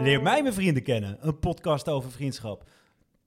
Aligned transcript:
Leer 0.00 0.22
mij 0.22 0.42
mijn 0.42 0.54
vrienden 0.54 0.82
kennen, 0.82 1.16
een 1.20 1.38
podcast 1.38 1.88
over 1.88 2.10
vriendschap. 2.10 2.64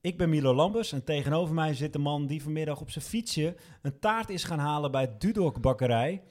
Ik 0.01 0.17
ben 0.17 0.29
Milo 0.29 0.53
Lambers 0.53 0.91
en 0.91 1.03
tegenover 1.03 1.53
mij 1.53 1.73
zit 1.73 1.93
de 1.93 1.99
man 1.99 2.27
die 2.27 2.43
vanmiddag 2.43 2.81
op 2.81 2.89
zijn 2.89 3.05
fietsje 3.05 3.55
een 3.81 3.99
taart 3.99 4.29
is 4.29 4.43
gaan 4.43 4.59
halen 4.59 4.91
bij 4.91 5.15
Dudok 5.17 5.61
Bakkerij. 5.61 6.21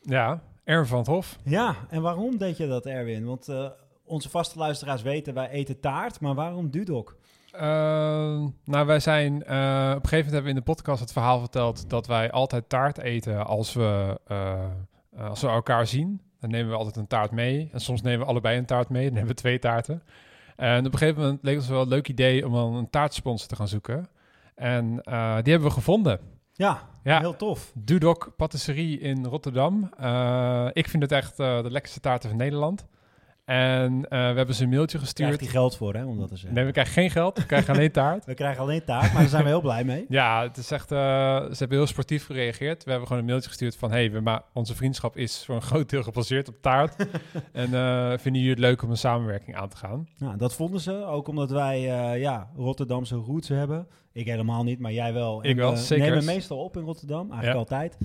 Ja, 0.00 0.42
Erwin 0.64 0.86
van 0.86 0.98
het 0.98 1.06
Hof. 1.06 1.38
Ja, 1.44 1.76
en 1.88 2.02
waarom 2.02 2.36
deed 2.38 2.56
je 2.56 2.66
dat, 2.66 2.86
Erwin? 2.86 3.24
Want 3.24 3.48
uh, 3.48 3.68
onze 4.04 4.30
vaste 4.30 4.58
luisteraars 4.58 5.02
weten, 5.02 5.34
wij 5.34 5.48
eten 5.48 5.80
taart, 5.80 6.20
maar 6.20 6.34
waarom 6.34 6.70
Dudok? 6.70 7.16
Uh, 7.54 7.60
nou, 8.64 8.86
wij 8.86 9.00
zijn, 9.00 9.32
uh, 9.32 9.38
op 9.38 9.44
een 9.44 10.08
gegeven 10.08 10.16
moment 10.16 10.24
hebben 10.24 10.42
we 10.42 10.48
in 10.48 10.54
de 10.54 10.62
podcast 10.62 11.00
het 11.00 11.12
verhaal 11.12 11.38
verteld 11.40 11.90
dat 11.90 12.06
wij 12.06 12.30
altijd 12.30 12.68
taart 12.68 12.98
eten 12.98 13.46
als 13.46 13.72
we, 13.72 14.18
als 15.16 15.40
we 15.40 15.48
elkaar 15.48 15.86
zien. 15.86 16.29
Dan 16.40 16.50
nemen 16.50 16.70
we 16.70 16.76
altijd 16.76 16.96
een 16.96 17.06
taart 17.06 17.30
mee. 17.30 17.68
En 17.72 17.80
soms 17.80 18.02
nemen 18.02 18.20
we 18.20 18.26
allebei 18.26 18.58
een 18.58 18.66
taart 18.66 18.88
mee. 18.88 19.04
Dan 19.06 19.16
hebben 19.16 19.34
we 19.34 19.40
twee 19.40 19.58
taarten. 19.58 20.02
En 20.56 20.86
op 20.86 20.92
een 20.92 20.98
gegeven 20.98 21.22
moment 21.22 21.42
leek 21.42 21.54
het 21.54 21.62
ons 21.62 21.72
wel 21.72 21.82
een 21.82 21.88
leuk 21.88 22.08
idee 22.08 22.46
om 22.46 22.52
dan 22.52 22.74
een 22.74 22.90
taartsponsor 22.90 23.48
te 23.48 23.56
gaan 23.56 23.68
zoeken. 23.68 24.08
En 24.54 24.84
uh, 24.84 25.34
die 25.42 25.52
hebben 25.52 25.68
we 25.68 25.70
gevonden. 25.70 26.20
Ja, 26.52 26.88
ja, 27.02 27.18
heel 27.18 27.36
tof. 27.36 27.72
Dudok 27.74 28.32
Patisserie 28.36 28.98
in 28.98 29.24
Rotterdam. 29.24 29.90
Uh, 30.00 30.68
ik 30.72 30.88
vind 30.88 31.02
het 31.02 31.12
echt 31.12 31.40
uh, 31.40 31.62
de 31.62 31.70
lekkerste 31.70 32.00
taarten 32.00 32.28
van 32.28 32.38
Nederland. 32.38 32.86
En 33.50 33.92
uh, 33.94 34.08
we 34.08 34.16
hebben 34.16 34.54
ze 34.54 34.62
een 34.62 34.68
mailtje 34.68 34.98
gestuurd. 34.98 35.28
Krijgt 35.28 35.44
hij 35.44 35.60
geld 35.60 35.76
voor, 35.76 35.94
hè, 35.94 36.04
om 36.04 36.18
dat 36.18 36.28
te 36.28 36.36
zeggen? 36.36 36.54
Nee, 36.54 36.64
we 36.64 36.72
krijgen 36.72 36.92
geen 36.92 37.10
geld. 37.10 37.38
We 37.38 37.46
krijgen 37.46 37.74
alleen 37.74 37.90
taart. 37.90 38.24
we 38.34 38.34
krijgen 38.34 38.62
alleen 38.62 38.84
taart, 38.84 39.12
maar 39.12 39.20
daar 39.20 39.30
zijn 39.30 39.42
we 39.42 39.48
heel 39.48 39.60
blij 39.60 39.84
mee. 39.84 40.04
Ja, 40.20 40.42
het 40.42 40.56
is 40.56 40.70
echt... 40.70 40.92
Uh, 40.92 40.98
ze 40.98 41.56
hebben 41.58 41.76
heel 41.76 41.86
sportief 41.86 42.26
gereageerd. 42.26 42.84
We 42.84 42.90
hebben 42.90 43.08
gewoon 43.08 43.22
een 43.22 43.28
mailtje 43.28 43.48
gestuurd 43.48 43.76
van... 43.76 43.90
hey, 43.90 44.10
we 44.10 44.20
ma 44.20 44.44
onze 44.52 44.74
vriendschap 44.74 45.16
is 45.16 45.44
voor 45.44 45.54
een 45.54 45.62
groot 45.62 45.90
deel 45.90 46.02
gebaseerd 46.02 46.48
op 46.48 46.54
taart. 46.60 46.96
en 47.52 47.70
uh, 47.70 48.08
vinden 48.18 48.42
jullie 48.42 48.50
het 48.50 48.58
leuk 48.58 48.82
om 48.82 48.90
een 48.90 48.96
samenwerking 48.96 49.56
aan 49.56 49.68
te 49.68 49.76
gaan? 49.76 50.08
Nou, 50.18 50.36
dat 50.36 50.54
vonden 50.54 50.80
ze. 50.80 51.04
Ook 51.04 51.28
omdat 51.28 51.50
wij, 51.50 51.80
ja, 52.18 52.50
Rotterdamse 52.56 53.16
roots 53.16 53.48
hebben. 53.48 53.88
Ik 54.12 54.26
helemaal 54.26 54.64
niet, 54.64 54.78
maar 54.78 54.92
jij 54.92 55.12
wel. 55.12 55.44
Ik 55.44 55.56
wel, 55.56 55.76
zeker. 55.76 56.08
nemen 56.08 56.24
meestal 56.24 56.58
op 56.58 56.76
in 56.76 56.82
Rotterdam, 56.82 57.32
eigenlijk 57.32 57.52
ja. 57.52 57.58
altijd. 57.58 57.96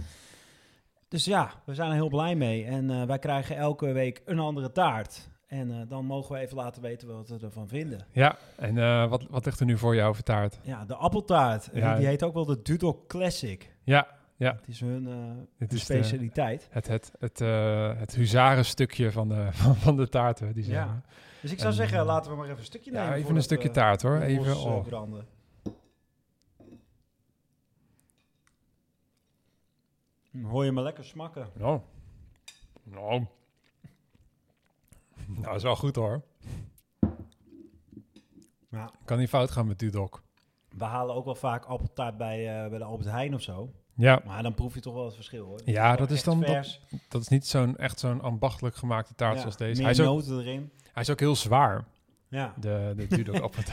Dus 1.08 1.26
ja, 1.26 1.52
we 1.66 1.74
zijn 1.74 1.90
er 1.90 1.96
heel 1.96 2.10
blij 2.10 2.36
mee. 2.36 2.66
En 2.66 3.08
wij 3.08 3.20
krijgen 3.20 3.58
elke 3.58 3.92
week 3.92 4.22
een 4.26 4.40
andere 4.40 4.72
taart. 4.72 5.34
En 5.48 5.70
uh, 5.70 5.82
dan 5.88 6.06
mogen 6.06 6.36
we 6.36 6.42
even 6.42 6.56
laten 6.56 6.82
weten 6.82 7.08
wat 7.08 7.30
we 7.30 7.38
ervan 7.42 7.68
vinden. 7.68 8.06
Ja, 8.12 8.38
en 8.56 8.76
uh, 8.76 9.10
wat, 9.10 9.26
wat 9.30 9.46
ligt 9.46 9.60
er 9.60 9.66
nu 9.66 9.78
voor 9.78 9.96
jou 9.96 10.14
voor 10.16 10.24
taart? 10.24 10.60
Ja, 10.64 10.86
de 10.86 10.96
appeltaart. 10.96 11.70
Ja. 11.74 11.96
Die 11.96 12.06
heet 12.06 12.24
ook 12.24 12.34
wel 12.34 12.46
de 12.46 12.62
Dudok 12.62 13.08
Classic. 13.08 13.70
Ja, 13.84 14.08
ja. 14.36 14.56
Het 14.56 14.68
is 14.68 14.80
hun 14.80 15.08
uh, 15.58 15.68
is 15.70 15.82
specialiteit. 15.82 16.62
De, 16.62 16.68
het 16.72 16.88
het, 16.88 17.12
het, 17.20 17.40
het 18.00 18.16
huzarenstukje 18.16 19.12
van 19.12 19.28
de, 19.28 19.48
van, 19.62 19.76
van 19.76 19.96
de 19.96 20.10
taarten. 20.10 20.54
Die 20.54 20.70
ja. 20.70 21.02
Dus 21.42 21.52
ik 21.52 21.60
zou 21.60 21.72
en, 21.72 21.78
zeggen, 21.78 22.06
laten 22.06 22.32
we 22.32 22.38
maar 22.38 22.46
even 22.46 22.58
een 22.58 22.66
stukje 22.66 22.92
nemen. 22.92 23.08
Ja, 23.08 23.16
even 23.16 23.36
een 23.36 23.42
stukje 23.42 23.72
taart 23.72 24.02
hoor. 24.02 24.20
Even 24.20 24.58
oh. 24.58 24.84
branden. 24.84 25.28
Hoor 30.44 30.66
je 30.66 30.72
me 30.72 30.82
lekker 30.82 31.04
smakken? 31.04 31.50
Nou, 31.54 31.80
nou. 32.84 33.26
Nou, 35.34 35.44
dat 35.44 35.56
is 35.56 35.64
wel 35.64 35.76
goed 35.76 35.96
hoor. 35.96 36.24
Ja. 38.70 38.92
Kan 39.06 39.18
niet 39.18 39.30
fout 39.30 39.52
gaan 39.52 39.68
met 39.68 39.80
Dudok. 39.80 40.24
We 40.78 40.84
halen 40.84 41.16
ook 41.16 41.26
wel 41.26 41.36
vaak 41.36 41.66
appeltaart 41.66 42.18
bij, 42.18 42.64
uh, 42.64 42.70
bij 42.70 42.78
de 42.78 42.84
Albert 42.84 43.10
Heijn 43.10 43.34
of 43.34 43.42
zo. 43.42 43.70
Ja. 43.96 44.22
Maar 44.26 44.44
dan 44.44 44.54
proef 44.54 44.74
je 44.74 44.80
toch 44.80 44.94
wel 44.94 45.06
het 45.06 45.16
verschil 45.16 45.46
hoor. 45.46 45.60
ja, 45.66 45.96
dat 45.96 46.12
is 46.12 46.24
dan 46.24 46.42
dat, 46.42 46.80
dat, 47.10 47.22
is 47.22 47.28
niet 47.28 47.48
zo'n 47.48 47.78
echt 47.78 48.00
zo'n 48.00 48.22
ambachtelijk 48.22 48.76
gemaakte 48.76 49.16
taart 49.16 49.36
ja, 49.36 49.40
zoals 49.40 49.58
deze. 49.58 49.82
Meer 49.82 49.96
hij 49.96 50.06
is 50.06 50.30
ook, 50.32 50.40
erin. 50.40 50.72
Hij 50.94 51.04
is 51.04 51.10
ook 51.10 51.20
heel 51.20 51.36
zwaar. 51.36 51.86
Ja. 52.36 52.54
De, 52.60 52.96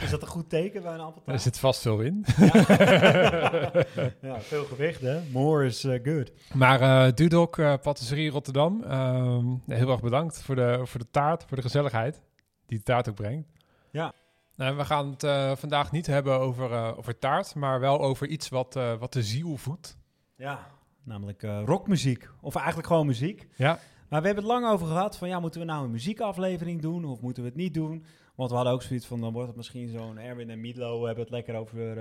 is 0.01 0.09
dat 0.09 0.21
een 0.21 0.27
goed 0.27 0.49
teken 0.49 0.81
bij 0.81 0.93
een 0.93 0.99
appeltaart? 0.99 1.37
Er 1.37 1.43
zit 1.43 1.59
vast 1.59 1.81
veel 1.81 1.99
in. 1.99 2.25
Ja, 2.37 2.51
ja 4.29 4.39
veel 4.39 4.65
gewicht 4.65 5.01
hè. 5.01 5.21
More 5.31 5.65
is 5.65 5.85
uh, 5.85 5.99
good. 6.03 6.31
Maar 6.53 6.81
uh, 6.81 7.13
Dudok 7.13 7.57
uh, 7.57 7.73
Patisserie 7.81 8.29
Rotterdam, 8.29 8.83
um, 8.83 9.61
heel 9.67 9.89
erg 9.89 10.01
bedankt 10.01 10.41
voor 10.41 10.55
de, 10.55 10.81
voor 10.83 10.99
de 10.99 11.09
taart, 11.11 11.43
voor 11.47 11.57
de 11.57 11.63
gezelligheid 11.63 12.21
die 12.65 12.77
de 12.77 12.83
taart 12.83 13.09
ook 13.09 13.15
brengt. 13.15 13.47
Ja. 13.91 14.13
Nou, 14.55 14.77
we 14.77 14.85
gaan 14.85 15.15
het 15.17 15.59
vandaag 15.59 15.91
niet 15.91 16.07
hebben 16.07 16.39
over, 16.39 16.97
over 16.97 17.19
taart, 17.19 17.55
maar 17.55 17.79
wel 17.79 18.01
over 18.01 18.27
iets 18.27 18.49
wat, 18.49 18.73
wat 18.99 19.13
de 19.13 19.23
ziel 19.23 19.57
voedt. 19.57 19.97
Ja, 20.35 20.67
namelijk 21.03 21.41
rockmuziek. 21.65 22.29
Of 22.41 22.55
eigenlijk 22.55 22.87
gewoon 22.87 23.05
muziek. 23.05 23.47
Ja. 23.55 23.79
Maar 24.09 24.21
we 24.21 24.27
hebben 24.27 24.45
het 24.45 24.53
lang 24.53 24.73
over 24.73 24.87
gehad 24.87 25.17
van 25.17 25.27
ja, 25.27 25.39
moeten 25.39 25.59
we 25.59 25.65
nou 25.65 25.83
een 25.83 25.91
muziekaflevering 25.91 26.81
doen 26.81 27.05
of 27.05 27.21
moeten 27.21 27.43
we 27.43 27.49
het 27.49 27.57
niet 27.57 27.73
doen? 27.73 28.05
Want 28.43 28.55
we 28.55 28.61
hadden 28.61 28.81
ook 28.81 28.87
zoiets 28.87 29.05
van, 29.05 29.21
dan 29.21 29.33
wordt 29.33 29.47
het 29.47 29.57
misschien 29.57 29.89
zo'n 29.89 30.17
Erwin 30.17 30.49
en 30.49 30.61
Midlo 30.61 31.05
hebben 31.05 31.23
het 31.23 31.33
lekker 31.33 31.55
over, 31.55 31.97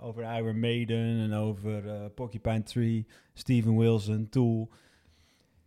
over 0.00 0.36
Iron 0.36 0.60
Maiden 0.60 1.18
en 1.18 1.32
over 1.32 2.10
Porcupine 2.10 2.62
Tree, 2.62 3.06
Steven 3.34 3.76
Wilson, 3.76 4.28
Tool. 4.30 4.68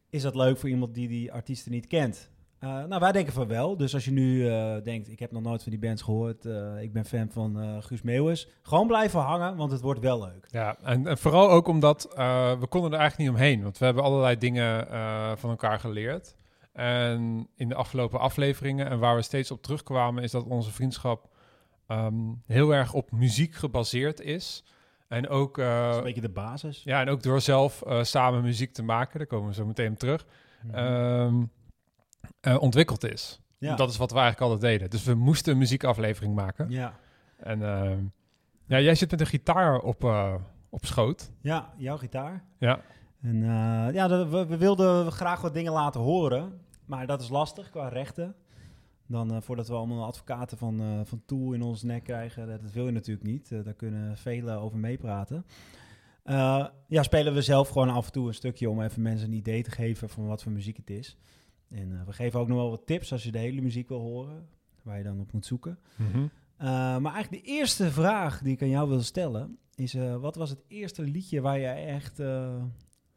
Is 0.09 0.21
dat 0.21 0.35
leuk 0.35 0.57
voor 0.57 0.69
iemand 0.69 0.93
die 0.93 1.07
die 1.07 1.31
artiesten 1.31 1.71
niet 1.71 1.87
kent? 1.87 2.31
Uh, 2.59 2.83
nou, 2.83 2.99
wij 2.99 3.11
denken 3.11 3.33
van 3.33 3.47
wel. 3.47 3.77
Dus 3.77 3.93
als 3.93 4.05
je 4.05 4.11
nu 4.11 4.45
uh, 4.45 4.75
denkt, 4.83 5.09
ik 5.09 5.19
heb 5.19 5.31
nog 5.31 5.41
nooit 5.41 5.63
van 5.63 5.71
die 5.71 5.81
bands 5.81 6.01
gehoord, 6.01 6.45
uh, 6.45 6.81
ik 6.81 6.93
ben 6.93 7.05
fan 7.05 7.29
van 7.31 7.83
Guus 7.83 8.01
Meeuwis, 8.01 8.47
gewoon 8.61 8.87
blijven 8.87 9.19
hangen, 9.19 9.55
want 9.55 9.71
het 9.71 9.81
wordt 9.81 9.99
wel 9.99 10.19
leuk. 10.19 10.47
Ja, 10.51 10.77
en, 10.83 11.07
en 11.07 11.17
vooral 11.17 11.49
ook 11.49 11.67
omdat 11.67 12.07
we 12.59 12.67
konden 12.69 12.91
er 12.91 12.99
eigenlijk 12.99 13.17
niet 13.17 13.39
omheen, 13.39 13.63
want 13.63 13.77
we 13.77 13.85
hebben 13.85 14.03
allerlei 14.03 14.37
dingen 14.37 14.87
van 15.37 15.49
elkaar 15.49 15.79
geleerd. 15.79 16.35
En 16.73 17.47
in 17.55 17.69
de 17.69 17.75
afgelopen 17.75 18.19
afleveringen, 18.19 18.89
en 18.89 18.99
waar 18.99 19.15
we 19.15 19.21
steeds 19.21 19.51
op 19.51 19.61
terugkwamen, 19.61 20.23
is 20.23 20.31
dat 20.31 20.43
onze 20.43 20.71
vriendschap 20.71 21.29
um, 21.87 22.41
heel 22.45 22.73
erg 22.73 22.93
op 22.93 23.11
muziek 23.11 23.55
gebaseerd 23.55 24.21
is. 24.21 24.63
En 25.07 25.29
ook... 25.29 25.55
dat 25.55 25.91
is 25.91 25.97
een 25.97 26.03
beetje 26.03 26.21
de 26.21 26.29
basis. 26.29 26.83
Ja, 26.83 27.01
en 27.01 27.09
ook 27.09 27.23
door 27.23 27.41
zelf 27.41 27.83
samen 28.01 28.41
muziek 28.41 28.73
te 28.73 28.83
maken, 28.83 29.17
daar 29.17 29.27
komen 29.27 29.47
we 29.47 29.53
zo 29.53 29.65
meteen 29.65 29.91
op 29.91 29.99
terug. 29.99 30.25
Mm 30.63 30.71
-hmm. 30.71 30.85
um, 30.85 31.51
uh, 32.47 32.61
ontwikkeld 32.61 33.03
is. 33.03 33.41
Ja. 33.57 33.75
Dat 33.75 33.89
is 33.89 33.97
wat 33.97 34.11
we 34.11 34.19
eigenlijk 34.19 34.51
altijd 34.51 34.71
deden. 34.71 34.89
Dus 34.89 35.03
we 35.03 35.13
moesten 35.13 35.51
een 35.51 35.57
muziekaflevering 35.57 36.35
maken. 36.35 36.69
Ja. 36.69 36.99
En 37.37 37.59
uh, 37.59 37.91
ja, 38.65 38.79
jij 38.79 38.95
zit 38.95 39.11
met 39.11 39.19
een 39.19 39.25
gitaar 39.25 39.79
op, 39.79 40.03
uh, 40.03 40.33
op 40.69 40.85
schoot. 40.85 41.31
Ja, 41.41 41.73
jouw 41.77 41.97
gitaar. 41.97 42.43
Ja. 42.57 42.79
En 43.23 43.43
ja, 43.93 44.07
de, 44.07 44.27
we, 44.27 44.45
we, 44.45 44.57
wilden 44.57 45.11
graag 45.11 45.41
wat 45.41 45.53
dingen 45.53 45.71
laten 45.71 46.01
horen. 46.01 46.59
Maar 46.85 47.07
dat 47.07 47.21
is 47.21 47.29
lastig 47.29 47.69
qua 47.69 47.87
rechten. 47.87 48.35
Dan 49.07 49.43
voordat 49.43 49.67
we 49.67 49.73
allemaal 49.73 50.05
advocaten 50.05 50.57
van, 50.57 51.01
van 51.05 51.21
Tool 51.25 51.53
in 51.53 51.61
ons 51.61 51.83
nek 51.83 52.03
krijgen. 52.03 52.47
Dat, 52.47 52.61
dat 52.61 52.71
wil 52.71 52.85
je 52.85 52.91
natuurlijk 52.91 53.27
niet. 53.27 53.49
daar 53.49 53.73
kunnen 53.73 54.17
velen 54.17 54.59
over 54.59 54.77
meepraten. 54.77 55.45
ja, 56.87 57.03
spelen 57.03 57.33
we 57.33 57.41
zelf 57.41 57.69
gewoon 57.69 57.89
af 57.89 58.05
en 58.05 58.11
toe 58.11 58.27
een 58.27 58.33
stukje 58.33 58.69
om 58.69 58.81
even 58.81 59.01
mensen 59.01 59.27
een 59.27 59.37
idee 59.37 59.63
te 59.63 59.71
geven 59.71 60.09
van 60.09 60.27
wat 60.27 60.43
voor 60.43 60.51
muziek 60.51 60.77
het 60.77 60.89
is. 60.89 61.17
En 61.73 61.91
uh, 61.91 62.03
we 62.05 62.13
geven 62.13 62.39
ook 62.39 62.47
nog 62.47 62.57
wel 62.57 62.69
wat 62.69 62.85
tips 62.85 63.11
als 63.11 63.23
je 63.23 63.31
de 63.31 63.37
hele 63.37 63.61
muziek 63.61 63.87
wil 63.87 63.99
horen, 63.99 64.47
waar 64.81 64.97
je 64.97 65.03
dan 65.03 65.19
op 65.19 65.31
moet 65.33 65.45
zoeken. 65.45 65.79
Mm 65.95 66.11
-hmm. 66.11 66.23
uh, 66.23 66.67
maar 66.97 67.13
eigenlijk 67.13 67.45
de 67.45 67.51
eerste 67.51 67.91
vraag 67.91 68.41
die 68.41 68.53
ik 68.53 68.61
aan 68.61 68.69
jou 68.69 68.89
wil 68.89 69.01
stellen 69.01 69.57
is: 69.75 69.95
uh, 69.95 70.15
wat 70.15 70.35
was 70.35 70.49
het 70.49 70.63
eerste 70.67 71.01
liedje 71.01 71.41
waar 71.41 71.59
jij 71.59 71.85
echt 71.85 72.19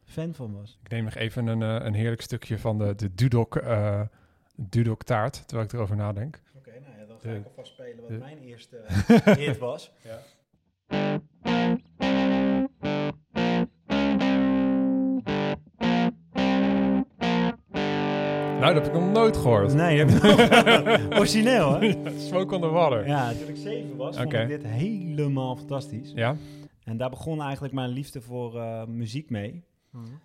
fan 0.06 0.34
van 0.34 0.52
was? 0.52 0.78
Ik 0.82 0.90
neem 0.90 1.04
nog 1.04 1.14
even 1.14 1.46
een, 1.46 1.60
een 1.60 1.94
heerlijk 1.94 2.22
stukje 2.22 2.58
van 2.58 2.78
de, 2.78 2.94
de 2.94 3.14
Dudok, 3.14 3.62
Dudok 4.56 5.02
taart, 5.02 5.42
terwijl 5.46 5.68
ik 5.68 5.72
erover 5.72 5.96
nadenk. 5.96 6.40
Oké, 6.56 6.68
okay, 6.68 6.80
nou 6.80 6.98
ja, 7.00 7.06
dan 7.06 7.20
ga 7.20 7.30
ik 7.30 7.46
alvast 7.46 7.72
spelen 7.72 8.00
wat 8.00 8.08
de, 8.08 8.18
mijn 8.18 8.38
eerste 8.38 8.84
hit 9.38 9.58
was. 9.58 9.92
Ja. 10.02 10.18
Nou, 18.60 18.74
dat 18.74 18.84
heb 18.84 18.94
ik 18.94 19.00
nog 19.00 19.12
nooit 19.12 19.36
gehoord. 19.36 19.74
Nee, 19.74 19.98
heb 19.98 20.08
je 20.08 21.06
Origineel, 21.18 21.80
hè? 21.80 21.94
Smoke 22.18 22.54
on 22.54 22.60
the 22.60 22.68
water. 22.68 23.06
Ja, 23.06 23.32
toen 23.32 23.48
ik 23.48 23.56
zeven 23.56 23.96
was, 23.96 24.16
vond 24.16 24.32
ik 24.32 24.48
dit 24.48 24.62
helemaal 24.62 25.56
fantastisch. 25.56 26.12
Ja? 26.14 26.36
En 26.84 26.96
daar 26.96 27.10
begon 27.10 27.42
eigenlijk 27.42 27.74
mijn 27.74 27.88
liefde 27.88 28.20
voor 28.20 28.54
uh, 28.54 28.84
muziek 28.84 29.30
mee. 29.30 29.64
Mm. 29.96 30.20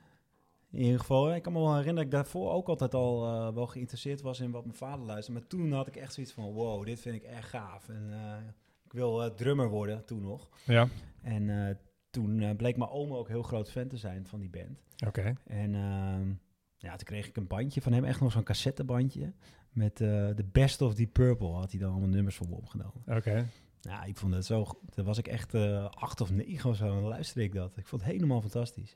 In 0.71 0.81
ieder 0.81 0.99
geval, 0.99 1.35
ik 1.35 1.41
kan 1.41 1.53
me 1.53 1.59
wel 1.59 1.75
herinneren 1.75 1.95
dat 1.95 2.05
ik 2.05 2.11
daarvoor 2.11 2.51
ook 2.51 2.67
altijd 2.67 2.93
al 2.93 3.27
uh, 3.27 3.53
wel 3.53 3.67
geïnteresseerd 3.67 4.21
was 4.21 4.39
in 4.39 4.51
wat 4.51 4.65
mijn 4.65 4.77
vader 4.77 5.05
luisterde. 5.05 5.39
Maar 5.39 5.49
toen 5.49 5.71
had 5.71 5.87
ik 5.87 5.95
echt 5.95 6.13
zoiets 6.13 6.33
van, 6.33 6.53
wow, 6.53 6.85
dit 6.85 6.99
vind 6.99 7.15
ik 7.15 7.23
echt 7.23 7.49
gaaf. 7.49 7.89
En 7.89 8.07
uh, 8.09 8.47
ik 8.85 8.93
wil 8.93 9.33
drummer 9.33 9.69
worden, 9.69 10.05
toen 10.05 10.21
nog. 10.21 10.49
Ja. 10.65 10.87
En 11.21 11.77
toen 12.09 12.55
bleek 12.55 12.77
mijn 12.77 12.89
oma 12.89 13.15
ook 13.15 13.27
heel 13.27 13.43
groot 13.43 13.71
fan 13.71 13.87
te 13.87 13.97
zijn 13.97 14.27
van 14.27 14.39
die 14.39 14.49
band. 14.49 14.83
Oké. 15.07 15.19
Okay. 15.19 15.35
En... 15.45 15.75
ehm, 15.75 16.33
ja, 16.77 16.95
toen 16.95 17.07
kreeg 17.07 17.27
ik 17.27 17.37
een 17.37 17.47
bandje 17.47 17.81
van 17.81 17.93
hem, 17.93 18.03
echt 18.03 18.21
nog 18.21 18.31
zo'n 18.31 18.43
cassettebandje. 18.43 19.33
Met 19.69 19.97
de 19.97 20.45
Best 20.51 20.81
of 20.81 20.95
Deep 20.95 21.13
Purple 21.13 21.51
had 21.51 21.71
hij 21.71 21.79
dan 21.79 21.91
allemaal 21.91 22.09
nummers 22.09 22.35
voor 22.35 22.49
me 22.49 22.55
opgenomen. 22.55 23.01
Oké. 23.05 23.15
Okay. 23.15 23.45
Ja, 23.81 24.03
ik 24.03 24.17
vond 24.17 24.33
het 24.33 24.45
zo... 24.45 24.65
Toen 24.89 25.05
was 25.05 25.17
ik 25.17 25.27
echt 25.27 25.55
acht 25.89 26.21
of 26.21 26.31
negen 26.31 26.69
of 26.69 26.75
zo 26.75 26.85
en 26.85 26.91
dan 26.91 27.03
luisterde 27.03 27.43
ik 27.43 27.53
dat. 27.53 27.77
Ik 27.77 27.87
vond 27.87 28.01
het 28.01 28.11
helemaal 28.11 28.41
fantastisch. 28.41 28.95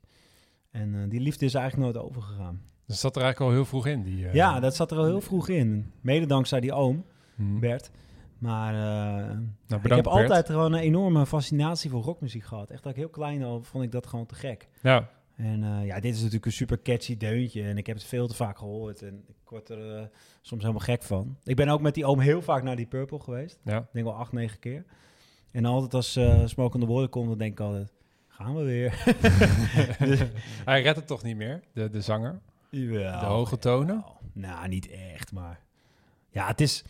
En 0.76 0.94
uh, 0.94 1.10
die 1.10 1.20
liefde 1.20 1.46
is 1.46 1.54
eigenlijk 1.54 1.94
nooit 1.94 2.06
overgegaan. 2.06 2.62
Dus 2.86 3.00
zat 3.00 3.16
er 3.16 3.22
eigenlijk 3.22 3.52
al 3.52 3.58
heel 3.58 3.66
vroeg 3.68 3.88
in? 3.88 4.04
Die, 4.04 4.28
ja, 4.34 4.60
dat 4.60 4.76
zat 4.76 4.92
er 4.92 4.98
al 4.98 5.06
heel 5.06 5.22
vroeg 5.22 5.50
in. 5.50 5.92
Mede 6.02 6.26
dankzij 6.26 6.60
die 6.60 6.74
oom. 6.74 7.06
Hm. 7.36 7.60
Bert. 7.60 7.92
Maar 8.38 8.74
eh, 8.74 9.30
Nou, 9.68 9.82
ik 9.84 9.90
heb 9.90 9.90
Bert. 9.90 10.08
altijd 10.08 10.46
gewoon 10.46 10.74
een 10.74 10.80
enorme 10.80 11.26
fascinatie 11.26 11.90
voor 11.90 12.02
rockmuziek 12.02 12.44
gehad. 12.44 12.70
Echt 12.70 12.84
dat 12.84 12.92
ik 12.92 12.98
heel 12.98 13.10
klein 13.10 13.44
al 13.44 13.62
vond 13.62 13.84
ik 13.84 13.92
dat 13.92 14.08
gewoon 14.08 14.26
te 14.26 14.36
gek. 14.36 14.68
Ja, 14.82 15.10
En 15.36 15.64
eh, 15.64 15.86
ja, 15.86 16.00
dit 16.00 16.14
is 16.14 16.18
natuurlijk 16.20 16.46
een 16.46 16.52
super 16.52 16.82
catchy 16.82 17.18
deuntje. 17.18 17.64
En 17.64 17.78
ik 17.78 17.88
heb 17.88 17.96
het 17.96 18.06
veel 18.06 18.28
te 18.28 18.36
vaak 18.36 18.58
gehoord. 18.58 19.02
En 19.02 19.24
ik 19.28 19.50
word 19.50 19.70
er 19.70 19.96
eh, 19.98 20.06
soms 20.42 20.62
helemaal 20.62 20.84
gek 20.86 21.04
van. 21.04 21.38
Ik 21.44 21.56
ben 21.56 21.70
ook 21.70 21.82
met 21.82 21.94
die 21.94 22.06
oom 22.06 22.20
heel 22.20 22.42
vaak 22.42 22.64
naar 22.64 22.76
die 22.76 22.86
Purple 22.88 23.20
geweest. 23.20 23.60
ja. 23.64 23.78
Ik 23.78 23.88
denk 23.92 24.06
wel 24.06 24.16
acht, 24.16 24.32
negen 24.32 24.60
keer. 24.60 24.86
En 25.52 25.66
altijd 25.66 25.94
als 25.94 26.18
uh, 26.18 26.46
Smoke 26.46 26.74
on 26.74 26.80
the 26.80 26.88
Water 26.94 27.10
komt, 27.10 27.28
dan 27.28 27.38
denk 27.38 27.52
ik 27.52 27.60
altijd... 27.60 27.94
Gaan 28.36 28.56
we 28.56 28.64
weer. 28.64 28.92
Hij 30.66 30.82
redt 30.82 30.96
het 30.96 31.08
toch 31.08 31.24
niet 31.24 31.36
meer, 31.36 31.64
de, 31.74 31.90
de 31.90 32.02
zanger? 32.02 32.42
Jawel. 32.70 33.20
De 33.20 33.26
hoge 33.26 33.58
tonen? 33.58 33.96
Jawel. 33.96 34.20
Nou, 34.34 34.68
niet 34.68 34.90
echt, 34.90 35.32
maar... 35.32 35.60
Ja, 36.30 36.48
het 36.48 36.62
is, 36.62 36.84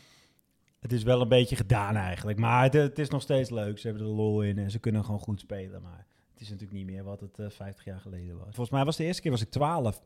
het 0.80 0.92
is 0.92 1.04
wel 1.04 1.22
een 1.22 1.28
beetje 1.28 1.56
gedaan 1.56 1.96
eigenlijk. 1.96 2.40
Maar 2.40 2.64
het, 2.64 2.74
het 2.74 3.00
is 3.00 3.10
nog 3.10 3.22
steeds 3.22 3.50
leuk. 3.50 3.80
Ze 3.80 3.88
hebben 3.88 4.06
er 4.06 4.12
lol 4.14 4.42
in 4.42 4.58
en 4.58 4.72
ze 4.72 4.80
kunnen 4.80 5.06
gewoon 5.06 5.20
goed 5.20 5.40
spelen. 5.40 5.82
Maar 5.82 6.06
het 6.32 6.42
is 6.42 6.50
natuurlijk 6.50 6.78
niet 6.78 6.86
meer 6.86 7.04
wat 7.04 7.20
het 7.20 7.40
eh 7.40 7.50
50 7.50 7.86
jaar 7.86 8.00
geleden 8.00 8.38
was. 8.38 8.44
Volgens 8.44 8.70
mij 8.70 8.86
was 8.86 8.96
de 8.96 9.04
eerste 9.04 9.22
keer 9.22 9.32
was 9.32 9.42
ik 9.42 9.50
12. 9.50 10.04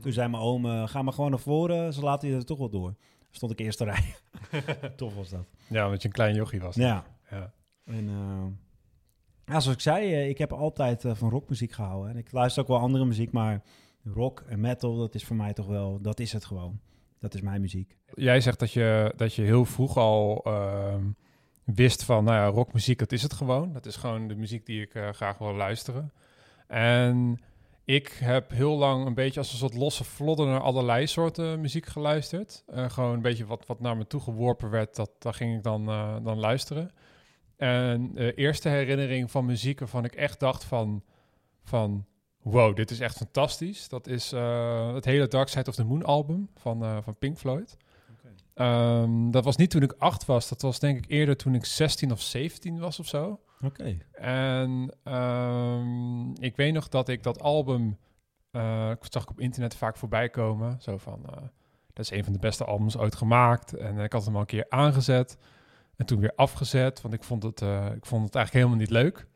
Toen 0.00 0.12
zei 0.12 0.28
mijn 0.28 0.42
oom, 0.42 0.66
eh, 0.66 0.88
ga 0.88 1.02
maar 1.02 1.12
gewoon 1.12 1.30
naar 1.30 1.38
voren. 1.38 1.92
Ze 1.92 2.00
laten 2.00 2.28
je 2.28 2.34
er 2.34 2.44
toch 2.44 2.58
wel 2.58 2.70
door. 2.70 2.94
Stond 3.30 3.52
ik 3.52 3.58
eerste 3.58 3.84
rij. 3.84 4.14
Tof 4.96 5.14
was 5.14 5.28
dat. 5.28 5.46
Ja, 5.66 5.84
omdat 5.84 6.02
je 6.02 6.08
een 6.08 6.14
klein 6.14 6.34
jochie 6.34 6.60
was. 6.60 6.74
Ja. 6.74 7.04
Ja. 7.30 7.52
En, 7.84 8.08
eh, 8.08 8.46
ja, 9.46 9.60
zoals 9.60 9.76
ik 9.76 9.80
zei, 9.80 10.12
eh, 10.12 10.28
ik 10.28 10.38
heb 10.38 10.52
altijd 10.52 11.04
eh, 11.04 11.14
van 11.14 11.30
rockmuziek 11.30 11.72
gehouden. 11.72 12.10
En 12.10 12.16
ik 12.16 12.32
luister 12.32 12.62
ook 12.62 12.68
wel 12.68 12.78
andere 12.78 13.04
muziek, 13.04 13.32
maar 13.32 13.62
rock 14.04 14.44
en 14.48 14.60
metal, 14.60 14.96
dat 14.96 15.14
is 15.14 15.24
voor 15.24 15.36
mij 15.36 15.52
toch 15.52 15.66
wel, 15.66 16.00
dat 16.00 16.20
is 16.20 16.32
het 16.32 16.44
gewoon. 16.44 16.80
Dat 17.18 17.34
is 17.34 17.40
mijn 17.40 17.60
muziek. 17.60 17.96
Jij 18.14 18.40
zegt 18.40 18.58
dat 18.58 18.72
je, 18.72 19.12
dat 19.16 19.34
je 19.34 19.42
heel 19.42 19.64
vroeg 19.64 19.96
al 19.96 20.40
ehm, 20.44 21.04
wist 21.64 22.04
van, 22.04 22.24
nou 22.24 22.36
ja, 22.36 22.46
rockmuziek, 22.46 22.98
dat 22.98 23.12
is 23.12 23.22
het 23.22 23.32
gewoon. 23.32 23.72
Dat 23.72 23.86
is 23.86 23.96
gewoon 23.96 24.28
de 24.28 24.34
muziek 24.34 24.66
die 24.66 24.82
ik 24.82 24.94
eh, 24.94 25.08
graag 25.08 25.38
wil 25.38 25.54
luisteren. 25.54 26.12
En 26.66 27.40
ik 27.84 28.08
heb 28.08 28.50
heel 28.50 28.76
lang 28.76 29.06
een 29.06 29.14
beetje 29.14 29.40
als 29.40 29.52
een 29.52 29.58
soort 29.58 29.74
losse 29.74 30.04
vlodder 30.04 30.46
naar 30.46 30.60
allerlei 30.60 31.06
soorten 31.06 31.60
muziek 31.60 31.86
geluisterd. 31.86 32.64
Gewoon 32.72 33.12
een 33.12 33.22
beetje 33.22 33.46
wat, 33.46 33.66
wat 33.66 33.80
naar 33.80 33.96
me 33.96 34.06
toe 34.06 34.20
geworpen 34.20 34.70
werd, 34.70 34.96
dat, 34.96 35.10
daar 35.18 35.34
ging 35.34 35.56
ik 35.56 35.62
dan, 35.62 35.84
dan 36.22 36.38
luisteren. 36.38 36.90
En 37.56 38.12
de 38.12 38.34
eerste 38.34 38.68
herinnering 38.68 39.30
van 39.30 39.44
muziek 39.44 39.78
waarvan 39.78 40.04
ik 40.04 40.14
echt 40.14 40.40
dacht 40.40 40.64
van, 40.64 41.02
van 41.62 42.06
wow, 42.42 42.76
dit 42.76 42.90
is 42.90 43.00
echt 43.00 43.16
fantastisch. 43.16 43.88
Dat 43.88 44.06
is 44.06 44.32
eh, 44.32 44.94
het 44.94 45.04
hele 45.04 45.28
Dark 45.28 45.48
Side 45.48 45.70
of 45.70 45.74
the 45.74 45.84
Moon 45.84 46.04
album 46.04 46.48
van, 46.54 46.82
eh, 46.82 46.98
van 47.02 47.16
Pink 47.18 47.38
Floyd. 47.38 47.76
Ehm, 48.54 49.30
dat 49.30 49.44
was 49.44 49.56
niet 49.56 49.70
toen 49.70 49.82
ik 49.82 49.94
acht 49.98 50.24
was. 50.24 50.48
Dat 50.48 50.62
was 50.62 50.78
denk 50.78 50.98
ik 50.98 51.10
eerder 51.10 51.36
toen 51.36 51.54
ik 51.54 51.64
16 51.64 52.12
of 52.12 52.20
17 52.20 52.78
was 52.78 52.98
of 52.98 53.06
zo. 53.06 53.40
Oké. 53.62 53.98
En 54.12 54.94
ehm, 55.02 56.30
ik 56.32 56.56
weet 56.56 56.72
nog 56.72 56.88
dat 56.88 57.08
ik 57.08 57.22
dat 57.22 57.40
album... 57.40 57.98
eh 58.50 58.90
ik 58.90 59.06
zag 59.12 59.22
ik 59.22 59.30
op 59.30 59.40
internet 59.40 59.74
vaak 59.74 59.96
voorbij 59.96 60.28
komen. 60.28 60.76
Zo 60.80 60.96
van, 60.98 61.20
eh, 61.26 61.42
dat 61.92 62.04
is 62.04 62.10
een 62.10 62.24
van 62.24 62.32
de 62.32 62.38
beste 62.38 62.64
albums 62.64 62.96
ooit 62.96 63.14
gemaakt. 63.14 63.72
En 63.72 63.98
ik 63.98 64.12
had 64.12 64.24
hem 64.24 64.34
al 64.34 64.40
een 64.40 64.46
keer 64.46 64.66
aangezet. 64.68 65.36
En 65.96 66.06
toen 66.06 66.20
weer 66.20 66.32
afgezet, 66.36 67.00
want 67.00 67.14
ik 67.14 67.24
vond 67.24 67.42
het, 67.42 67.62
eh, 67.62 67.86
ik 67.96 68.06
vond 68.06 68.24
het 68.24 68.34
eigenlijk 68.34 68.52
helemaal 68.52 68.76
niet 68.76 68.90
leuk. 68.90 69.26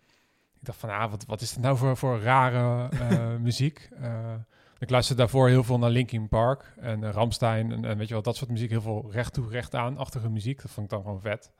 Ik 0.55 0.64
dacht 0.64 0.78
van, 0.78 0.90
ah, 0.90 1.10
wat, 1.10 1.25
wat 1.26 1.40
is 1.40 1.50
het 1.50 1.60
nou 1.60 1.76
voor, 1.76 1.96
voor 1.96 2.20
rare 2.20 2.88
eh, 2.88 3.37
muziek? 3.49 3.88
Eh, 4.00 4.34
ik 4.78 4.90
luisterde 4.90 5.20
daarvoor 5.20 5.49
heel 5.49 5.64
veel 5.64 5.78
naar 5.78 5.90
Linkin 5.90 6.28
Park 6.28 6.75
en 6.76 7.02
uh, 7.02 7.10
Ramstein 7.10 7.72
en, 7.72 7.84
en 7.84 7.99
weet 7.99 8.08
je 8.08 8.14
wel, 8.14 8.22
dat 8.22 8.37
soort 8.37 8.50
muziek. 8.50 8.70
Heel 8.70 8.81
veel 8.81 9.08
recht 9.10 9.32
toe, 9.32 9.49
recht 9.49 9.75
aan-achtige 9.75 10.28
muziek. 10.28 10.62
Dat 10.62 10.70
vond 10.70 10.87
ik 10.87 10.93
dan 10.93 11.02
gewoon 11.02 11.20
vet, 11.20 11.52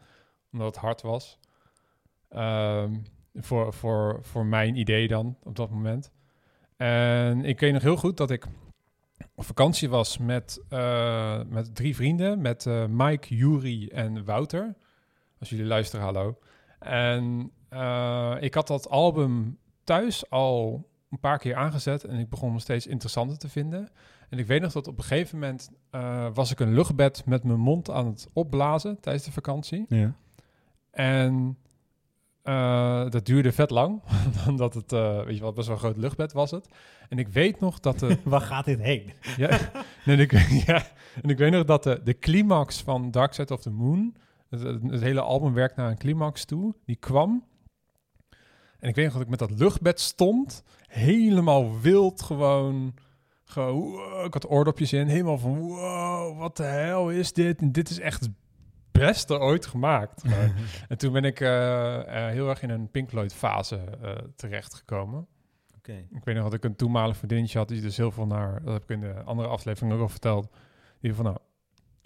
omdat 0.53 0.67
het 0.67 0.77
hard 0.77 1.03
was. 1.03 1.39
Ehm, 2.29 2.95
voor, 3.35 3.73
voor, 3.73 4.19
voor 4.23 4.47
mijn 4.47 4.77
idee 4.77 5.09
dan, 5.09 5.37
op 5.43 5.57
dat 5.57 5.71
moment. 5.71 6.11
En 6.77 7.45
ik 7.45 7.61
weet 7.61 7.73
nog 7.73 7.83
heel 7.83 7.97
goed 7.97 8.17
dat 8.17 8.31
ik 8.31 8.47
op 9.35 9.45
vakantie 9.45 9.89
was 9.89 10.19
met, 10.19 10.61
met 11.49 11.75
drie 11.75 11.95
vrienden. 11.95 12.41
Met 12.41 12.67
eh, 12.67 12.85
Mike, 12.87 13.35
Yuri 13.35 13.89
en 13.89 14.25
Wouter. 14.25 14.75
Als 15.41 15.49
jullie 15.49 15.65
luisteren, 15.65 16.05
hallo. 16.05 16.39
En 16.79 17.53
eh, 17.69 18.37
ik 18.41 18.55
had 18.55 18.67
dat 18.67 18.91
album 18.91 19.59
thuis 19.85 20.31
al 20.31 20.89
een 21.11 21.21
paar 21.21 21.39
keer 21.39 21.55
aangezet. 21.55 22.05
En 22.05 22.19
ik 22.19 22.29
begon 22.29 22.53
me 22.53 22.59
steeds 22.59 22.87
interessanter 22.87 23.39
te 23.39 23.49
vinden. 23.49 23.89
En 24.29 24.39
ik 24.39 24.47
weet 24.47 24.61
nog 24.61 24.73
dat 24.73 24.87
op 24.87 24.99
een 24.99 25.05
gegeven 25.05 25.39
moment 25.39 25.71
eh, 25.91 26.27
was 26.35 26.51
ik 26.51 26.61
een 26.61 26.75
luchtbed 26.75 27.23
met 27.27 27.45
mijn 27.45 27.61
mond 27.61 27.91
aan 27.91 28.07
het 28.07 28.29
opblazen 28.33 29.01
tijdens 29.01 29.25
de 29.25 29.33
vakantie. 29.33 29.85
Ja. 29.89 30.15
En 30.91 31.59
eh, 32.43 33.11
dat 33.11 33.27
duurde 33.27 33.53
vet 33.53 33.71
lang, 33.71 34.03
omdat 34.49 34.75
het, 34.75 34.91
weet 34.91 35.37
je 35.37 35.43
wat, 35.43 35.55
best 35.55 35.67
wel 35.67 35.77
een 35.77 35.83
groot 35.83 35.97
luchtbed 35.97 36.33
was 36.33 36.51
het. 36.51 36.69
En 37.09 37.19
ik 37.19 37.29
weet 37.29 37.61
nog 37.61 37.81
dat 37.81 37.99
de... 37.99 38.19
Waar 38.25 38.41
gaat 38.41 38.65
dit 38.65 38.81
heen? 38.81 39.13
ja, 39.37 39.59
en 40.05 40.19
ik, 40.19 40.33
ja, 40.67 40.87
en 41.23 41.31
ik 41.31 41.39
weet 41.39 41.53
nog 41.53 41.65
dat 41.65 41.83
de, 41.83 42.01
de 42.05 42.19
climax 42.19 42.83
van 42.83 43.11
Dark 43.11 43.33
Side 43.33 43.53
of 43.53 43.61
the 43.61 43.71
Moon, 43.71 44.17
het, 44.49 44.63
het, 44.63 44.83
het 44.83 45.01
hele 45.01 45.21
album 45.21 45.55
werkt 45.55 45.77
naar 45.77 45.91
een 45.91 45.99
climax 45.99 46.45
toe, 46.45 46.75
die 46.85 46.97
kwam. 46.97 47.45
En 48.79 48.89
ik 48.89 48.95
weet 48.95 49.05
nog 49.05 49.13
dat 49.13 49.23
ik 49.23 49.29
met 49.29 49.39
dat 49.39 49.51
luchtbed 49.51 50.01
stond, 50.01 50.63
helemaal 50.87 51.81
wild 51.81 52.23
gewoon... 52.23 52.95
gewoon 53.45 53.81
wow, 53.81 54.25
ik 54.25 54.33
had 54.33 54.51
oordopjes 54.51 54.93
in, 54.93 55.07
helemaal 55.07 55.39
van 55.39 55.59
wow, 55.59 56.39
wat 56.39 56.57
de 56.57 56.63
hel 56.63 57.11
is 57.11 57.33
dit? 57.33 57.61
En 57.61 57.73
dit 57.73 57.91
is 57.91 57.99
echt 57.99 58.21
het 58.21 58.33
beste 58.91 59.39
ooit 59.39 59.67
gemaakt. 59.67 60.23
En 60.89 60.99
toen 60.99 61.13
ben 61.13 61.25
ik 61.25 61.41
eh, 61.41 62.27
eh, 62.27 62.33
heel 62.33 62.49
erg 62.49 62.63
in 62.63 62.71
een 62.71 62.91
Pink 62.91 63.09
Floyd 63.09 63.35
fase 63.35 63.77
eh, 64.03 64.11
terechtgekomen. 64.37 65.27
Ik 65.89 66.25
weet 66.25 66.35
nog 66.35 66.45
dat 66.45 66.55
ik 66.55 66.65
een 66.65 66.77
toenmalig 66.77 67.17
vriendinnetje 67.17 67.59
had 67.59 67.69
die 67.69 67.81
dus 67.81 67.97
heel 67.97 68.11
veel 68.11 68.27
naar, 68.27 68.63
dat 68.65 68.73
heb 68.73 68.83
ik 68.83 68.89
in 68.89 69.01
de 69.01 69.23
andere 69.25 69.49
aflevering 69.49 69.93
ook 69.93 70.01
al 70.01 70.09
verteld, 70.09 70.49
die 71.01 71.15
van 71.15 71.25
nou 71.25 71.37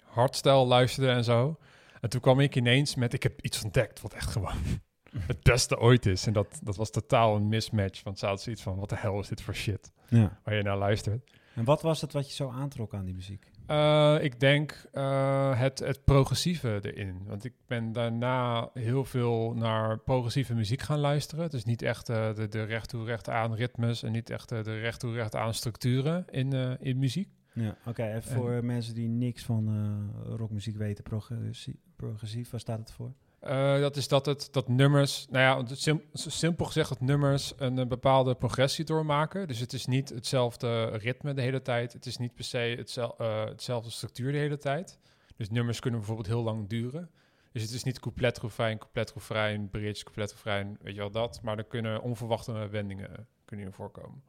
hardstyle 0.03 0.65
luisterde 0.65 1.11
en 1.11 1.23
zo. 1.23 1.57
En 2.03 2.09
toen 2.09 2.21
kwam 2.21 2.39
ik 2.39 2.55
ineens 2.55 2.95
met, 2.95 3.13
ik 3.13 3.23
heb 3.23 3.41
iets 3.41 3.63
ontdekt 3.63 4.01
wat 4.01 4.13
echt 4.13 4.31
gewoon 4.31 4.55
het 5.31 5.43
beste 5.43 5.79
ooit 5.79 6.05
is. 6.05 6.27
En 6.27 6.33
dat, 6.33 6.59
dat 6.63 6.75
was 6.75 6.89
totaal 6.91 7.35
een 7.35 7.47
mismatch, 7.47 8.03
want 8.03 8.19
ze 8.19 8.25
had 8.25 8.41
zoiets 8.41 8.61
van, 8.61 8.79
wat 8.79 8.89
de 8.89 8.97
hel 8.97 9.19
is 9.19 9.27
dit 9.27 9.41
voor 9.41 9.55
shit 9.55 9.91
Ja. 10.07 10.39
waar 10.43 10.55
je 10.55 10.63
naar 10.63 10.77
luistert. 10.77 11.31
En 11.55 11.63
wat 11.63 11.81
was 11.81 12.01
het 12.01 12.13
wat 12.13 12.27
je 12.27 12.33
zo 12.33 12.49
aantrok 12.49 12.93
aan 12.93 13.05
die 13.05 13.13
muziek? 13.13 13.51
Eh, 13.67 14.17
ik 14.21 14.39
denk 14.39 14.85
eh, 14.91 15.59
het, 15.59 15.79
het 15.79 16.03
progressieve 16.03 16.79
erin. 16.81 17.21
Want 17.27 17.43
ik 17.45 17.53
ben 17.67 17.91
daarna 17.91 18.69
heel 18.73 19.05
veel 19.05 19.53
naar 19.53 19.97
progressieve 19.97 20.53
muziek 20.53 20.81
gaan 20.81 20.99
luisteren. 20.99 21.49
Dus 21.49 21.63
niet 21.63 21.81
echt 21.81 22.09
eh, 22.09 22.33
de, 22.33 22.47
de 22.47 22.63
recht 22.63 22.89
toe 22.89 23.05
recht 23.05 23.29
aan 23.29 23.53
ritmes 23.55 24.03
en 24.03 24.11
niet 24.11 24.29
echt 24.29 24.49
de 24.49 24.79
recht 24.79 24.99
toe 24.99 25.13
recht 25.13 25.35
aan 25.35 25.53
structuren 25.53 26.25
in, 26.29 26.53
in 26.79 26.99
muziek. 26.99 27.29
Ja. 27.53 27.77
Oké, 27.85 28.03
en 28.03 28.23
voor 28.23 28.65
mensen 28.65 28.93
die 28.95 29.07
niks 29.07 29.43
van 29.43 29.67
eh, 29.67 30.33
rockmuziek 30.35 30.77
weten, 30.77 31.03
progressie- 31.03 31.79
progressief, 31.95 32.49
waar 32.49 32.59
staat 32.59 32.79
het 32.79 32.91
voor? 32.91 33.13
Eh, 33.39 33.79
dat 33.79 33.95
is 33.95 34.07
dat 34.07 34.25
het 34.25 34.47
dat 34.51 34.67
nummers, 34.67 35.27
nou 35.29 35.67
ja, 35.69 35.75
sim- 35.75 36.01
simpel 36.13 36.65
gezegd 36.65 36.89
dat 36.89 36.99
nummers 37.01 37.53
een, 37.57 37.87
bepaalde 37.87 38.35
progressie 38.35 38.85
doormaken. 38.85 39.47
Dus 39.47 39.59
het 39.59 39.73
is 39.73 39.85
niet 39.85 40.09
hetzelfde 40.09 40.85
ritme 40.85 41.33
de 41.33 41.41
hele 41.41 41.61
tijd. 41.61 41.93
Het 41.93 42.05
is 42.05 42.17
niet 42.17 42.33
per 42.33 42.43
se 42.43 42.57
hetzel, 42.57 43.15
eh, 43.17 43.45
hetzelfde 43.45 43.89
structuur 43.91 44.31
de 44.31 44.37
hele 44.37 44.57
tijd. 44.57 44.99
Dus 45.35 45.49
nummers 45.49 45.79
kunnen 45.79 45.99
bijvoorbeeld 45.99 46.27
heel 46.29 46.43
lang 46.43 46.69
duren. 46.69 47.09
Dus 47.51 47.61
het 47.61 47.71
is 47.71 47.83
niet 47.83 47.99
couplet, 47.99 48.39
refrein, 48.39 48.77
couplet, 48.77 49.13
refrein, 49.13 49.69
bridge, 49.69 50.03
couplet, 50.03 50.31
refrein, 50.31 50.77
weet 50.81 50.93
je 50.93 50.99
wel 50.99 51.11
dat. 51.11 51.39
Maar 51.41 51.57
er 51.57 51.63
kunnen 51.63 52.01
onverwachte 52.01 52.67
wendingen 52.69 53.27
kunnen 53.45 53.73
voorkomen. 53.73 54.23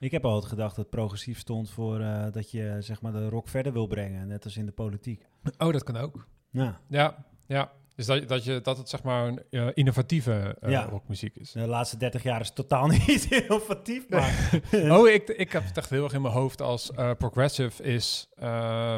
Ik 0.00 0.10
heb 0.10 0.24
altijd 0.24 0.50
gedacht 0.50 0.76
dat 0.76 0.90
progressief 0.90 1.38
stond 1.38 1.70
voor 1.70 2.00
eh, 2.00 2.26
dat 2.32 2.50
je 2.50 2.76
zeg 2.80 3.00
maar 3.00 3.12
de 3.12 3.28
rock 3.28 3.48
verder 3.48 3.72
wil 3.72 3.86
brengen, 3.86 4.28
net 4.28 4.44
als 4.44 4.56
in 4.56 4.66
de 4.66 4.72
politiek. 4.72 5.26
Oh, 5.58 5.72
dat 5.72 5.82
kan 5.82 5.96
ook. 5.96 6.26
Ja, 6.50 6.80
Ja, 6.88 7.24
ja. 7.46 7.72
Dus 7.94 8.06
dat, 8.06 8.28
dat, 8.28 8.44
je, 8.44 8.60
dat 8.60 8.78
het 8.78 8.88
zeg 8.88 9.02
maar 9.02 9.26
een 9.26 9.42
eh, 9.50 9.68
innovatieve 9.74 10.56
eh, 10.60 10.70
Ja. 10.70 10.84
rockmuziek 10.84 11.36
is. 11.36 11.52
de 11.52 11.66
laatste 11.66 11.96
30 11.96 12.22
jaar 12.22 12.40
is 12.40 12.50
totaal 12.52 12.86
niet 13.06 13.26
innovatief, 13.30 14.08
maar 14.08 14.60
Oh, 14.98 15.08
ik, 15.08 15.28
ik 15.28 15.52
heb 15.52 15.64
het 15.64 15.76
echt 15.76 15.90
heel 15.90 16.04
erg 16.04 16.12
in 16.12 16.22
mijn 16.22 16.34
hoofd 16.34 16.62
als 16.62 16.90
progressive 17.18 17.82
is 17.82 18.28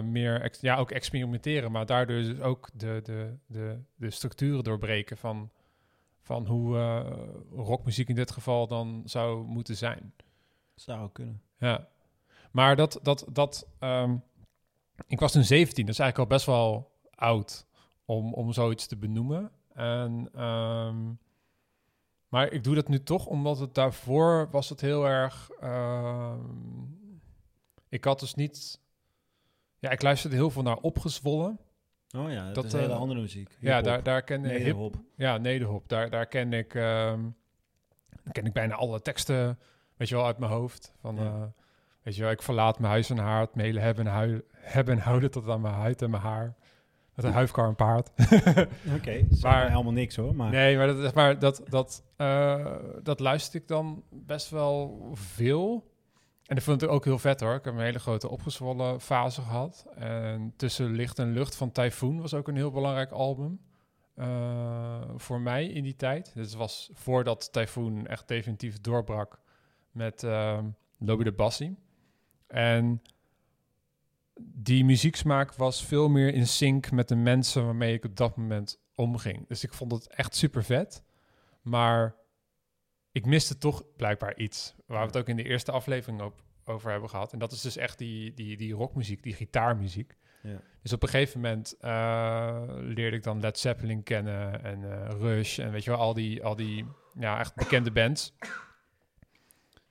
meer, 0.04 0.56
ja, 0.60 0.76
ook 0.76 0.90
experimenteren, 0.90 1.72
maar 1.72 1.86
daardoor 1.86 2.16
dus 2.16 2.40
ook 2.40 2.68
de, 2.74 3.00
de, 3.02 3.36
de, 3.46 3.78
de 3.96 4.10
structuren 4.10 4.64
doorbreken 4.64 5.16
van, 5.16 5.50
van 6.22 6.46
hoe 6.46 6.78
rockmuziek 7.54 8.08
in 8.08 8.14
dit 8.14 8.30
geval 8.30 8.66
dan 8.66 9.02
zou 9.04 9.44
moeten 9.44 9.76
zijn. 9.76 10.12
Zou 10.82 11.02
ook 11.02 11.14
kunnen. 11.14 11.42
Ja, 11.58 11.88
maar 12.50 12.76
dat, 12.76 12.98
dat, 13.02 13.26
dat, 13.32 13.66
ehm, 13.78 14.16
ik 15.06 15.20
was 15.20 15.32
toen 15.32 15.44
17, 15.44 15.84
dat 15.84 15.94
is 15.94 16.00
eigenlijk 16.00 16.30
al 16.30 16.36
best 16.36 16.46
wel 16.46 16.92
oud 17.14 17.66
om, 18.04 18.34
om 18.34 18.52
zoiets 18.52 18.86
te 18.86 18.96
benoemen. 18.96 19.50
En, 19.74 20.28
ehm, 20.34 21.12
maar 22.28 22.52
ik 22.52 22.64
doe 22.64 22.74
dat 22.74 22.88
nu 22.88 23.02
toch 23.02 23.26
omdat 23.26 23.58
het 23.58 23.74
daarvoor 23.74 24.48
was 24.50 24.68
het 24.68 24.80
heel 24.80 25.06
erg. 25.06 25.50
ehm, 25.60 26.38
ik 27.88 28.04
had 28.04 28.20
dus 28.20 28.34
niet. 28.34 28.80
Ja, 29.78 29.90
ik 29.90 30.02
luisterde 30.02 30.36
heel 30.36 30.50
veel 30.50 30.62
naar 30.62 30.76
opgezwollen. 30.76 31.60
Oh 32.16 32.30
ja, 32.30 32.44
dat, 32.44 32.54
Dat, 32.54 32.64
is 32.64 32.72
hele 32.72 32.92
eh, 32.92 32.98
andere 32.98 33.20
muziek. 33.20 33.56
Ja, 33.60 33.80
daar, 33.80 34.02
daar 34.02 34.22
ken 34.22 34.44
ik 34.44 34.62
hip. 34.62 34.94
Ja, 35.16 35.36
nederhop. 35.38 35.88
Daar, 35.88 36.10
daar 36.10 36.26
ken 36.26 36.52
ik, 36.52 36.72
daar 36.72 37.18
ken 38.32 38.46
ik 38.46 38.52
bijna 38.52 38.74
alle 38.74 39.02
teksten, 39.02 39.58
weet 40.00 40.08
je 40.08 40.14
wel, 40.14 40.26
uit 40.26 40.38
mijn 40.38 40.52
hoofd. 40.52 40.92
Van, 41.00 41.14
Ja. 41.16 41.22
eh, 41.22 41.42
weet 42.02 42.16
je 42.16 42.22
wel, 42.22 42.30
ik 42.30 42.42
verlaat 42.42 42.78
mijn 42.78 42.92
huis 42.92 43.10
en 43.10 43.18
haard, 43.18 43.54
melen 43.54 43.82
hebben 43.82 44.06
en, 44.06 44.42
hebben 44.54 44.94
en 44.94 45.00
houden 45.00 45.30
tot 45.30 45.48
aan 45.48 45.60
mijn 45.60 45.74
huid 45.74 46.02
en 46.02 46.10
mijn 46.10 46.22
haar. 46.22 46.54
Met 47.14 47.24
een 47.24 47.32
huifkar 47.32 47.68
en 47.68 47.74
paard. 47.74 48.10
Oké, 48.96 49.26
Maar- 49.40 49.70
helemaal 49.70 49.92
niks 49.92 50.16
hoor. 50.16 50.34
Maar 50.34 50.50
Nee, 50.50 50.76
maar 50.76 50.86
dat, 50.86 51.14
maar 51.14 51.38
dat, 51.38 51.62
dat, 51.68 52.04
eh, 52.16 52.74
dat 53.02 53.20
luister 53.20 53.60
ik 53.60 53.68
dan 53.68 54.02
best 54.10 54.50
wel 54.50 55.08
veel. 55.12 55.88
En 56.46 56.56
ik 56.56 56.62
vond 56.62 56.80
het 56.80 56.90
ook 56.90 57.04
heel 57.04 57.18
vet 57.18 57.40
hoor. 57.40 57.54
Ik 57.54 57.64
heb 57.64 57.74
een 57.74 57.80
hele 57.80 57.98
grote 57.98 58.28
opgezwollen 58.28 59.00
fase 59.00 59.40
gehad. 59.42 59.86
En 59.96 60.52
Tussen 60.56 60.90
Licht 60.92 61.18
en 61.18 61.32
Lucht 61.32 61.56
van 61.56 61.72
Typhoon 61.72 62.20
was 62.20 62.34
ook 62.34 62.48
een 62.48 62.56
heel 62.56 62.70
belangrijk 62.70 63.10
album. 63.10 63.60
eh, 64.14 65.00
voor 65.16 65.40
mij 65.40 65.66
in 65.66 65.82
die 65.82 65.96
tijd. 65.96 66.32
Dit 66.34 66.54
was 66.54 66.90
voordat 66.92 67.52
Typhoon 67.52 68.06
echt 68.06 68.28
definitief 68.28 68.80
doorbrak 68.80 69.38
met 69.90 70.22
ehm 70.22 70.64
Lobby 70.98 71.24
de 71.24 71.32
Bassi. 71.32 71.76
En 72.46 73.02
die 74.40 74.84
muzieksmaak 74.84 75.54
was 75.54 75.84
veel 75.84 76.08
meer 76.08 76.34
in 76.34 76.46
sync 76.46 76.90
met 76.90 77.08
de 77.08 77.16
mensen 77.16 77.64
waarmee 77.64 77.94
ik 77.94 78.04
op 78.04 78.16
dat 78.16 78.36
moment 78.36 78.80
omging. 78.94 79.48
Dus 79.48 79.64
ik 79.64 79.72
vond 79.72 79.92
het 79.92 80.06
echt 80.06 80.34
super 80.34 80.64
vet. 80.64 81.02
Maar 81.62 82.14
ik 83.12 83.26
miste 83.26 83.58
toch 83.58 83.84
blijkbaar 83.96 84.36
iets. 84.36 84.74
Waar 84.86 85.00
we 85.00 85.06
het 85.06 85.16
ook 85.16 85.28
in 85.28 85.36
de 85.36 85.44
eerste 85.44 85.72
aflevering 85.72 86.22
op, 86.22 86.42
over 86.64 86.90
hebben 86.90 87.10
gehad. 87.10 87.32
En 87.32 87.38
dat 87.38 87.52
is 87.52 87.60
dus 87.60 87.76
echt 87.76 87.98
die, 87.98 88.34
die, 88.34 88.56
die 88.56 88.72
rockmuziek, 88.72 89.22
die 89.22 89.34
gitaarmuziek. 89.34 90.16
Ja. 90.42 90.60
Dus 90.82 90.92
op 90.92 91.02
een 91.02 91.08
gegeven 91.08 91.40
moment 91.40 91.76
eh, 91.80 92.62
leerde 92.76 93.16
ik 93.16 93.22
dan 93.22 93.40
Led 93.40 93.58
Zeppelin 93.58 94.02
kennen 94.02 94.64
en 94.64 94.92
eh, 94.92 95.18
Rush 95.18 95.58
en 95.58 95.70
weet 95.70 95.84
je 95.84 95.90
wel, 95.90 95.98
al 95.98 96.14
die, 96.14 96.44
al 96.44 96.56
die 96.56 96.86
ja, 97.18 97.38
echt 97.38 97.54
bekende 97.54 97.90
bands. 97.90 98.34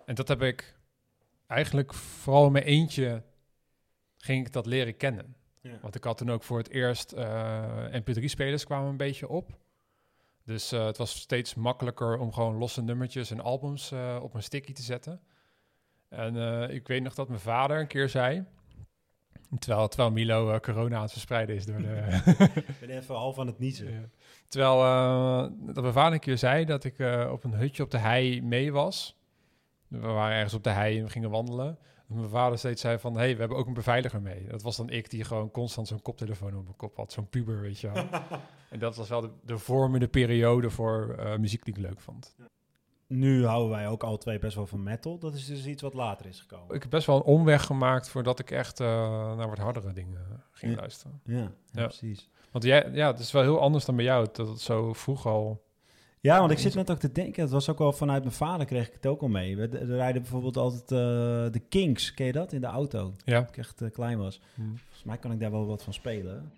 En 0.10 0.16
dat 0.16 0.28
heb 0.28 0.42
ik 0.42 0.76
eigenlijk 1.48 1.94
vooral 1.94 2.46
in 2.46 2.52
mijn 2.52 2.64
eentje 2.64 3.24
ging 4.18 4.46
ik 4.46 4.54
dat 4.54 4.66
leren 4.66 4.98
kennen. 4.98 5.36
Ja. 5.62 5.80
Want 5.82 5.96
ik 5.96 6.04
had 6.04 6.18
toen 6.18 6.32
ook 6.32 6.44
voor 6.44 6.58
het 6.58 6.70
eerst 6.70 7.12
eh, 7.12 7.86
MP3-spelers 7.92 8.66
kwamen 8.66 8.90
een 8.90 8.98
beetje 8.98 9.28
op. 9.28 9.58
Dus 10.44 10.72
eh, 10.72 10.86
het 10.86 10.98
was 10.98 11.20
steeds 11.20 11.56
makkelijker 11.56 12.18
om 12.18 12.34
gewoon 12.34 12.56
losse 12.56 12.82
nummertjes 12.82 13.32
en 13.32 13.40
albums 13.40 13.92
eh, 13.92 14.20
op 14.22 14.34
een 14.34 14.44
sticky 14.44 14.74
te 14.74 14.82
zetten. 14.82 15.22
En 16.08 16.36
ik 16.70 16.88
weet 16.88 17.04
nog 17.04 17.14
dat 17.14 17.28
mijn 17.28 17.40
vader 17.40 17.80
een 17.80 17.88
keer 17.88 18.10
zei, 18.10 18.46
terwijl, 19.60 19.88
terwijl 19.88 20.12
Milo 20.12 20.60
corona 20.60 20.96
aan 20.96 21.02
het 21.02 21.12
verspreiden 21.12 21.56
is 21.56 21.66
door 21.66 21.82
de... 21.82 22.22
ik 22.68 22.80
ben 22.80 22.90
even 22.90 23.16
half 23.16 23.40
aan 23.40 23.48
het 23.48 23.60
niezen. 23.60 23.92
Ja. 23.92 24.10
Terwijl 24.48 24.78
dat 25.60 25.82
mijn 25.82 25.94
vader 25.94 26.14
een 26.14 26.20
keer 26.20 26.38
zei 26.38 26.66
dat 26.66 26.84
ik 26.84 27.00
op 27.32 27.44
een 27.44 27.54
hutje 27.54 27.84
op 27.84 27.92
de 27.92 27.98
hei 27.98 28.42
mee 28.42 28.72
was. 28.72 29.19
We 29.90 29.98
waren 30.08 30.36
ergens 30.36 30.54
op 30.54 30.64
de 30.64 30.70
hei 30.70 30.98
en 30.98 31.04
we 31.04 31.10
gingen 31.10 31.30
wandelen. 31.30 31.78
En 32.10 32.16
mijn 32.16 32.30
vader 32.30 32.58
steeds 32.58 32.82
zei 32.82 33.00
van, 33.00 33.14
hé, 33.14 33.20
hey, 33.20 33.34
we 33.34 33.40
hebben 33.40 33.58
ook 33.58 33.68
een 33.68 33.74
beveiliger 33.74 34.22
mee. 34.22 34.48
Dat 34.48 34.62
was 34.62 34.78
dan 34.78 34.90
ik 34.90 35.10
die 35.10 35.24
gewoon 35.24 35.52
constant 35.52 35.88
zo'n 35.88 36.02
koptelefoon 36.02 36.56
op 36.58 36.64
mijn 36.64 36.76
kop 36.76 36.98
had. 36.98 37.12
Zo'n 37.12 37.30
puber, 37.30 37.62
weet 37.62 37.80
je 37.80 37.92
wel. 37.92 38.04
en 38.70 38.80
dat 38.80 38.96
was 38.96 39.10
wel 39.10 39.22
de, 39.22 39.30
de 39.44 39.58
vormende 39.58 40.08
periode 40.08 40.70
voor 40.70 41.16
eh, 41.20 41.38
muziek 41.38 41.66
die 41.66 41.74
ik 41.74 41.80
leuk 41.80 42.00
vond. 42.00 42.36
Nu 43.08 43.46
houden 43.46 43.70
wij 43.70 43.88
ook 43.88 44.04
alle 44.04 44.18
twee 44.18 44.40
best 44.40 44.56
wel 44.56 44.66
van 44.68 44.84
metal. 44.84 45.18
Dat 45.20 45.34
is 45.34 45.46
dus 45.46 45.66
iets 45.66 45.82
wat 45.82 45.94
later 45.94 46.26
is 46.26 46.40
gekomen. 46.40 46.76
Ik 46.76 46.82
heb 46.82 46.92
best 46.92 47.08
wel 47.08 47.16
een 47.16 47.22
omweg 47.22 47.66
gemaakt 47.66 48.10
voordat 48.10 48.40
ik 48.40 48.52
echt 48.52 48.80
eh, 48.80 48.88
naar 49.36 49.50
wat 49.50 49.58
hardere 49.58 49.94
dingen 49.94 50.44
ging 50.52 50.74
Ja. 50.74 50.80
luisteren. 50.80 51.22
Ja, 51.24 51.38
ja, 51.38 51.52
Ja. 51.72 51.84
precies. 51.88 52.30
Want 52.52 52.64
jij, 52.64 52.90
ja, 52.94 53.08
het 53.08 53.20
is 53.20 53.32
wel 53.32 53.42
heel 53.42 53.60
anders 53.60 53.86
dan 53.86 53.96
bij 53.96 54.06
jou, 54.06 54.28
dat 54.34 54.48
het 54.48 54.62
zo 54.62 54.94
vroeg 54.94 55.26
al... 55.26 55.68
Ja, 56.22 56.40
want 56.40 56.52
ik 56.52 56.58
zit 56.58 56.76
net 56.76 56.92
ook 56.92 57.00
te 57.00 57.12
denken, 57.12 57.42
het 57.42 57.52
was 57.52 57.70
ook 57.70 57.78
wel 57.78 57.92
vanuit 57.92 58.24
mijn 58.24 58.36
vader 58.36 58.66
kreeg 58.66 58.88
ik 58.88 58.94
het 58.94 59.06
ook 59.06 59.22
al 59.22 59.28
mee. 59.28 59.58
We 59.58 59.68
rijden 59.86 60.22
bijvoorbeeld 60.22 60.58
altijd 60.58 60.82
eh, 60.82 60.98
de 61.54 61.62
Kings, 61.70 62.14
ken 62.14 62.26
je 62.26 62.32
dat, 62.32 62.54
in 62.54 62.62
de 62.62 62.68
auto? 62.68 63.14
Ja. 63.26 63.40
Toen 63.40 63.48
ik 63.50 63.58
echt 63.58 63.82
eh, 63.82 63.92
klein 63.92 64.18
was. 64.18 64.42
Volgens 64.56 65.04
mij 65.04 65.18
kan 65.18 65.32
ik 65.32 65.40
daar 65.40 65.52
wel 65.52 65.66
wat 65.66 65.84
van 65.84 65.94
spelen. 65.94 66.52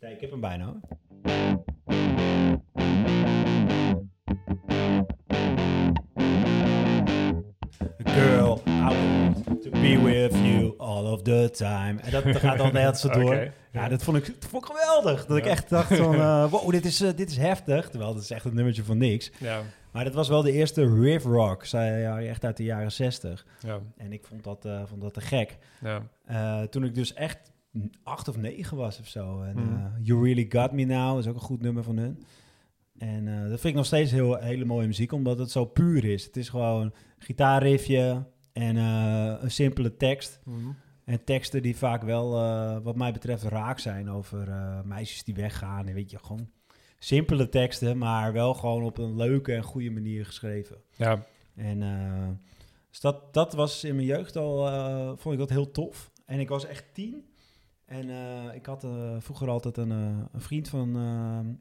Nee, 0.00 0.12
ik 0.12 0.20
heb 0.20 0.30
hem 0.30 0.40
bijna 0.40 0.64
hoor. 0.64 0.80
Girl, 8.04 8.62
I 8.66 8.94
want 9.46 9.62
to 9.62 9.70
be 9.70 9.98
with 9.98 10.43
all 10.94 11.12
of 11.12 11.22
the 11.22 11.48
time. 11.52 12.00
En 12.00 12.10
dat, 12.10 12.24
dat 12.24 12.36
gaat 12.36 12.58
dan 12.58 12.72
net 12.72 12.98
zo 12.98 13.08
door. 13.20 13.52
Ja, 13.72 13.88
dat 13.88 14.02
vond 14.02 14.16
ik, 14.16 14.26
dat 14.40 14.50
vond 14.50 14.64
ik 14.68 14.72
geweldig. 14.74 15.26
Dat 15.26 15.36
ik 15.36 15.46
echt 15.46 15.68
dacht 15.68 15.96
van, 15.96 16.14
eh, 16.20 16.50
wow, 16.50 16.70
dit 16.70 16.84
is, 16.84 17.00
eh, 17.00 17.16
dit 17.16 17.30
is 17.30 17.36
heftig. 17.36 17.88
Terwijl 17.90 18.14
dat 18.14 18.22
is 18.22 18.30
echt 18.30 18.44
een 18.44 18.54
nummertje 18.54 18.84
van 18.84 18.98
niks. 18.98 19.30
Ja, 19.38 19.62
Maar 19.92 20.04
dat 20.04 20.14
was 20.14 20.28
wel 20.28 20.42
de 20.42 20.52
eerste 20.52 21.00
riff 21.00 21.24
rock, 21.24 21.64
zei, 21.64 22.00
ja, 22.00 22.20
echt 22.20 22.44
uit 22.44 22.56
de 22.56 22.64
jaren 22.64 22.92
zestig. 22.92 23.46
ja, 23.60 23.80
En 23.96 24.12
ik 24.12 24.24
vond 24.24 24.44
dat, 24.44 24.64
eh, 24.64 24.82
vond 24.86 25.00
dat 25.00 25.14
te 25.14 25.20
gek. 25.20 25.58
ja. 25.80 26.02
Eh, 26.24 26.62
toen 26.62 26.84
ik 26.84 26.94
dus 26.94 27.14
echt 27.14 27.52
acht 28.02 28.28
of 28.28 28.36
negen 28.36 28.76
was 28.76 29.00
of 29.00 29.06
zo. 29.06 29.42
En 29.42 29.54
Mhm. 29.56 29.72
eh, 29.74 29.84
You 30.00 30.22
Really 30.24 30.46
Got 30.48 30.72
Me 30.72 30.84
Now 30.84 31.18
is 31.18 31.26
ook 31.26 31.34
een 31.34 31.40
goed 31.40 31.60
nummer 31.62 31.82
van 31.82 31.96
hun. 31.96 32.24
En 32.98 33.28
eh, 33.28 33.40
dat 33.40 33.48
vind 33.60 33.64
ik 33.64 33.74
nog 33.74 33.86
steeds 33.86 34.10
heel, 34.10 34.34
hele 34.36 34.64
mooie 34.64 34.86
muziek, 34.86 35.12
omdat 35.12 35.38
het 35.38 35.50
zo 35.50 35.64
puur 35.64 36.04
is. 36.04 36.24
Het 36.24 36.36
is 36.36 36.48
gewoon 36.48 36.92
gitaarriffje 37.18 38.24
en 38.52 38.76
eh, 38.76 39.32
een 39.40 39.50
simpele 39.50 39.96
tekst. 39.96 40.40
En 41.04 41.24
teksten 41.24 41.62
die 41.62 41.76
vaak 41.76 42.02
wel, 42.02 42.36
eh, 42.36 42.76
wat 42.82 42.96
mij 42.96 43.12
betreft, 43.12 43.42
raak 43.42 43.78
zijn 43.78 44.10
over 44.10 44.48
eh, 44.48 44.82
meisjes 44.82 45.24
die 45.24 45.34
weggaan. 45.34 45.86
En 45.86 45.94
weet 45.94 46.10
je, 46.10 46.18
gewoon 46.18 46.50
simpele 46.98 47.48
teksten, 47.48 47.98
maar 47.98 48.32
wel 48.32 48.54
gewoon 48.54 48.82
op 48.82 48.98
een 48.98 49.16
leuke 49.16 49.54
en 49.54 49.62
goede 49.62 49.90
manier 49.90 50.26
geschreven. 50.26 50.76
Ja, 50.96 51.26
En 51.54 51.82
eh, 51.82 52.28
dus 52.90 53.00
dat, 53.00 53.34
dat 53.34 53.52
was 53.52 53.84
in 53.84 53.94
mijn 53.94 54.06
jeugd 54.06 54.36
al, 54.36 54.66
vond 55.16 55.34
ik 55.34 55.40
dat 55.40 55.50
heel 55.50 55.70
tof. 55.70 56.10
En 56.26 56.40
ik 56.40 56.48
was 56.48 56.66
echt 56.66 56.84
tien. 56.92 57.24
En 57.84 58.10
ik 58.54 58.66
had 58.66 58.86
vroeger 59.18 59.48
altijd 59.48 59.76
een, 59.76 59.90
een 59.90 60.40
vriend 60.40 60.68
van, 60.68 60.96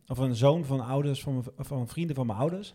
of 0.07 0.17
een 0.17 0.35
zoon 0.35 0.65
van 0.65 0.79
ouders, 0.79 1.21
van, 1.21 1.45
van 1.57 1.88
vrienden 1.88 2.15
van 2.15 2.25
mijn 2.25 2.39
ouders. 2.39 2.73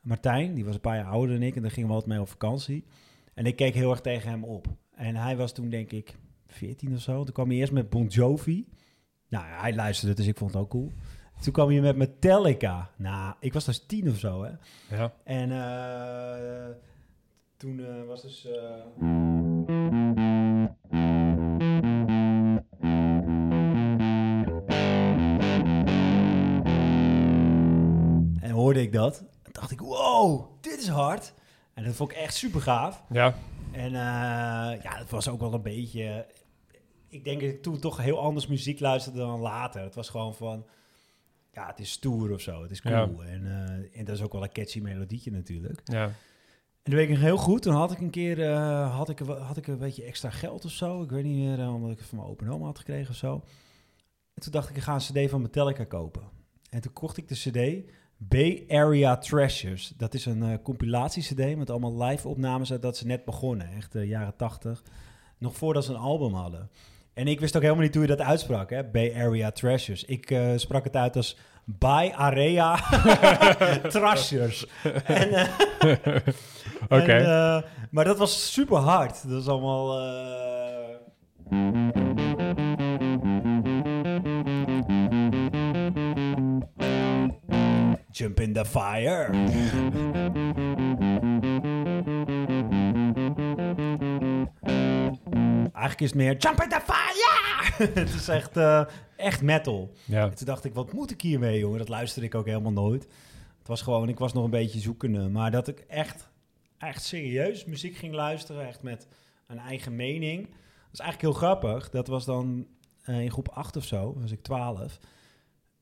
Martijn, 0.00 0.54
die 0.54 0.64
was 0.64 0.74
een 0.74 0.80
paar 0.80 0.96
jaar 0.96 1.10
ouder 1.10 1.38
dan 1.38 1.46
ik 1.46 1.56
en 1.56 1.62
daar 1.62 1.70
gingen 1.70 1.88
we 1.88 1.94
altijd 1.94 2.12
mee 2.12 2.20
op 2.20 2.28
vakantie. 2.28 2.84
En 3.34 3.46
ik 3.46 3.56
keek 3.56 3.74
heel 3.74 3.90
erg 3.90 4.00
tegen 4.00 4.30
hem 4.30 4.44
op. 4.44 4.66
En 4.96 5.16
hij 5.16 5.36
was 5.36 5.52
toen 5.52 5.68
denk 5.68 5.90
ik 5.92 6.14
14 6.46 6.94
of 6.94 7.00
zo. 7.00 7.24
Toen 7.24 7.34
kwam 7.34 7.48
hij 7.48 7.56
eerst 7.56 7.72
met 7.72 7.90
Bon 7.90 8.06
Jovi. 8.06 8.66
Nou, 9.28 9.44
hij 9.46 9.74
luisterde, 9.74 10.14
dus 10.14 10.26
ik 10.26 10.36
vond 10.38 10.52
het 10.52 10.62
ook 10.62 10.70
cool. 10.70 10.92
Toen 11.40 11.52
kwam 11.52 11.68
hij 11.68 11.80
met 11.80 11.96
Metallica. 11.96 12.90
Nou, 12.96 13.34
ik 13.40 13.52
was 13.52 13.64
dus 13.64 13.86
tien 13.86 14.08
of 14.10 14.18
zo, 14.18 14.42
hè. 14.44 14.50
ja. 14.96 15.12
En 15.24 15.50
eh, 15.52 16.74
toen 17.56 17.80
eh, 17.80 18.04
was 18.06 18.22
dus. 18.22 18.46
eh, 18.46 19.72
En 28.40 28.50
hoorde 28.50 28.80
ik 28.80 28.92
dat. 28.92 29.18
En 29.42 29.52
dacht 29.52 29.70
ik, 29.70 29.80
wow, 29.80 30.44
dit 30.60 30.78
is 30.80 30.88
hard. 30.88 31.32
En 31.74 31.84
dat 31.84 31.94
vond 31.94 32.10
ik 32.10 32.16
echt 32.16 32.34
super 32.34 32.60
gaaf. 32.60 33.02
Ja, 33.10 33.34
En 33.74 33.86
eh, 33.86 34.82
ja, 34.82 34.96
het 34.98 35.10
was 35.10 35.28
ook 35.28 35.40
wel 35.40 35.54
een 35.54 35.62
beetje. 35.62 36.26
Ik 37.08 37.24
denk 37.24 37.40
dat 37.40 37.50
ik 37.50 37.62
toen 37.62 37.78
toch 37.78 37.96
heel 37.96 38.20
anders 38.20 38.46
muziek 38.46 38.80
luisterde 38.80 39.18
dan 39.18 39.40
later. 39.40 39.82
Het 39.82 39.94
was 39.94 40.08
gewoon 40.08 40.34
van. 40.34 40.66
Ja, 41.52 41.66
het 41.66 41.78
is 41.78 41.90
stoer 41.90 42.32
of 42.32 42.40
zo. 42.40 42.62
Het 42.62 42.70
is 42.70 42.80
cool. 42.80 43.24
En, 43.24 43.46
eh, 43.46 43.98
en 43.98 44.04
dat 44.04 44.16
is 44.16 44.22
ook 44.22 44.32
wel 44.32 44.42
een 44.42 44.52
catchy 44.52 44.80
melodietje 44.80 45.30
natuurlijk. 45.30 45.80
ja. 45.84 46.12
En 46.82 46.90
dat 46.90 47.00
weet 47.00 47.08
ik 47.08 47.14
nog 47.14 47.24
heel 47.24 47.36
goed. 47.36 47.62
Toen 47.62 47.74
had 47.74 47.92
ik 47.92 48.00
een 48.00 48.10
keer 48.10 48.42
eh, 48.42 48.96
had 48.96 49.08
ik, 49.08 49.18
had 49.18 49.56
ik 49.56 49.66
een 49.66 49.78
beetje 49.78 50.04
extra 50.04 50.30
geld 50.30 50.64
of 50.64 50.70
zo. 50.70 51.02
Ik 51.02 51.10
weet 51.10 51.24
niet 51.24 51.36
meer, 51.36 51.68
omdat 51.68 51.90
ik 51.90 51.98
het 51.98 52.06
van 52.06 52.18
mijn 52.18 52.30
open 52.30 52.48
oma 52.48 52.64
had 52.64 52.78
gekregen 52.78 53.10
of 53.10 53.16
zo. 53.16 53.44
En 54.34 54.42
toen 54.42 54.52
dacht 54.52 54.70
ik, 54.70 54.76
ik 54.76 54.82
ga 54.82 54.94
een 54.94 54.98
cd 55.26 55.30
van 55.30 55.42
Metallica 55.42 55.84
kopen. 55.84 56.22
En 56.70 56.80
toen 56.80 56.92
kocht 56.92 57.16
ik 57.16 57.28
de 57.28 57.34
cd 57.34 57.90
Bay 58.28 58.64
Area 58.68 59.16
Treasures. 59.16 59.92
Dat 59.96 60.14
is 60.14 60.26
een 60.26 60.42
eh, 60.42 60.58
compilatie-cd 60.62 61.56
met 61.56 61.70
allemaal 61.70 62.02
live-opnames 62.02 62.72
uit 62.72 62.82
dat 62.82 62.96
ze 62.96 63.06
net 63.06 63.24
begonnen. 63.24 63.68
Echt 63.76 63.92
de 63.92 64.06
jaren 64.06 64.36
tachtig. 64.36 64.82
Nog 65.38 65.56
voordat 65.56 65.84
ze 65.84 65.90
een 65.90 65.98
album 65.98 66.34
hadden. 66.34 66.70
En 67.14 67.26
ik 67.26 67.40
wist 67.40 67.56
ook 67.56 67.62
helemaal 67.62 67.84
niet 67.84 67.94
hoe 67.94 68.02
je 68.02 68.16
dat 68.16 68.26
uitsprak, 68.26 68.70
hè? 68.70 68.84
Bay 68.84 69.14
Area 69.16 69.50
Treasures. 69.50 70.04
Ik 70.04 70.30
eh, 70.30 70.50
sprak 70.56 70.84
het 70.84 70.96
uit 70.96 71.16
als 71.16 71.36
Bay 71.64 72.10
Area 72.10 72.76
Treasures. 73.88 74.66
en, 75.04 75.32
eh, 75.32 75.48
Oké. 76.84 77.12
en, 77.12 77.24
eh, 77.24 77.62
maar 77.90 78.04
dat 78.04 78.18
was 78.18 78.52
super 78.52 78.76
hard. 78.76 79.22
Dat 79.22 79.44
was 79.44 79.48
allemaal. 79.48 80.02
Jump 88.24 88.40
in 88.40 88.52
the 88.52 88.64
fire. 88.64 89.30
eigenlijk 95.72 96.00
is 96.00 96.08
het 96.08 96.14
meer 96.14 96.36
Jump 96.36 96.62
in 96.62 96.68
the 96.68 96.80
fire! 96.84 97.92
het 98.00 98.14
is 98.14 98.28
echt, 98.28 98.56
eh, 98.56 98.84
echt 99.16 99.42
metal. 99.42 99.92
Ja. 100.04 100.22
En 100.22 100.34
toen 100.34 100.46
dacht 100.46 100.64
ik, 100.64 100.74
wat 100.74 100.92
moet 100.92 101.10
ik 101.10 101.20
hiermee, 101.20 101.58
jongen? 101.58 101.78
Dat 101.78 101.88
luisterde 101.88 102.26
ik 102.26 102.34
ook 102.34 102.46
helemaal 102.46 102.72
nooit. 102.72 103.02
Het 103.58 103.68
was 103.68 103.82
gewoon, 103.82 104.08
ik 104.08 104.18
was 104.18 104.32
nog 104.32 104.44
een 104.44 104.50
beetje 104.50 104.80
zoekende. 104.80 105.28
Maar 105.28 105.50
dat 105.50 105.68
ik 105.68 105.78
echt, 105.78 106.28
echt 106.78 107.02
serieus 107.02 107.64
muziek 107.64 107.96
ging 107.96 108.14
luisteren, 108.14 108.66
echt 108.66 108.82
met 108.82 109.06
een 109.46 109.58
eigen 109.58 109.96
mening. 109.96 110.46
Dat 110.46 110.92
is 110.92 111.00
eigenlijk 111.00 111.20
heel 111.20 111.48
grappig. 111.48 111.90
Dat 111.90 112.06
was 112.06 112.24
dan 112.24 112.66
eh, 113.02 113.20
in 113.20 113.30
groep 113.30 113.48
8 113.48 113.76
of 113.76 113.84
zo, 113.84 114.14
was 114.20 114.30
ik 114.30 114.42
12. 114.42 114.98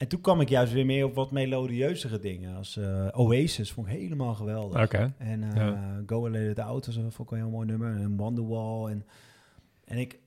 En 0.02 0.08
toen 0.08 0.20
kwam 0.20 0.40
ik 0.40 0.48
juist 0.48 0.72
weer 0.72 0.86
meer 0.86 1.04
op 1.04 1.14
wat 1.14 1.30
melodieuzere 1.30 2.18
dingen. 2.18 2.56
Als 2.56 2.76
eh, 2.76 3.08
Oasis 3.12 3.72
vond 3.72 3.86
ik 3.86 3.92
helemaal 3.92 4.34
geweldig. 4.34 4.78
En 5.18 5.42
eh 5.42 5.56
Ja. 5.56 6.02
Go 6.06 6.16
Away 6.16 6.30
Let 6.30 6.50
It 6.50 6.58
Out 6.58 6.86
was, 6.86 6.94
vond 6.94 7.18
ik 7.18 7.30
een 7.30 7.36
heel 7.36 7.50
mooi 7.50 7.66
nummer. 7.66 7.96
En 7.96 8.16
Wonderwall. 8.16 8.90
En, 8.90 9.06
en 9.84 9.98
ik, 9.98 10.18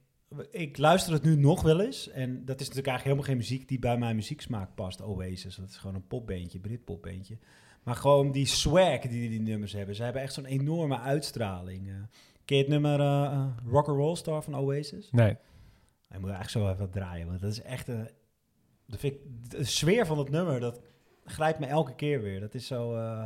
ik 0.52 0.78
luister 0.78 1.14
het 1.14 1.24
nu 1.24 1.36
nog 1.36 1.62
wel 1.62 1.82
eens. 1.82 2.10
En 2.10 2.46
dat 2.46 2.60
is 2.60 2.68
natuurlijk 2.68 2.88
eigenlijk 2.88 3.04
helemaal 3.04 3.24
geen 3.24 3.38
muziek 3.38 3.68
die 3.68 3.80
bij 3.80 3.98
mijn 3.98 4.16
muzieksmaak 4.16 4.76
past. 4.76 5.02
Oasis, 5.02 5.56
dat 5.56 5.70
is 5.70 5.78
gewoon 5.78 5.96
een 5.96 6.08
popbeentje, 6.08 6.60
Britpopbeentje. 6.60 7.38
Maar 7.84 7.96
gewoon 7.96 8.32
die 8.32 8.46
swag 8.46 9.00
die 9.00 9.30
die 9.30 9.42
nummers 9.42 9.74
hebben. 9.74 9.96
Ze 9.96 10.04
hebben 10.04 10.22
echt 10.22 10.34
zo'n 10.34 10.46
enorme 10.46 11.00
uitstraling. 11.00 11.92
ken 12.46 12.58
je 12.58 12.64
het 12.64 12.72
nummer 12.72 12.98
Rock 13.68 13.88
and 13.88 13.98
Roll 13.98 14.16
Star 14.16 14.44
van 14.44 14.56
Oasis? 14.56 15.10
Nee. 15.12 15.32
Ik 16.10 16.20
moet 16.20 16.30
eigenlijk 16.30 16.50
zo 16.50 16.66
even 16.66 16.78
wat 16.78 16.92
draaien, 16.92 17.28
want 17.28 17.42
dat 17.42 17.52
is 17.52 17.62
echt 17.62 17.88
een... 17.88 18.10
De 18.86 19.64
sfeer 19.64 20.06
van 20.06 20.18
het 20.18 20.30
nummer, 20.30 20.60
dat 20.60 20.82
grijpt 21.26 21.60
me 21.60 21.66
elke 21.66 21.96
keer 21.96 22.22
weer. 22.22 22.40
Dat 22.40 22.54
is 22.54 22.68
zo... 22.68 22.96
eh, 22.96 23.26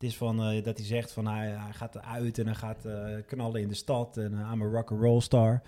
het 0.00 0.08
is 0.08 0.16
van 0.16 0.42
eh, 0.42 0.64
dat 0.64 0.76
hij 0.76 0.86
zegt 0.86 1.12
van 1.12 1.26
hij, 1.26 1.58
gaat 1.72 1.94
eruit 1.94 2.38
en 2.38 2.46
hij 2.46 2.54
gaat 2.54 2.84
eh, 2.84 3.16
knallen 3.26 3.60
in 3.60 3.68
de 3.68 3.74
stad 3.74 4.16
en 4.16 4.32
uh, 4.32 4.50
I'm 4.52 4.62
a 4.62 4.64
rock 4.64 4.90
and 4.90 5.00
roll 5.00 5.20
star. 5.20 5.62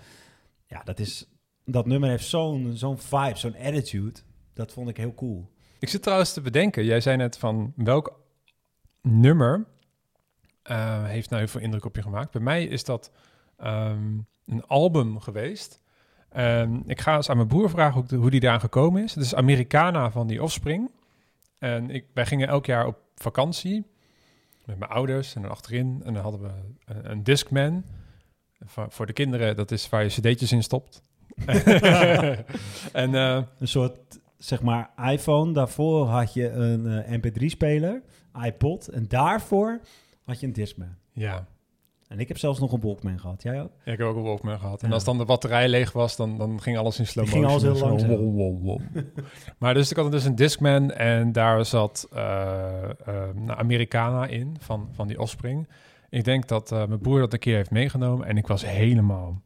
Ja, 0.65 0.83
dat 0.83 0.99
is... 0.99 1.27
Dat 1.65 1.85
nummer 1.85 2.09
heeft 2.09 2.25
zo'n 2.25 2.71
zo'n 2.75 2.97
vibe, 2.97 3.37
zo'n 3.37 3.55
attitude. 3.57 4.19
Dat 4.53 4.71
vond 4.71 4.89
ik 4.89 4.97
heel 4.97 5.13
cool. 5.13 5.51
Ik 5.79 5.89
zit 5.89 6.01
trouwens 6.01 6.33
te 6.33 6.41
bedenken, 6.41 6.85
jij 6.85 7.01
zei 7.01 7.17
net 7.17 7.37
van 7.37 7.73
welk 7.75 8.19
nummer 9.01 9.67
heeft 11.03 11.29
nou 11.29 11.41
heel 11.41 11.51
veel 11.51 11.61
indruk 11.61 11.85
op 11.85 11.95
je 11.95 12.01
gemaakt. 12.01 12.31
Bij 12.31 12.41
mij 12.41 12.65
is 12.65 12.83
dat 12.83 13.11
ehm, 13.57 14.17
een 14.45 14.65
album 14.67 15.19
geweest. 15.19 15.81
En 16.33 16.83
ik 16.85 17.01
ga 17.01 17.15
eens 17.15 17.29
aan 17.29 17.35
mijn 17.35 17.47
broer 17.47 17.69
vragen 17.69 18.05
hoe, 18.09 18.19
hoe 18.19 18.29
die 18.29 18.39
daaraan 18.39 18.59
gekomen 18.59 19.03
is. 19.03 19.15
Het 19.15 19.23
is 19.23 19.35
Americana 19.35 20.11
van 20.11 20.27
die 20.27 20.43
Offspring. 20.43 20.91
En 21.59 21.89
ik, 21.89 22.05
wij 22.13 22.25
gingen 22.25 22.47
elk 22.47 22.65
jaar 22.65 22.85
op 22.85 22.97
vakantie 23.15 23.85
met 24.65 24.79
mijn 24.79 24.91
ouders 24.91 25.35
en 25.35 25.41
dan 25.41 25.51
achterin. 25.51 26.01
En 26.05 26.13
dan 26.13 26.23
hadden 26.23 26.41
we 26.41 26.49
een, 26.85 27.11
een 27.11 27.23
Discman. 27.23 27.83
Voor, 28.65 28.85
voor 28.89 29.05
de 29.05 29.13
kinderen, 29.13 29.55
dat 29.55 29.71
is 29.71 29.89
waar 29.89 30.03
je 30.03 30.09
cd'tjes 30.09 30.51
in 30.51 30.63
stopt. 30.63 31.01
en 32.93 33.15
eh, 33.15 33.41
Een 33.59 33.67
soort, 33.67 34.19
zeg 34.37 34.61
maar, 34.61 34.89
iPhone. 35.11 35.53
Daarvoor 35.53 36.07
had 36.07 36.33
je 36.33 36.49
een 36.49 37.03
eh, 37.03 37.19
mp3-speler, 37.19 38.01
iPod. 38.43 38.87
En 38.87 39.07
daarvoor 39.07 39.79
had 40.23 40.39
je 40.39 40.45
een 40.47 40.53
Discman. 40.53 40.95
ja, 41.11 41.47
En 42.07 42.19
ik 42.19 42.27
heb 42.27 42.37
zelfs 42.37 42.59
nog 42.59 42.71
een 42.71 42.79
Walkman 42.81 43.19
gehad. 43.19 43.43
Jij 43.43 43.61
ook? 43.61 43.71
Ja, 43.85 43.91
ik 43.91 43.97
heb 43.97 44.07
ook 44.07 44.15
een 44.15 44.23
Walkman 44.23 44.59
gehad. 44.59 44.81
En 44.81 44.87
Ja. 44.87 44.93
als 44.93 45.03
dan 45.03 45.17
de 45.17 45.25
batterij 45.25 45.69
leeg 45.69 45.91
was, 45.91 46.15
dan, 46.15 46.37
dan 46.37 46.61
ging 46.61 46.77
alles 46.77 46.99
in 46.99 47.07
slow 47.07 47.27
Ging 47.27 47.43
motion. 47.43 47.71
alles 47.71 48.03
heel 48.03 48.19
langzaam. 48.19 48.89
maar 49.59 49.73
dus 49.73 49.91
ik 49.91 49.97
had 49.97 50.11
dus 50.11 50.25
een 50.25 50.35
Discman 50.35 50.91
en 50.91 51.31
daar 51.31 51.65
zat 51.65 52.07
nou, 52.11 53.59
Americana 53.59 54.25
in 54.25 54.55
van, 54.59 54.89
van 54.91 55.07
die 55.07 55.19
Offspring. 55.19 55.67
Ik 56.09 56.23
denk 56.23 56.47
dat 56.47 56.71
eh, 56.71 56.85
mijn 56.85 56.99
broer 56.99 57.19
dat 57.19 57.33
een 57.33 57.39
keer 57.39 57.55
heeft 57.55 57.71
meegenomen 57.71 58.27
en 58.27 58.37
ik 58.37 58.47
was 58.47 58.65
helemaal, 58.65 59.41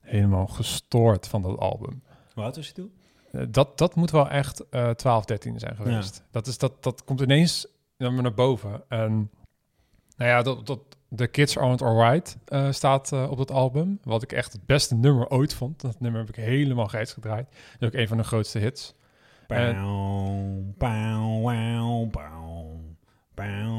helemaal 0.00 0.46
gestoord 0.46 1.28
van 1.28 1.42
dat 1.42 1.58
album. 1.58 2.02
Hoe 2.34 2.44
oud 2.44 2.56
was 2.56 2.66
je 2.66 2.72
toen? 2.72 2.92
Dat, 3.50 3.78
dat 3.78 3.94
moet 3.94 4.10
wel 4.10 4.28
echt 4.28 4.68
eh 4.68 4.90
12, 4.90 5.24
13 5.24 5.58
zijn 5.58 5.76
geweest. 5.76 6.24
Dat, 6.30 6.46
is, 6.46 6.58
dat, 6.58 6.82
dat 6.82 7.04
komt 7.04 7.20
ineens 7.20 7.66
naar 7.96 8.34
boven. 8.34 8.82
En 8.88 9.30
nou 10.16 10.30
ja, 10.30 10.42
dat, 10.42 10.66
dat, 10.66 10.78
The 11.16 11.26
Kids 11.26 11.58
Aren't 11.58 11.82
Alright 11.82 12.36
uh, 12.48 12.70
staat 12.70 13.12
eh, 13.12 13.30
op 13.30 13.36
dat 13.36 13.50
album. 13.50 13.98
Wat 14.02 14.22
ik 14.22 14.32
echt 14.32 14.52
het 14.52 14.66
beste 14.66 14.94
nummer 14.94 15.28
ooit 15.28 15.54
vond. 15.54 15.80
Dat 15.80 16.00
nummer 16.00 16.20
heb 16.20 16.28
ik 16.28 16.44
helemaal 16.44 16.90
reeds 16.90 17.12
gedraaid. 17.12 17.46
Dat 17.50 17.80
is 17.80 17.86
ook 17.86 17.94
een 17.94 18.08
van 18.08 18.16
de 18.16 18.24
grootste 18.24 18.58
hits. 18.58 18.94
Eh, 19.46 19.82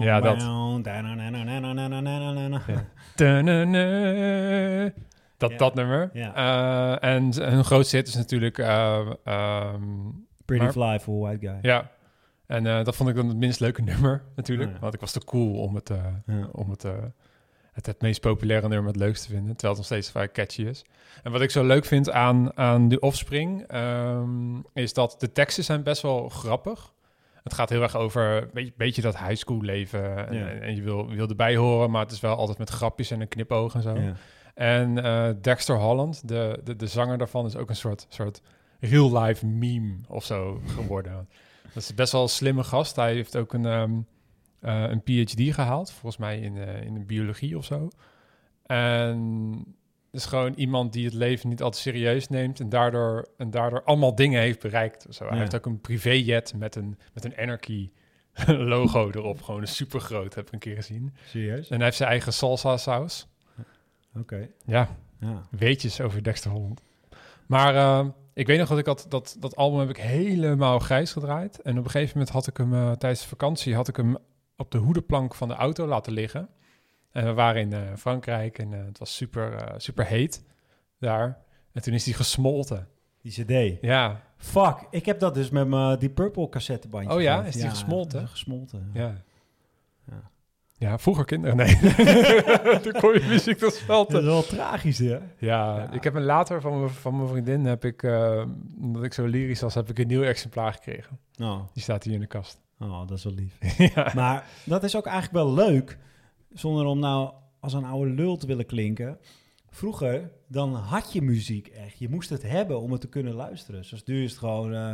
ja, 0.01 0.21
dat. 0.21 0.41
Dat, 5.37 5.59
dat 5.59 5.75
nummer. 5.75 6.09
Yeah. 6.13 7.03
En 7.03 7.41
hun 7.41 7.63
grootste 7.63 7.95
hit 7.95 8.07
is 8.07 8.15
natuurlijk... 8.15 8.57
Ehm, 8.57 9.81
Pretty 10.45 10.67
Fly 10.67 10.99
for 10.99 11.15
a 11.15 11.19
White 11.19 11.47
Guy. 11.47 11.57
Ja. 11.61 11.91
En 12.47 12.63
dat 12.63 12.95
vond 12.95 13.09
ik 13.09 13.15
dan 13.15 13.27
het 13.27 13.37
minst 13.37 13.59
leuke 13.59 13.81
nummer 13.91 14.23
natuurlijk. 14.35 14.79
Want 14.79 14.93
ik 14.93 14.99
was 14.99 15.11
te 15.11 15.25
cool 15.25 15.59
om 15.59 15.75
het, 15.75 15.89
uh, 15.89 16.45
om 16.51 16.69
het 16.69 16.85
het, 17.75 17.85
het 17.85 18.01
meest 18.01 18.21
populaire 18.21 18.67
nummer 18.67 18.87
het 18.87 19.01
leukst 19.01 19.23
te 19.23 19.29
vinden. 19.29 19.55
Terwijl 19.55 19.69
het 19.69 19.77
nog 19.77 19.85
steeds 19.85 20.11
vrij 20.11 20.31
catchy 20.31 20.61
is. 20.61 20.85
En 21.23 21.31
wat 21.31 21.41
ik 21.41 21.51
zo 21.51 21.63
leuk 21.65 21.85
vind 21.85 22.11
aan, 22.11 22.57
aan 22.57 22.87
de 22.89 22.99
Offspring... 22.99 23.63
ehm, 23.67 24.57
is 24.73 24.93
dat 24.93 25.15
de 25.19 25.31
teksten 25.31 25.63
zijn 25.63 25.83
best 25.83 26.01
wel 26.01 26.29
grappig. 26.29 26.93
Het 27.43 27.53
gaat 27.53 27.69
heel 27.69 27.81
erg 27.81 27.95
over 27.95 28.23
een 28.43 28.49
beetje, 28.53 28.73
beetje 28.77 29.01
dat 29.01 29.17
high 29.17 29.35
school 29.35 29.61
leven. 29.61 30.27
En, 30.27 30.33
Ja. 30.37 30.47
en, 30.47 30.61
en 30.61 30.75
je 30.75 30.81
wil, 30.81 31.07
wil 31.09 31.27
erbij 31.27 31.55
horen, 31.55 31.91
maar 31.91 32.01
het 32.01 32.11
is 32.11 32.19
wel 32.19 32.35
altijd 32.35 32.57
met 32.57 32.69
grapjes 32.69 33.11
en 33.11 33.21
een 33.21 33.27
knipoog 33.27 33.73
en 33.75 33.81
zo. 33.81 33.95
Ja. 33.95 34.13
En 34.53 35.03
eh, 35.03 35.29
Dexter 35.41 35.75
Holland, 35.77 36.27
de, 36.27 36.59
de, 36.63 36.75
de 36.75 36.87
zanger 36.87 37.17
daarvan, 37.17 37.45
is 37.45 37.55
ook 37.55 37.69
een 37.69 37.75
soort, 37.75 38.05
soort 38.09 38.41
real-life 38.79 39.45
meme 39.45 39.95
of 40.07 40.23
zo 40.23 40.61
geworden. 40.67 41.27
Dat 41.73 41.83
is 41.83 41.93
best 41.95 42.11
wel 42.11 42.21
een 42.21 42.29
slimme 42.29 42.63
gast. 42.63 42.95
Hij 42.95 43.13
heeft 43.13 43.37
ook 43.37 43.53
een, 43.53 43.65
ehm, 43.65 43.91
eh, 44.65 44.83
een 44.89 45.01
PhD 45.03 45.53
gehaald, 45.53 45.91
volgens 45.91 46.17
mij 46.17 46.39
in, 46.39 46.57
eh, 46.57 46.81
in 46.81 46.93
de 46.93 46.99
biologie 47.05 47.57
of 47.57 47.65
zo. 47.65 47.89
En 48.65 49.75
is 50.11 50.25
gewoon 50.25 50.53
iemand 50.53 50.93
die 50.93 51.05
het 51.05 51.13
leven 51.13 51.49
niet 51.49 51.61
altijd 51.61 51.81
serieus 51.83 52.27
neemt 52.29 52.59
en 52.59 52.69
daardoor, 52.69 53.27
en 53.37 53.49
daardoor 53.51 53.83
allemaal 53.83 54.15
dingen 54.15 54.41
heeft 54.41 54.59
bereikt. 54.61 55.05
Zo, 55.09 55.23
Hij 55.23 55.33
Ja. 55.33 55.39
heeft 55.39 55.55
ook 55.55 55.65
een 55.65 55.81
privéjet 55.81 56.53
met 56.57 56.75
een, 56.75 56.97
met 57.13 57.25
een 57.25 57.37
Anarchy 57.37 57.89
logo 58.47 59.09
erop. 59.11 59.41
Gewoon 59.41 59.61
een 59.61 59.67
supergroot, 59.67 60.35
heb 60.35 60.47
ik 60.47 60.53
een 60.53 60.59
keer 60.59 60.75
gezien. 60.75 61.13
Serieus? 61.25 61.69
En 61.69 61.75
hij 61.75 61.85
heeft 61.85 61.97
zijn 61.97 62.09
eigen 62.09 62.33
salsa 62.33 62.77
saus. 62.77 63.27
Oké. 64.17 64.47
Ja, 64.65 64.89
Ja. 65.19 65.41
weetjes 65.49 66.01
over 66.01 66.23
Dexter 66.23 66.51
Holland. 66.51 66.83
Maar 67.45 67.75
eh, 67.75 68.07
ik 68.33 68.47
weet 68.47 68.59
nog 68.59 68.69
dat 68.69 68.77
ik 68.77 68.85
dat, 68.85 69.05
dat, 69.09 69.35
dat 69.39 69.55
album 69.55 69.79
heb 69.79 69.89
ik 69.89 69.97
helemaal 69.97 70.79
grijs 70.79 71.11
gedraaid. 71.11 71.61
En 71.61 71.77
op 71.77 71.83
een 71.85 71.91
gegeven 71.91 72.11
moment 72.17 72.33
had 72.33 72.47
ik 72.47 72.57
hem 72.57 72.97
tijdens 72.97 73.21
de 73.21 73.27
vakantie 73.27 73.75
had 73.75 73.87
ik 73.87 73.95
hem 73.95 74.17
op 74.57 74.71
de 74.71 74.77
hoedenplank 74.77 75.35
van 75.35 75.47
de 75.47 75.53
auto 75.53 75.87
laten 75.87 76.13
liggen. 76.13 76.49
En 77.11 77.25
we 77.25 77.33
waren 77.33 77.61
in 77.61 77.73
eh, 77.73 77.81
Frankrijk 77.97 78.57
en 78.59 78.73
eh, 78.73 78.85
het 78.85 78.97
was 78.99 79.15
super, 79.15 79.53
eh, 79.53 79.73
super 79.77 80.05
heet 80.05 80.43
daar. 80.99 81.37
En 81.71 81.81
toen 81.81 81.93
is 81.93 82.05
hij 82.05 82.13
gesmolten. 82.13 82.87
Die 83.21 83.31
cd. 83.45 83.77
Ja, 83.81 84.21
Fuck, 84.37 84.87
ik 84.89 85.05
heb 85.05 85.19
dat 85.19 85.33
dus 85.33 85.49
met 85.49 85.67
mijn 85.67 85.99
die 85.99 86.09
Purple 86.09 86.49
cassettebandje 86.49 87.13
Oh 87.15 87.21
ja? 87.21 87.35
gehad. 87.35 87.47
Is 87.55 87.61
die 87.61 87.69
gesmolten? 87.69 88.21
is 88.23 88.29
gesmolten. 88.29 88.89
ja. 88.93 89.23
Ja. 90.09 90.29
Ja, 90.77 90.97
vroeger 90.97 91.25
kinderen, 91.25 91.55
nee. 91.57 91.75
toen 92.81 92.91
kon 92.91 93.13
je 93.13 93.25
muziek 93.27 93.57
tot 93.57 93.69
Dat 93.69 93.73
smelten. 93.73 94.19
is 94.19 94.25
wel 94.25 94.43
tragisch, 94.43 94.97
hè? 94.97 95.05
Ja, 95.07 95.21
Ja. 95.37 95.91
ik 95.91 96.03
heb 96.03 96.13
een 96.15 96.23
later 96.23 96.61
van 96.61 96.79
mijn, 96.79 96.89
van 96.91 97.15
mijn 97.17 97.27
vriendin, 97.29 97.65
heb 97.65 97.85
ik, 97.85 98.03
omdat 98.81 99.03
ik 99.03 99.13
zo 99.13 99.25
lyrisch 99.25 99.61
was, 99.61 99.73
heb 99.73 99.89
ik 99.89 99.99
een 99.99 100.07
nieuw 100.07 100.23
exemplaar 100.23 100.73
gekregen. 100.73 101.19
Oh, 101.41 101.59
Die 101.73 101.83
staat 101.83 102.03
hier 102.03 102.13
in 102.13 102.19
de 102.19 102.27
kast. 102.27 102.61
Oh, 102.79 103.07
dat 103.07 103.17
is 103.17 103.23
wel 103.23 103.33
lief. 103.33 103.57
ja. 103.95 104.11
Maar 104.15 104.47
dat 104.65 104.83
is 104.83 104.95
ook 104.95 105.05
eigenlijk 105.05 105.45
wel 105.45 105.53
leuk, 105.53 105.97
zonder 106.53 106.85
om 106.85 106.99
nou 106.99 107.33
als 107.59 107.73
een 107.73 107.85
oude 107.85 108.11
lul 108.11 108.37
te 108.37 108.47
willen 108.47 108.65
klinken. 108.65 109.19
Vroeger, 109.69 110.31
dan 110.47 110.73
had 110.73 111.13
je 111.13 111.21
muziek 111.21 111.67
echt. 111.67 111.99
Je 111.99 112.09
moest 112.09 112.29
het 112.29 112.41
hebben 112.41 112.81
om 112.81 112.91
het 112.91 113.01
te 113.01 113.09
kunnen 113.09 113.33
luisteren. 113.33 113.85
Zoals 113.85 114.03
nu 114.03 114.23
is 114.23 114.29
het 114.29 114.39
gewoon, 114.39 114.73
eh, 114.73 114.93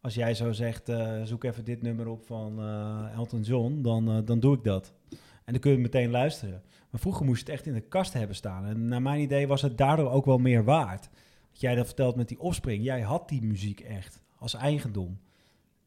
als 0.00 0.14
jij 0.14 0.34
zo 0.34 0.52
zegt, 0.52 0.88
eh, 0.88 1.22
zoek 1.22 1.44
even 1.44 1.64
dit 1.64 1.82
nummer 1.82 2.08
op 2.08 2.26
van 2.26 2.58
eh, 2.58 3.14
Elton 3.14 3.42
John, 3.42 3.82
dan, 3.82 4.24
dan 4.24 4.40
doe 4.40 4.54
ik 4.56 4.64
dat. 4.64 4.92
En 5.44 5.52
dan 5.52 5.60
kun 5.60 5.72
je 5.72 5.78
meteen 5.78 6.10
luisteren. 6.10 6.62
Maar 6.90 7.00
vroeger 7.00 7.24
moest 7.24 7.38
je 7.38 7.44
het 7.44 7.54
echt 7.54 7.66
in 7.66 7.74
de 7.74 7.88
kast 7.88 8.12
hebben 8.12 8.36
staan. 8.36 8.66
En 8.66 8.88
naar 8.88 9.02
mijn 9.02 9.20
idee 9.20 9.46
was 9.46 9.62
het 9.62 9.78
daardoor 9.78 10.10
ook 10.10 10.24
wel 10.24 10.38
meer 10.38 10.64
waard. 10.64 11.08
Wat 11.50 11.60
jij 11.60 11.74
dat 11.74 11.86
vertelt 11.86 12.16
met 12.16 12.28
die 12.28 12.40
opspring, 12.40 12.84
jij 12.84 13.00
had 13.00 13.28
die 13.28 13.42
muziek 13.42 13.80
echt 13.80 14.22
als 14.38 14.54
eigendom. 14.54 15.18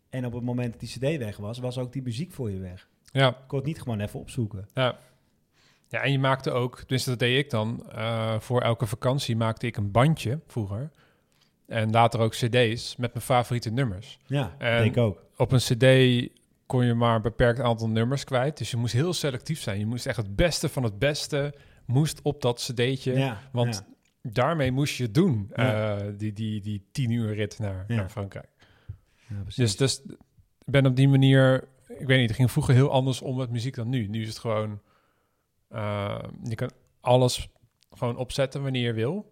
En 0.10 0.26
op 0.26 0.34
het 0.34 0.43
moment 0.43 0.72
dat 0.72 0.80
die 0.80 0.89
cd 0.89 1.17
weg 1.17 1.38
was, 1.38 1.60
was 1.60 1.78
ook 1.78 1.93
die 1.93 2.02
muziek 2.02 2.32
voor 2.32 2.52
je 2.52 2.60
weg. 2.60 2.88
Ja, 3.12 3.28
Ik 3.30 3.36
kon 3.48 3.58
het 3.58 3.67
niet 3.67 3.82
gewoon 3.82 4.00
even 4.00 4.20
opzoeken. 4.20 4.67
ja. 4.74 4.98
Ja, 5.89 6.02
en 6.04 6.12
je 6.12 6.20
maakte 6.20 6.52
ook, 6.52 6.84
dus 6.88 7.04
dat 7.04 7.20
deed 7.20 7.38
ik 7.38 7.50
dan, 7.50 7.89
eh, 7.91 8.39
voor 8.39 8.62
elke 8.62 8.86
vakantie 8.86 9.36
maakte 9.36 9.65
ik 9.67 9.78
een 9.78 9.91
bandje 9.91 10.39
vroeger. 10.48 10.91
En 11.67 11.91
later 11.91 12.20
ook 12.20 12.32
cd's 12.32 12.96
met 12.96 13.13
mijn 13.13 13.26
favoriete 13.26 13.70
nummers. 13.70 14.20
Ja, 14.26 14.56
En- 14.58 14.78
deed 14.78 14.91
ik 14.91 14.98
ook. 14.98 15.24
Op 15.38 15.52
een 15.52 15.58
cd 15.60 16.30
kon 16.65 16.86
je 16.86 16.93
maar 16.93 17.15
een 17.15 17.22
beperkt 17.22 17.60
aantal 17.60 17.89
nummers 17.89 18.24
kwijt. 18.24 18.58
Dus 18.58 18.72
je 18.72 18.78
moest 18.78 18.93
heel 18.93 19.13
selectief 19.13 19.60
zijn. 19.62 19.80
Je 19.80 19.86
moest 19.86 20.06
echt 20.06 20.17
het 20.17 20.36
beste 20.36 20.70
van 20.70 20.84
het 20.84 21.00
beste 21.00 21.54
moest 21.86 22.22
op 22.22 22.41
dat 22.41 22.60
cd'tje. 22.72 23.13
Ja, 23.13 23.41
want 23.52 23.86
ja. 24.22 24.32
daarmee 24.32 24.72
moest 24.72 24.96
je 24.98 25.04
het 25.04 25.13
doen, 25.13 25.52
Ja. 25.56 25.98
eh, 25.98 26.06
die, 26.17 26.34
die, 26.34 26.62
die 26.62 26.84
tien 26.91 27.12
uur 27.12 27.34
rit 27.36 27.60
naar, 27.60 27.86
naar 27.88 28.10
Frankrijk. 28.10 28.48
Ja. 29.30 29.44
Dus, 29.56 29.78
dus 29.78 30.02
ik 30.06 30.16
ben 30.66 30.86
op 30.86 30.96
die 30.96 31.08
manier, 31.08 31.68
ik 31.88 32.08
weet 32.08 32.20
niet, 32.20 32.28
het 32.28 32.36
ging 32.38 32.52
vroeger 32.52 32.74
heel 32.74 32.92
anders 32.92 33.22
om 33.22 33.38
met 33.38 33.50
muziek 33.50 33.76
dan 33.76 33.90
nu. 33.90 34.08
Nu 34.08 34.22
is 34.22 34.28
het 34.28 34.38
gewoon, 34.40 34.82
eh, 35.70 36.24
je 36.44 36.56
kan 36.56 36.72
alles 37.02 37.50
gewoon 37.92 38.18
opzetten 38.18 38.63
wanneer 38.63 38.86
je 38.86 38.94
wil. 38.94 39.32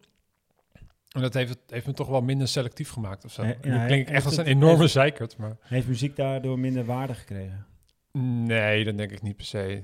En 1.10 1.22
dat 1.22 1.34
heeft, 1.34 1.50
het, 1.50 1.60
heeft 1.68 1.86
me 1.88 1.94
toch 1.94 2.08
wel 2.08 2.22
minder 2.22 2.48
selectief 2.48 2.90
gemaakt 2.90 3.26
of 3.26 3.32
zo. 3.32 3.44
Ja, 3.46 3.56
Nu 3.62 3.74
ja, 3.74 3.86
klink 3.86 4.08
ik 4.08 4.14
echt 4.14 4.26
als 4.26 4.38
een 4.38 4.46
enorme 4.46 4.80
heeft- 4.80 4.92
zeikert, 4.92 5.38
maar 5.38 5.58
Heeft 5.62 5.88
muziek 5.88 6.16
daardoor 6.16 6.60
minder 6.60 6.86
waarde 6.86 7.14
gekregen? 7.14 7.66
nee, 8.12 8.84
dat 8.84 8.98
denk 8.98 9.12
ik 9.12 9.22
niet 9.22 9.36
per 9.36 9.46
se. 9.46 9.84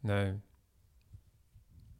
Nee. 0.00 0.32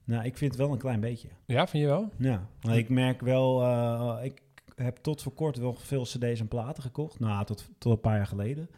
Nou, 0.05 0.25
ik 0.25 0.37
vind 0.37 0.51
het 0.51 0.61
wel 0.61 0.73
een 0.73 0.79
klein 0.79 1.01
beetje. 1.01 1.29
Ja, 1.47 1.67
vind 1.67 1.83
je 1.83 1.89
wel? 1.89 2.11
Ja, 2.19 2.49
maar 2.63 2.77
ik 2.79 2.89
merk 2.89 3.21
wel, 3.21 3.63
eh, 3.63 4.25
ik 4.25 4.43
heb 4.75 4.97
tot 4.97 5.23
voor 5.23 5.33
kort 5.33 5.57
wel 5.57 5.75
veel 5.75 6.03
cd's 6.03 6.41
en 6.41 6.49
platen 6.49 6.83
gekocht. 6.83 7.21
Nou, 7.21 7.45
tot, 7.45 7.71
tot 7.79 7.93
een 7.93 8.01
paar 8.01 8.17
jaar 8.17 8.27
geleden. 8.27 8.69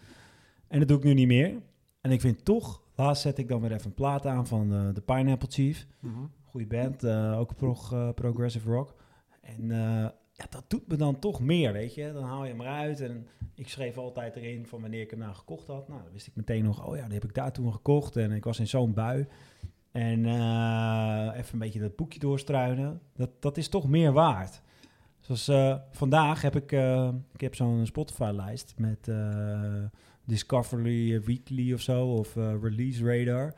En 0.68 0.78
dat 0.78 0.88
doe 0.88 0.98
ik 0.98 1.04
nu 1.04 1.14
niet 1.14 1.26
meer. 1.26 1.62
En 2.00 2.10
ik 2.10 2.20
vind 2.20 2.44
toch, 2.44 2.82
laatst 2.94 3.22
zet 3.22 3.38
ik 3.38 3.48
dan 3.48 3.60
weer 3.60 3.72
even 3.72 3.86
een 3.86 3.94
plaat 3.94 4.26
aan 4.26 4.46
van 4.46 4.72
eh, 4.72 4.94
de 4.94 5.00
Pineapple 5.00 5.48
Chief. 5.50 5.86
Goede 6.44 6.66
band, 6.66 7.04
eh, 7.04 7.38
ook 7.38 7.56
prog, 7.56 7.92
eh, 7.92 8.10
progressive 8.14 8.70
rock. 8.70 8.94
En 9.40 9.70
eh, 9.70 10.08
ja, 10.32 10.46
dat 10.50 10.64
doet 10.68 10.88
me 10.88 10.96
dan 10.96 11.18
toch 11.18 11.40
meer, 11.40 11.72
weet 11.72 11.94
je. 11.94 12.12
Dan 12.12 12.24
haal 12.24 12.44
je 12.44 12.50
hem 12.50 12.60
eruit 12.60 13.00
en 13.00 13.26
ik 13.54 13.68
schreef 13.68 13.98
altijd 13.98 14.36
erin 14.36 14.66
van 14.66 14.80
wanneer 14.80 15.00
ik 15.00 15.10
hem 15.10 15.18
nou 15.18 15.34
gekocht 15.34 15.66
had. 15.66 15.88
Nou, 15.88 16.02
dan 16.02 16.12
wist 16.12 16.26
ik 16.26 16.36
meteen 16.36 16.64
nog, 16.64 16.86
oh 16.86 16.96
ja, 16.96 17.04
die 17.04 17.14
heb 17.14 17.24
ik 17.24 17.34
daar 17.34 17.52
toen 17.52 17.72
gekocht. 17.72 18.16
En 18.16 18.32
ik 18.32 18.44
was 18.44 18.58
in 18.58 18.68
zo'n 18.68 18.94
bui. 18.94 19.26
En 19.92 20.26
eh, 20.26 21.38
even 21.38 21.52
een 21.52 21.58
beetje 21.58 21.80
dat 21.80 21.96
boekje 21.96 22.18
doorstruinen. 22.18 23.00
Dat, 23.14 23.30
dat 23.40 23.56
is 23.56 23.68
toch 23.68 23.88
meer 23.88 24.12
waard. 24.12 24.62
Zoals 25.26 25.48
eh, 25.48 25.76
vandaag 25.90 26.42
heb 26.42 26.56
ik, 26.56 26.72
eh, 26.72 27.08
ik 27.32 27.40
heb 27.40 27.54
zo'n 27.54 27.86
Spotify-lijst 27.86 28.74
met 28.76 29.08
eh, 29.08 29.84
Discovery 30.24 31.22
Weekly 31.24 31.72
of 31.72 31.80
zo, 31.80 32.06
of 32.06 32.34
Release 32.34 33.04
Radar. 33.04 33.54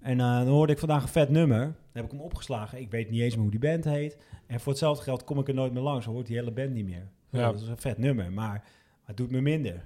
En 0.00 0.18
dan 0.18 0.46
hoorde 0.46 0.72
ik 0.72 0.78
vandaag 0.78 1.02
een 1.02 1.08
vet 1.08 1.28
nummer. 1.28 1.58
Dan 1.58 1.74
heb 1.92 2.04
ik 2.04 2.10
hem 2.10 2.20
opgeslagen. 2.20 2.80
Ik 2.80 2.90
weet 2.90 3.10
niet 3.10 3.20
eens 3.20 3.34
meer 3.34 3.42
hoe 3.42 3.50
die 3.50 3.60
band 3.60 3.84
heet. 3.84 4.16
En 4.46 4.60
voor 4.60 4.72
hetzelfde 4.72 5.02
geld 5.02 5.24
kom 5.24 5.38
ik 5.38 5.48
er 5.48 5.54
nooit 5.54 5.72
meer 5.72 5.82
langs. 5.82 6.04
Dan 6.04 6.14
hoort 6.14 6.26
die 6.26 6.36
hele 6.36 6.52
band 6.52 6.70
niet 6.70 6.84
meer. 6.84 7.08
Ja. 7.30 7.52
Dat 7.52 7.60
is 7.60 7.68
een 7.68 7.78
vet 7.78 7.98
nummer, 7.98 8.32
maar 8.32 8.64
het 9.04 9.16
doet 9.16 9.30
me 9.30 9.40
minder. 9.40 9.84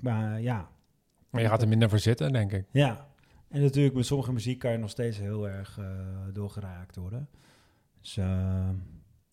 Maar 0.00 0.40
ja, 0.40 0.68
Maar 1.30 1.42
je 1.42 1.48
gaat 1.48 1.62
er 1.62 1.68
minder 1.68 1.88
voor 1.88 1.98
zitten, 1.98 2.32
denk 2.32 2.52
ik. 2.52 2.64
ja. 2.70 3.10
En 3.48 3.60
natuurlijk 3.60 3.94
met 3.94 4.06
sommige 4.06 4.32
muziek 4.32 4.58
kan 4.58 4.72
je 4.72 4.78
nog 4.78 4.90
steeds 4.90 5.18
heel 5.18 5.48
erg 5.48 5.80
doorgeraakt 6.32 6.96
worden. 6.96 7.28
Dus 8.00 8.18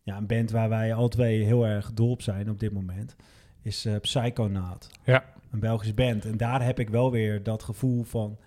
ja, 0.09 0.17
een 0.17 0.27
band 0.27 0.51
waar 0.51 0.69
wij 0.69 0.93
alle 0.93 1.09
twee 1.09 1.43
heel 1.43 1.65
erg 1.67 1.93
dol 1.93 2.11
op 2.11 2.21
zijn 2.21 2.49
op 2.49 2.59
dit 2.59 2.71
moment 2.73 3.15
is 3.61 3.85
eh 3.85 3.95
Psychonaut. 3.99 4.89
Ja. 5.03 5.23
Een 5.51 5.59
Belgische 5.59 5.93
band. 5.93 6.25
En 6.25 6.37
daar 6.37 6.63
heb 6.65 6.79
ik 6.79 6.89
wel 6.89 7.11
weer 7.11 7.43
dat 7.43 7.63
gevoel 7.63 8.03
van... 8.03 8.37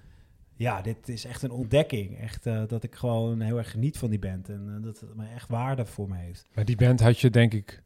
Ja, 0.54 0.80
dit 0.82 1.08
is 1.08 1.24
echt 1.24 1.42
een 1.42 1.50
ontdekking. 1.50 2.18
Echt 2.18 2.46
eh, 2.46 2.62
dat 2.66 2.82
ik 2.82 2.94
gewoon 2.94 3.40
heel 3.40 3.58
erg 3.58 3.70
geniet 3.70 3.98
van 3.98 4.10
die 4.10 4.18
band. 4.18 4.48
En 4.48 4.74
eh, 4.76 4.82
dat 4.84 5.00
het 5.00 5.14
me 5.16 5.26
echt 5.26 5.48
waarde 5.48 5.86
voor 5.86 6.08
me 6.08 6.16
heeft. 6.16 6.48
Maar 6.54 6.64
die 6.64 6.76
band 6.76 7.00
had 7.00 7.18
je, 7.18 7.30
denk 7.30 7.52
ik, 7.54 7.82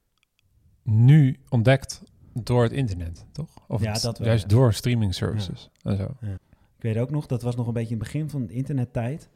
nu 0.83 1.37
ontdekt 1.49 2.03
door 2.33 2.63
het 2.63 2.73
internet, 2.73 3.27
toch? 3.33 3.65
Of 3.69 3.83
Ja, 3.83 3.93
het- 3.93 4.03
dat 4.03 4.19
wel, 4.19 4.27
juist 4.29 4.43
ja. 4.43 4.49
door 4.49 4.73
streaming 4.75 5.15
services 5.15 5.71
en 5.83 5.97
zo. 5.97 6.17
Ik 6.77 6.83
weet 6.83 6.97
ook 6.97 7.11
nog, 7.11 7.27
dat 7.27 7.43
was 7.43 7.57
nog 7.57 7.67
een 7.67 7.73
beetje 7.73 7.95
in 7.95 8.01
het 8.01 8.13
begin 8.13 8.31
van 8.31 8.47
de 8.47 8.53
internettijd. 8.55 9.29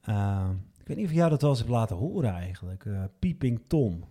Eh, 0.00 0.48
ik 0.84 0.90
weet 0.90 0.98
niet 0.98 1.06
of 1.06 1.12
jou 1.12 1.30
dat 1.30 1.40
wel 1.40 1.50
eens 1.50 1.58
hebt 1.58 1.70
laten 1.70 1.96
horen 1.96 2.30
eigenlijk. 2.30 2.84
Eh 2.84 3.04
Peeping 3.18 3.60
Tom. 3.66 4.04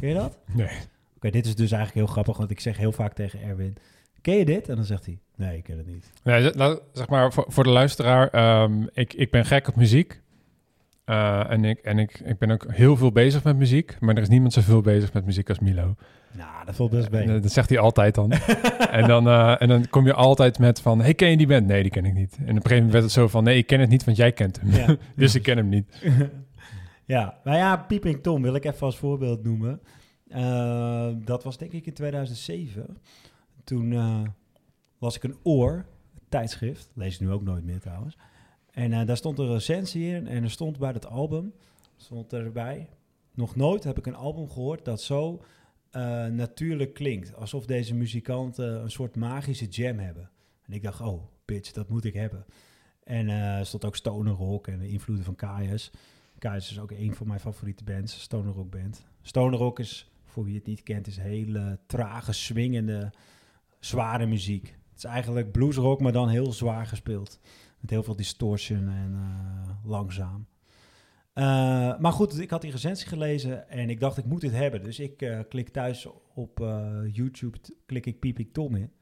Ken 0.00 0.08
je 0.08 0.14
dat? 0.14 0.38
Nee. 0.54 0.78
Oké, 1.16 1.30
dit 1.30 1.46
is 1.46 1.54
dus 1.54 1.70
eigenlijk 1.70 2.06
heel 2.06 2.12
grappig, 2.14 2.36
want 2.36 2.50
ik 2.50 2.60
zeg 2.60 2.76
heel 2.76 2.92
vaak 2.92 3.12
tegen 3.12 3.42
Erwin... 3.42 3.76
Ken 4.20 4.36
je 4.36 4.44
dit? 4.44 4.68
En 4.68 4.76
dan 4.76 4.84
zegt 4.84 5.06
hij, 5.06 5.18
nee, 5.36 5.56
ik 5.56 5.64
ken 5.64 5.76
het 5.76 5.86
niet. 5.86 6.10
Nee, 6.22 6.50
nou, 6.50 6.80
zeg 6.92 7.08
maar 7.08 7.32
voor, 7.32 7.44
voor 7.48 7.64
de 7.64 7.70
luisteraar, 7.70 8.28
ehm, 8.28 8.86
ik, 8.92 9.12
ik 9.12 9.30
ben 9.30 9.44
gek 9.44 9.68
op 9.68 9.76
muziek. 9.76 10.20
Eh, 11.06 11.50
en 11.50 11.64
ik, 11.64 11.78
en 11.78 11.98
ik, 11.98 12.20
ik 12.24 12.38
ben 12.38 12.50
ook 12.50 12.64
heel 12.68 12.96
veel 12.96 13.12
bezig 13.12 13.44
met 13.44 13.56
muziek, 13.56 13.96
maar 14.00 14.14
er 14.16 14.22
is 14.22 14.28
niemand 14.28 14.52
zoveel 14.52 14.80
bezig 14.80 15.12
met 15.12 15.24
muziek 15.24 15.48
als 15.48 15.58
Milo. 15.58 15.94
Nou, 16.32 16.64
dat 16.64 16.74
valt 16.74 16.90
best 16.90 17.06
En, 17.06 17.12
mee. 17.12 17.36
eh, 17.36 17.42
dat 17.42 17.52
zegt 17.52 17.68
hij 17.68 17.78
altijd 17.78 18.14
dan. 18.14 18.32
en, 18.90 19.08
dan 19.08 19.28
eh, 19.28 19.62
en 19.62 19.68
dan 19.68 19.88
kom 19.88 20.06
je 20.06 20.12
altijd 20.14 20.58
met 20.58 20.80
van, 20.80 21.00
hey, 21.00 21.14
ken 21.14 21.30
je 21.30 21.36
die 21.36 21.46
band? 21.46 21.66
Nee, 21.66 21.82
die 21.82 21.90
ken 21.90 22.04
ik 22.04 22.14
niet. 22.14 22.36
En 22.36 22.42
op 22.42 22.48
een 22.48 22.54
gegeven 22.54 22.74
moment 22.76 22.92
werd 22.92 23.04
het 23.04 23.12
zo 23.12 23.28
van, 23.28 23.44
nee, 23.44 23.56
ik 23.56 23.66
ken 23.66 23.80
het 23.80 23.88
niet, 23.88 24.04
want 24.04 24.16
jij 24.16 24.32
kent 24.32 24.60
hem. 24.60 24.70
Ja. 24.70 24.96
dus 25.16 25.34
ik 25.34 25.42
ken 25.42 25.56
hem 25.56 25.68
niet. 25.68 26.02
ja, 27.04 27.38
maar 27.44 27.56
ja, 27.56 27.76
Peeping 27.76 28.22
Tom 28.22 28.42
wil 28.42 28.54
ik 28.54 28.64
even 28.64 28.86
als 28.86 28.96
voorbeeld 28.96 29.44
noemen. 29.44 29.80
Eh, 30.28 31.08
dat 31.24 31.44
was 31.44 31.58
denk 31.58 31.72
ik 31.72 31.86
in 31.86 31.92
2007. 31.92 32.98
Toen 33.64 33.92
eh, 33.92 34.20
las 34.98 35.16
ik 35.16 35.22
een 35.22 35.36
oor, 35.42 35.72
een 36.14 36.26
tijdschrift. 36.28 36.90
Lees 36.94 37.14
ik 37.14 37.20
nu 37.20 37.30
ook 37.30 37.42
nooit 37.42 37.64
meer 37.64 37.80
trouwens. 37.80 38.16
En 38.76 38.92
eh, 38.92 39.06
daar 39.06 39.16
stond 39.16 39.38
een 39.38 39.52
recensie 39.52 40.14
in 40.14 40.26
en 40.26 40.42
er 40.42 40.50
stond 40.50 40.78
bij 40.78 40.92
dat 40.92 41.06
album, 41.06 41.52
stond 41.96 42.32
erbij... 42.32 42.88
Nog 43.34 43.56
nooit 43.56 43.84
heb 43.84 43.98
ik 43.98 44.06
een 44.06 44.14
album 44.14 44.50
gehoord 44.50 44.84
dat 44.84 45.02
zo 45.02 45.42
eh, 45.90 46.26
natuurlijk 46.26 46.94
klinkt. 46.94 47.34
Alsof 47.34 47.66
deze 47.66 47.94
muzikanten 47.94 48.82
een 48.82 48.90
soort 48.90 49.16
magische 49.16 49.66
jam 49.66 49.98
hebben. 49.98 50.30
En 50.62 50.72
ik 50.72 50.82
dacht, 50.82 51.00
oh, 51.00 51.22
bitch, 51.44 51.72
dat 51.72 51.88
moet 51.88 52.04
ik 52.04 52.14
hebben. 52.14 52.44
En 53.04 53.28
er 53.28 53.66
stond 53.66 53.84
ook 53.84 53.96
stoner 53.96 54.32
rock 54.32 54.66
en 54.66 54.78
de 54.78 54.88
invloeden 54.88 55.24
van 55.24 55.34
Kaius. 55.34 55.90
Kaius 56.38 56.70
is 56.70 56.78
ook 56.78 56.90
een 56.90 57.14
van 57.14 57.26
mijn 57.26 57.40
favoriete 57.40 57.84
bands, 57.84 58.20
stoner 58.20 58.52
rock 58.52 58.70
band. 58.70 59.04
Stoner 59.22 59.58
rock 59.58 59.78
is, 59.78 60.10
voor 60.24 60.44
wie 60.44 60.54
het 60.54 60.66
niet 60.66 60.82
kent, 60.82 61.06
is 61.06 61.16
hele 61.16 61.78
trage, 61.86 62.32
swingende, 62.32 63.12
zware 63.78 64.26
muziek. 64.26 64.76
Het 64.88 64.98
is 64.98 65.04
eigenlijk 65.04 65.52
bluesrock, 65.52 66.00
maar 66.00 66.12
dan 66.12 66.28
heel 66.28 66.52
zwaar 66.52 66.86
gespeeld. 66.86 67.40
Heel 67.90 68.02
veel 68.02 68.16
distortion 68.16 68.88
en 68.88 69.14
eh, 69.14 69.90
langzaam. 69.90 70.46
Eh, 71.32 71.44
maar 71.98 72.12
goed, 72.12 72.40
ik 72.40 72.50
had 72.50 72.60
die 72.60 72.70
recensie 72.70 73.08
gelezen 73.08 73.68
en 73.68 73.90
ik 73.90 74.00
dacht, 74.00 74.16
ik 74.16 74.24
moet 74.24 74.40
dit 74.40 74.52
hebben. 74.52 74.82
Dus 74.82 74.98
ik 74.98 75.22
eh, 75.22 75.40
klik 75.48 75.68
thuis 75.68 76.08
op 76.34 76.58
YouTube, 77.12 77.58
klik 77.86 78.06
ik 78.06 78.20
Peeping 78.20 78.52
Tom 78.52 78.74
in. 78.74 78.92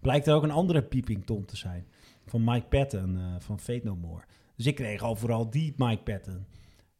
Blijkt 0.00 0.26
er 0.26 0.34
ook 0.34 0.42
een 0.42 0.50
andere 0.50 0.82
Peeping 0.82 1.26
Tom 1.26 1.46
te 1.46 1.56
zijn. 1.56 1.86
Van 2.26 2.44
Mike 2.44 2.66
Patton 2.66 3.18
van 3.38 3.60
Fate 3.60 3.80
No 3.84 3.96
More. 3.96 4.24
Dus 4.56 4.66
ik 4.66 4.74
kreeg 4.74 5.02
overal 5.02 5.50
die 5.50 5.74
Mike 5.76 6.02
Patton. 6.02 6.46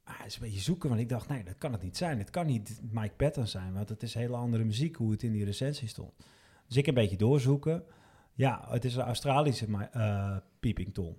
Ah, 0.05 0.19
het 0.19 0.27
is 0.27 0.35
een 0.35 0.43
beetje 0.43 0.61
zoeken, 0.61 0.89
want 0.89 1.01
ik 1.01 1.09
dacht, 1.09 1.29
nee, 1.29 1.45
dat 1.45 1.59
kan 1.59 1.73
het 1.73 1.83
niet 1.83 1.97
zijn. 1.97 2.19
Het 2.19 2.31
kan 2.31 2.47
niet 2.47 2.81
Mike 2.91 3.15
Patton 3.17 3.47
zijn, 3.47 3.73
want 3.73 3.89
het 3.89 4.03
is 4.03 4.15
hele 4.15 4.37
andere 4.37 4.65
muziek 4.65 4.97
hoe 4.97 5.11
het 5.11 5.23
in 5.23 5.33
die 5.33 5.45
recensie 5.45 5.89
stond. 5.89 6.13
Dus 6.67 6.77
ik 6.77 6.87
een 6.87 6.95
beetje 6.95 7.17
doorzoeken. 7.17 7.85
Ja, 8.35 8.67
het 8.69 8.85
is 8.85 8.95
een 8.95 9.03
Australische 9.03 9.89
eh 9.93 10.37
Peeping 10.61 10.95
Tom. 10.95 11.17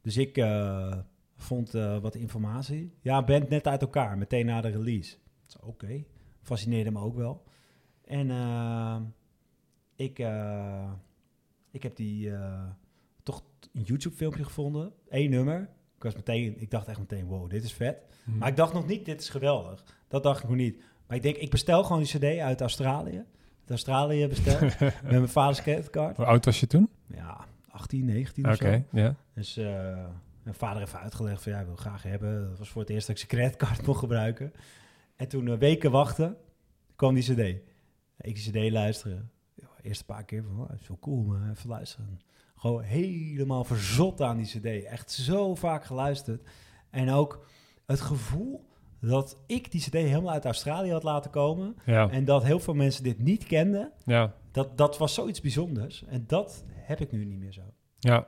Dus 0.00 0.16
ik 0.16 0.36
eh, 0.36 0.98
vond 1.36 1.74
eh, 1.74 1.98
wat 1.98 2.14
informatie. 2.14 2.94
Ja, 3.00 3.24
band 3.24 3.48
net 3.48 3.66
uit 3.66 3.80
elkaar, 3.80 4.18
meteen 4.18 4.46
na 4.46 4.60
de 4.60 4.68
release. 4.68 5.16
Oké, 5.60 6.04
fascineerde 6.42 6.90
me 6.90 6.98
ook 6.98 7.16
wel. 7.16 7.42
En 8.04 8.30
eh, 8.30 8.96
ik, 9.96 10.18
ik 11.70 11.82
heb 11.82 11.96
die 11.96 12.32
toch 13.22 13.42
een 13.72 13.82
YouTube-filmpje 13.82 14.44
gevonden. 14.44 14.92
Eén 15.08 15.30
nummer. 15.30 15.60
Ik, 15.96 16.02
was 16.02 16.14
meteen, 16.14 16.60
ik 16.60 16.70
dacht 16.70 16.88
echt 16.88 16.98
meteen, 16.98 17.26
wow, 17.26 17.50
dit 17.50 17.64
is 17.64 17.72
vet. 17.72 18.04
Maar 18.24 18.48
ik 18.48 18.56
dacht 18.56 18.72
nog 18.72 18.86
niet, 18.86 19.04
dit 19.04 19.20
is 19.20 19.28
geweldig. 19.28 19.84
Dat 20.08 20.22
dacht 20.22 20.42
ik 20.42 20.48
nog 20.48 20.58
niet. 20.58 20.82
Maar 21.06 21.16
ik 21.16 21.22
denk, 21.22 21.36
ik 21.36 21.50
bestel 21.50 21.84
gewoon 21.84 22.02
die 22.02 22.18
cd 22.18 22.38
uit 22.38 22.60
Australië. 22.60 23.16
Uit 23.60 23.70
Australië 23.70 24.26
besteld. 24.26 24.60
met 24.80 25.02
mijn 25.02 25.28
vaders 25.28 25.62
creditcard. 25.62 26.16
Hoe 26.16 26.26
oud 26.26 26.44
was 26.44 26.60
je 26.60 26.66
toen? 26.66 26.88
Ja, 27.06 27.46
18, 27.70 28.04
19 28.04 28.44
Oké, 28.44 28.52
of 28.52 28.58
zo. 28.58 28.84
ja. 28.92 29.16
Dus 29.34 29.56
eh, 29.56 30.06
mijn 30.42 30.54
vader 30.54 30.78
heeft 30.78 30.94
uitgelegd 30.94 31.42
van 31.42 31.52
ja, 31.52 31.60
ik 31.60 31.66
wil 31.66 31.76
graag 31.76 32.02
hebben. 32.02 32.48
Dat 32.48 32.58
was 32.58 32.68
voor 32.68 32.80
het 32.80 32.90
eerst 32.90 33.06
dat 33.06 33.16
ik 33.16 33.22
zijn 33.28 33.40
creditcard 33.40 33.82
mocht 33.86 33.98
gebruiken. 33.98 34.52
En 35.16 35.28
toen 35.28 35.48
eh, 35.48 35.58
weken 35.58 35.90
wachten, 35.90 36.36
kwam 36.96 37.14
die 37.14 37.22
cd. 37.22 37.60
Ik 38.20 38.34
die 38.34 38.68
cd 38.68 38.72
luisteren. 38.72 39.30
Ja, 39.54 39.68
eerst 39.82 40.00
een 40.00 40.06
paar 40.06 40.24
keer 40.24 40.42
van, 40.42 40.60
oh, 40.60 40.68
dat 40.68 40.80
is 40.80 40.88
wel 40.88 40.98
cool, 40.98 41.22
maar 41.22 41.50
even 41.50 41.68
luisteren. 41.68 42.20
Gewoon 42.56 42.82
helemaal 42.82 43.64
verzot 43.64 44.20
aan 44.20 44.36
die 44.36 44.46
cd. 44.46 44.84
Echt 44.84 45.10
zo 45.10 45.54
vaak 45.54 45.84
geluisterd. 45.84 46.48
En 46.90 47.10
ook 47.10 47.46
het 47.86 48.00
gevoel 48.00 48.68
dat 49.00 49.42
ik 49.46 49.70
die 49.70 49.80
cd 49.80 49.92
helemaal 49.92 50.32
uit 50.32 50.44
Australië 50.44 50.90
had 50.92 51.02
laten 51.02 51.30
komen. 51.30 51.76
Ja, 51.86 52.10
En 52.10 52.24
dat 52.24 52.44
heel 52.44 52.60
veel 52.60 52.74
mensen 52.74 53.02
dit 53.02 53.18
niet 53.18 53.44
kenden. 53.44 53.92
ja, 54.04 54.32
Dat, 54.52 54.76
dat 54.78 54.98
was 54.98 55.14
zoiets 55.14 55.40
bijzonders. 55.40 56.04
En 56.08 56.24
dat 56.26 56.64
heb 56.74 57.00
ik 57.00 57.12
nu 57.12 57.24
niet 57.24 57.38
meer 57.38 57.52
zo. 57.52 57.62
ja. 57.98 58.26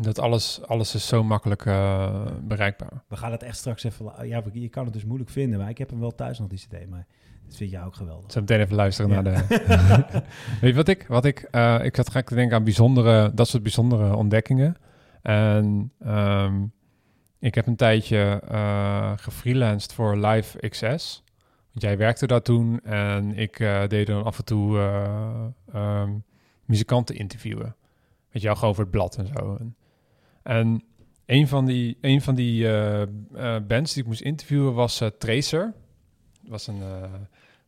Dat 0.00 0.18
alles, 0.18 0.60
alles 0.66 0.94
is 0.94 1.06
zo 1.06 1.24
makkelijk 1.24 1.66
eh, 1.66 2.26
bereikbaar. 2.42 3.02
We 3.08 3.16
gaan 3.16 3.32
het 3.32 3.42
echt 3.42 3.56
straks 3.56 3.84
even... 3.84 4.12
Ja, 4.28 4.42
je 4.52 4.68
kan 4.68 4.84
het 4.84 4.92
dus 4.92 5.04
moeilijk 5.04 5.30
vinden, 5.30 5.58
maar 5.58 5.68
ik 5.68 5.78
heb 5.78 5.90
hem 5.90 6.00
wel 6.00 6.14
thuis 6.14 6.38
nog, 6.38 6.48
die 6.48 6.58
cd. 6.58 6.88
Maar 6.88 7.06
dat 7.46 7.56
vind 7.56 7.70
jij 7.70 7.84
ook 7.84 7.94
geweldig. 7.94 8.32
Zo 8.32 8.40
meteen 8.40 8.60
even 8.60 8.74
luisteren 8.76 9.10
Ja. 9.10 9.20
naar 9.20 9.34
de... 9.34 9.46
Weet 10.60 10.70
je 10.70 10.74
wat 10.74 10.88
ik... 10.88 11.06
Wat 11.08 11.24
ik, 11.24 11.38
eh, 11.50 11.84
ik 11.84 11.96
zat 11.96 12.10
gek 12.10 12.26
te 12.28 12.34
denken 12.34 12.56
aan 12.56 12.64
bijzondere... 12.64 13.34
Dat 13.34 13.48
soort 13.48 13.62
bijzondere 13.62 14.16
ontdekkingen. 14.16 14.76
En 15.22 15.92
ehm, 16.00 16.64
ik 17.40 17.54
heb 17.54 17.66
een 17.66 17.76
tijdje 17.76 18.42
uh, 18.50 19.12
gefreelanced 19.16 19.92
voor 19.92 20.16
Live 20.16 20.68
XS. 20.68 21.22
Want 21.70 21.84
jij 21.84 21.96
werkte 21.96 22.26
daar 22.26 22.42
toen 22.42 22.80
en 22.80 23.36
ik 23.36 23.58
uh, 23.58 23.86
deed 23.86 24.06
dan 24.06 24.24
af 24.24 24.38
en 24.38 24.44
toe 24.44 24.78
um, 25.74 26.24
muzikanten 26.64 27.16
interviewen. 27.16 27.76
Je 28.30 28.40
wel, 28.40 28.56
gewoon 28.56 28.74
voor 28.74 28.84
het 28.84 28.92
blad 28.92 29.16
en 29.16 29.26
zo. 29.26 29.56
En, 29.60 29.76
en 30.42 30.82
een 31.26 31.48
van 31.48 31.64
die, 31.64 31.98
een 32.00 32.22
van 32.22 32.34
die 32.34 32.68
bands 33.66 33.92
die 33.92 34.02
ik 34.02 34.08
moest 34.08 34.20
interviewen 34.20 34.74
was 34.74 35.02
Tracer. 35.18 35.74
Was 36.42 36.66
een, 36.66 36.82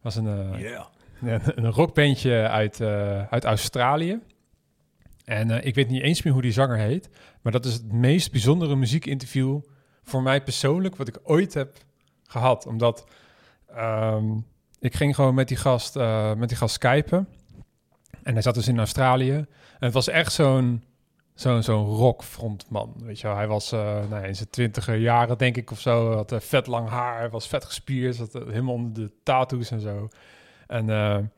was 0.00 0.16
een, 0.16 0.58
Yeah. 0.58 0.86
een, 1.22 1.64
een 1.64 1.70
rockbandje 1.70 2.48
uit, 2.48 2.80
uit 3.30 3.44
Australië. 3.44 4.20
En 5.30 5.64
ik 5.64 5.74
weet 5.74 5.88
niet 5.88 6.02
eens 6.02 6.22
meer 6.22 6.32
hoe 6.32 6.42
die 6.42 6.52
zanger 6.52 6.76
heet. 6.76 7.10
Maar 7.42 7.52
dat 7.52 7.64
is 7.64 7.72
het 7.72 7.92
meest 7.92 8.30
bijzondere 8.30 8.76
muziekinterview 8.76 9.60
voor 10.02 10.22
mij 10.22 10.42
persoonlijk 10.42 10.96
wat 10.96 11.08
ik 11.08 11.18
ooit 11.22 11.54
heb 11.54 11.76
gehad. 12.24 12.66
Omdat 12.66 13.06
ehm, 13.66 14.24
ik 14.78 14.94
ging 14.94 15.14
gewoon 15.14 15.34
met 15.34 15.48
die 15.48 15.56
gast, 15.56 15.94
met 16.36 16.48
die 16.48 16.56
gast 16.56 16.74
skypen. 16.74 17.28
En 18.22 18.32
hij 18.32 18.42
zat 18.42 18.54
dus 18.54 18.68
in 18.68 18.78
Australië. 18.78 19.32
En 19.32 19.46
het 19.78 19.92
was 19.92 20.08
echt 20.08 20.32
zo'n 20.32 20.84
zo'n 21.34 21.62
zo'n 21.62 21.86
rockfrontman. 21.86 22.94
Weet 22.98 23.20
je 23.20 23.26
wel, 23.26 23.36
hij 23.36 23.48
was 23.48 23.72
uh, 23.72 24.08
nou, 24.10 24.26
in 24.26 24.36
zijn 24.36 24.50
twintiger 24.50 24.96
jaren, 24.96 25.38
denk 25.38 25.56
ik, 25.56 25.70
of 25.70 25.80
zo. 25.80 26.14
Had 26.14 26.32
uh, 26.32 26.40
vet 26.40 26.66
lang 26.66 26.88
haar, 26.88 27.30
was 27.30 27.48
vet 27.48 27.64
gespierd, 27.64 28.16
zat 28.16 28.34
uh, 28.34 28.42
helemaal 28.46 28.74
onder 28.74 29.04
de 29.04 29.12
tattoos 29.22 29.70
en 29.70 29.80
zo. 29.80 30.08
En 30.66 31.32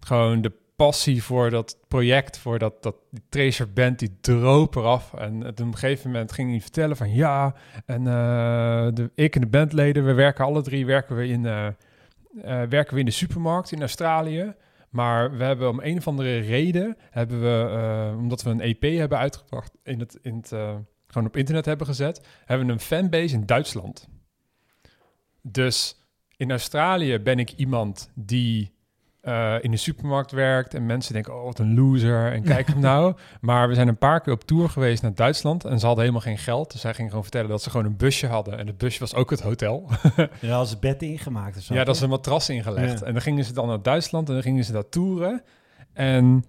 gewoon 0.00 0.40
de 0.40 0.52
passie 0.76 1.22
voor 1.22 1.50
dat 1.50 1.78
project, 1.88 2.38
voor 2.38 2.58
dat, 2.58 2.82
dat 2.82 2.96
die 3.10 3.22
Tracer 3.28 3.72
band, 3.72 3.98
die 3.98 4.16
droop 4.20 4.74
eraf. 4.74 5.14
En 5.14 5.46
op 5.46 5.58
een 5.58 5.76
gegeven 5.76 6.10
moment 6.10 6.32
ging 6.32 6.50
hij 6.50 6.60
vertellen 6.60 6.96
van 6.96 7.14
ja, 7.14 7.54
en 7.86 8.04
de, 8.94 9.10
ik 9.14 9.34
en 9.34 9.40
de 9.40 9.46
bandleden, 9.46 10.04
we 10.04 10.12
werken 10.12 10.44
alle 10.44 10.62
drie, 10.62 10.86
werken 10.86 11.16
we 11.16 11.26
in, 11.26 11.42
werken 12.68 12.94
we 12.94 13.00
in 13.00 13.04
de 13.04 13.10
supermarkt 13.10 13.72
in 13.72 13.80
Australië. 13.80 14.54
Maar 14.90 15.36
we 15.36 15.44
hebben 15.44 15.68
om 15.68 15.80
een 15.82 15.96
of 15.96 16.08
andere 16.08 16.38
reden, 16.38 16.96
hebben 17.10 17.40
we, 17.40 18.14
omdat 18.16 18.42
we 18.42 18.50
een 18.50 18.60
EP 18.60 18.82
hebben 18.82 19.18
uitgebracht, 19.18 19.72
in 19.82 20.00
het, 20.00 20.18
in 20.22 20.36
het, 20.36 20.52
gewoon 21.06 21.26
op 21.26 21.36
internet 21.36 21.64
hebben 21.64 21.86
gezet, 21.86 22.26
hebben 22.44 22.66
we 22.66 22.72
een 22.72 22.80
fanbase 22.80 23.34
in 23.34 23.46
Duitsland. 23.46 24.08
Dus 25.42 26.00
in 26.36 26.50
Australië 26.50 27.18
ben 27.18 27.38
ik 27.38 27.50
iemand 27.50 28.10
die 28.14 28.75
uh, 29.26 29.54
in 29.60 29.70
de 29.70 29.76
supermarkt 29.76 30.32
werkt 30.32 30.74
en 30.74 30.86
mensen 30.86 31.12
denken, 31.12 31.34
oh 31.34 31.44
wat 31.44 31.58
een 31.58 31.74
loser 31.74 32.32
en 32.32 32.42
kijk 32.42 32.66
hem 32.66 32.80
nou. 32.90 33.14
Maar 33.40 33.68
we 33.68 33.74
zijn 33.74 33.88
een 33.88 33.98
paar 33.98 34.20
keer 34.20 34.32
op 34.32 34.44
tour 34.44 34.68
geweest 34.68 35.02
naar 35.02 35.14
Duitsland 35.14 35.64
en 35.64 35.78
ze 35.78 35.86
hadden 35.86 36.04
helemaal 36.04 36.26
geen 36.26 36.38
geld. 36.38 36.72
Dus 36.72 36.80
zij 36.80 36.94
ging 36.94 37.08
gewoon 37.08 37.22
vertellen 37.22 37.48
dat 37.48 37.62
ze 37.62 37.70
gewoon 37.70 37.86
een 37.86 37.96
busje 37.96 38.26
hadden 38.26 38.58
en 38.58 38.66
het 38.66 38.78
busje 38.78 39.00
was 39.00 39.14
ook 39.14 39.30
het 39.30 39.40
hotel. 39.40 39.90
ja, 40.40 40.56
als 40.56 40.78
bed 40.78 41.02
ingemaakt 41.02 41.56
of 41.56 41.62
zo. 41.62 41.74
Ja, 41.74 41.84
dat 41.84 41.94
is 41.94 42.00
een 42.00 42.08
matras 42.08 42.48
ingelegd. 42.48 43.00
Ja. 43.00 43.06
En 43.06 43.12
dan 43.12 43.22
gingen 43.22 43.44
ze 43.44 43.52
dan 43.52 43.66
naar 43.68 43.82
Duitsland 43.82 44.28
en 44.28 44.34
dan 44.34 44.42
gingen 44.42 44.64
ze 44.64 44.72
daar 44.72 44.88
toeren. 44.88 45.42
En 45.92 46.44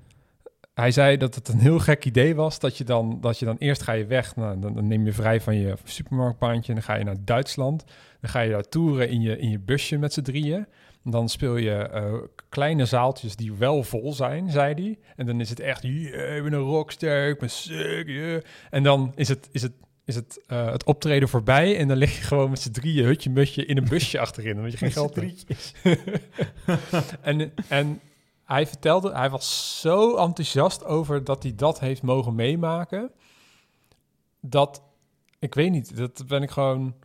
hij 0.74 0.92
zei 0.92 1.18
dat 1.18 1.36
het 1.36 1.48
een 1.48 1.60
heel 1.60 1.80
gek 1.80 2.06
idee 2.06 2.36
was 2.36 2.60
dat 2.60 2.78
je 2.78 2.84
dan, 2.84 3.18
dat 3.22 3.40
je 3.40 3.46
dan 3.46 3.56
eerst 3.60 3.82
ga 3.82 3.92
je 3.92 4.06
weg, 4.06 4.36
nou, 4.36 4.60
dan, 4.60 4.74
dan 4.74 4.88
neem 4.88 5.06
je 5.06 5.14
vrij 5.14 5.42
van 5.42 5.56
je 5.56 5.74
supermarktbaantje 5.84 6.68
en 6.68 6.74
dan 6.74 6.84
ga 6.84 6.96
je 6.96 7.04
naar 7.04 7.24
Duitsland. 7.26 7.84
Dan 8.22 8.30
ga 8.30 8.40
je 8.40 8.52
daar 8.52 8.70
toeren 8.70 9.10
in 9.10 9.22
je, 9.22 9.38
in 9.38 9.50
je 9.50 9.60
busje 9.60 9.98
met 9.98 10.14
z'n 10.14 10.22
drieën. 10.22 10.68
Dan 11.10 11.30
speel 11.30 11.58
je 11.58 11.90
uh, 11.94 12.14
kleine 12.50 12.86
zaaltjes 12.86 13.36
die 13.36 13.54
wel 13.54 13.84
vol 13.84 14.14
zijn, 14.14 14.50
zei 14.50 14.74
hij. 14.74 15.00
En 15.16 15.26
dan 15.26 15.40
is 15.40 15.50
het 15.50 15.60
echt, 15.60 15.84
yeah, 15.84 16.36
ik 16.36 16.44
ben 16.44 16.54
een 16.54 16.60
rockster, 16.60 17.30
ik 17.30 17.40
ben 17.40 17.50
sick, 17.50 18.08
yeah. 18.08 18.42
En 18.70 18.84
dan 18.84 19.12
is 19.16 19.28
het, 19.28 19.50
is 19.52 19.62
het, 19.62 19.72
is 20.06 20.16
het, 20.16 20.44
uh, 20.48 20.72
het 20.72 20.84
optreden 20.84 21.30
voorbij 21.30 21.78
en 21.78 21.88
dan 21.88 21.98
lig 21.98 22.16
je 22.16 22.22
gewoon 22.22 22.50
met 22.50 22.60
z'n 22.60 22.72
drieën 22.72 23.06
hutje 23.06 23.30
mutje 23.30 23.66
in 23.66 23.78
een 23.78 23.90
busje 23.96 24.20
achterin, 24.20 24.56
omdat 24.56 24.72
je 24.72 24.78
geen 24.78 24.92
geld 24.92 25.16
hebt. 25.16 25.74
en, 27.22 27.54
en 27.68 28.02
hij 28.44 28.68
vertelde, 28.68 29.14
hij 29.14 29.30
was 29.30 29.80
zo 29.82 30.16
enthousiast 30.16 30.86
over 30.86 31.24
dat 31.24 31.44
hij 31.44 31.56
dat 31.56 31.80
heeft 31.80 32.02
mogen 32.02 32.36
meemaken, 32.36 33.12
dat, 34.42 34.82
ik 35.40 35.56
weet 35.56 35.72
niet, 35.72 35.98
dat 35.98 36.24
ben 36.28 36.42
ik 36.42 36.50
gewoon 36.50 36.96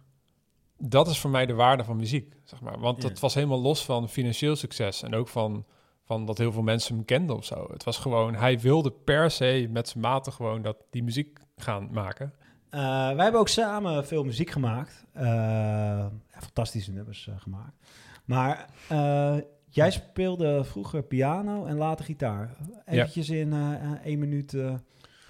dat 0.84 1.08
is 1.08 1.18
voor 1.18 1.30
mij 1.30 1.46
de 1.46 1.54
waarde 1.54 1.84
van 1.84 1.96
muziek, 1.96 2.34
zeg 2.44 2.60
maar. 2.60 2.78
Want 2.78 3.02
het 3.02 3.20
was 3.20 3.34
helemaal 3.34 3.60
los 3.60 3.84
van 3.84 4.08
financieel 4.08 4.56
succes 4.56 5.02
en 5.02 5.14
ook 5.14 5.28
van, 5.28 5.64
van 6.04 6.26
dat 6.26 6.38
heel 6.38 6.52
veel 6.52 6.62
mensen 6.62 6.94
hem 6.94 7.04
kenden 7.04 7.36
of 7.36 7.44
zo. 7.44 7.66
Het 7.72 7.84
was 7.84 7.98
gewoon, 7.98 8.34
hij 8.34 8.58
wilde 8.58 8.90
per 8.90 9.30
se 9.30 9.68
met 9.70 9.88
zijn 9.88 10.04
maten 10.04 10.32
gewoon 10.32 10.62
dat 10.62 10.76
die 10.90 11.02
muziek 11.02 11.38
gaan 11.56 11.88
maken. 11.92 12.32
Eh, 12.70 12.80
wij 13.14 13.22
hebben 13.22 13.40
ook 13.40 13.48
samen 13.48 14.06
veel 14.06 14.24
muziek 14.24 14.50
gemaakt. 14.50 15.04
Eh, 15.12 15.24
ja, 15.24 16.40
fantastische 16.40 16.92
nummers 16.92 17.28
eh, 17.28 17.34
gemaakt. 17.40 17.76
Maar 18.24 18.68
jij 19.68 19.90
speelde 19.90 20.64
vroeger 20.64 21.02
piano 21.02 21.64
en 21.64 21.76
later 21.76 22.04
gitaar. 22.04 22.56
Eventjes 22.84 23.30
in 23.30 23.52
één 24.04 24.18
minuut, 24.18 24.56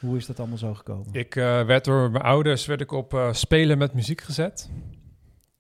hoe 0.01 0.17
is 0.17 0.27
dat 0.27 0.39
allemaal 0.39 0.59
zo 0.59 0.75
gekomen? 0.75 1.13
Ik 1.13 1.35
werd 1.35 1.85
door 1.85 2.11
mijn 2.11 2.25
ouders 2.25 2.67
werd 2.67 2.81
ik 2.81 2.93
op 2.93 3.29
spelen 3.33 3.79
met 3.79 3.95
muziek 3.95 4.21
gezet. 4.21 4.71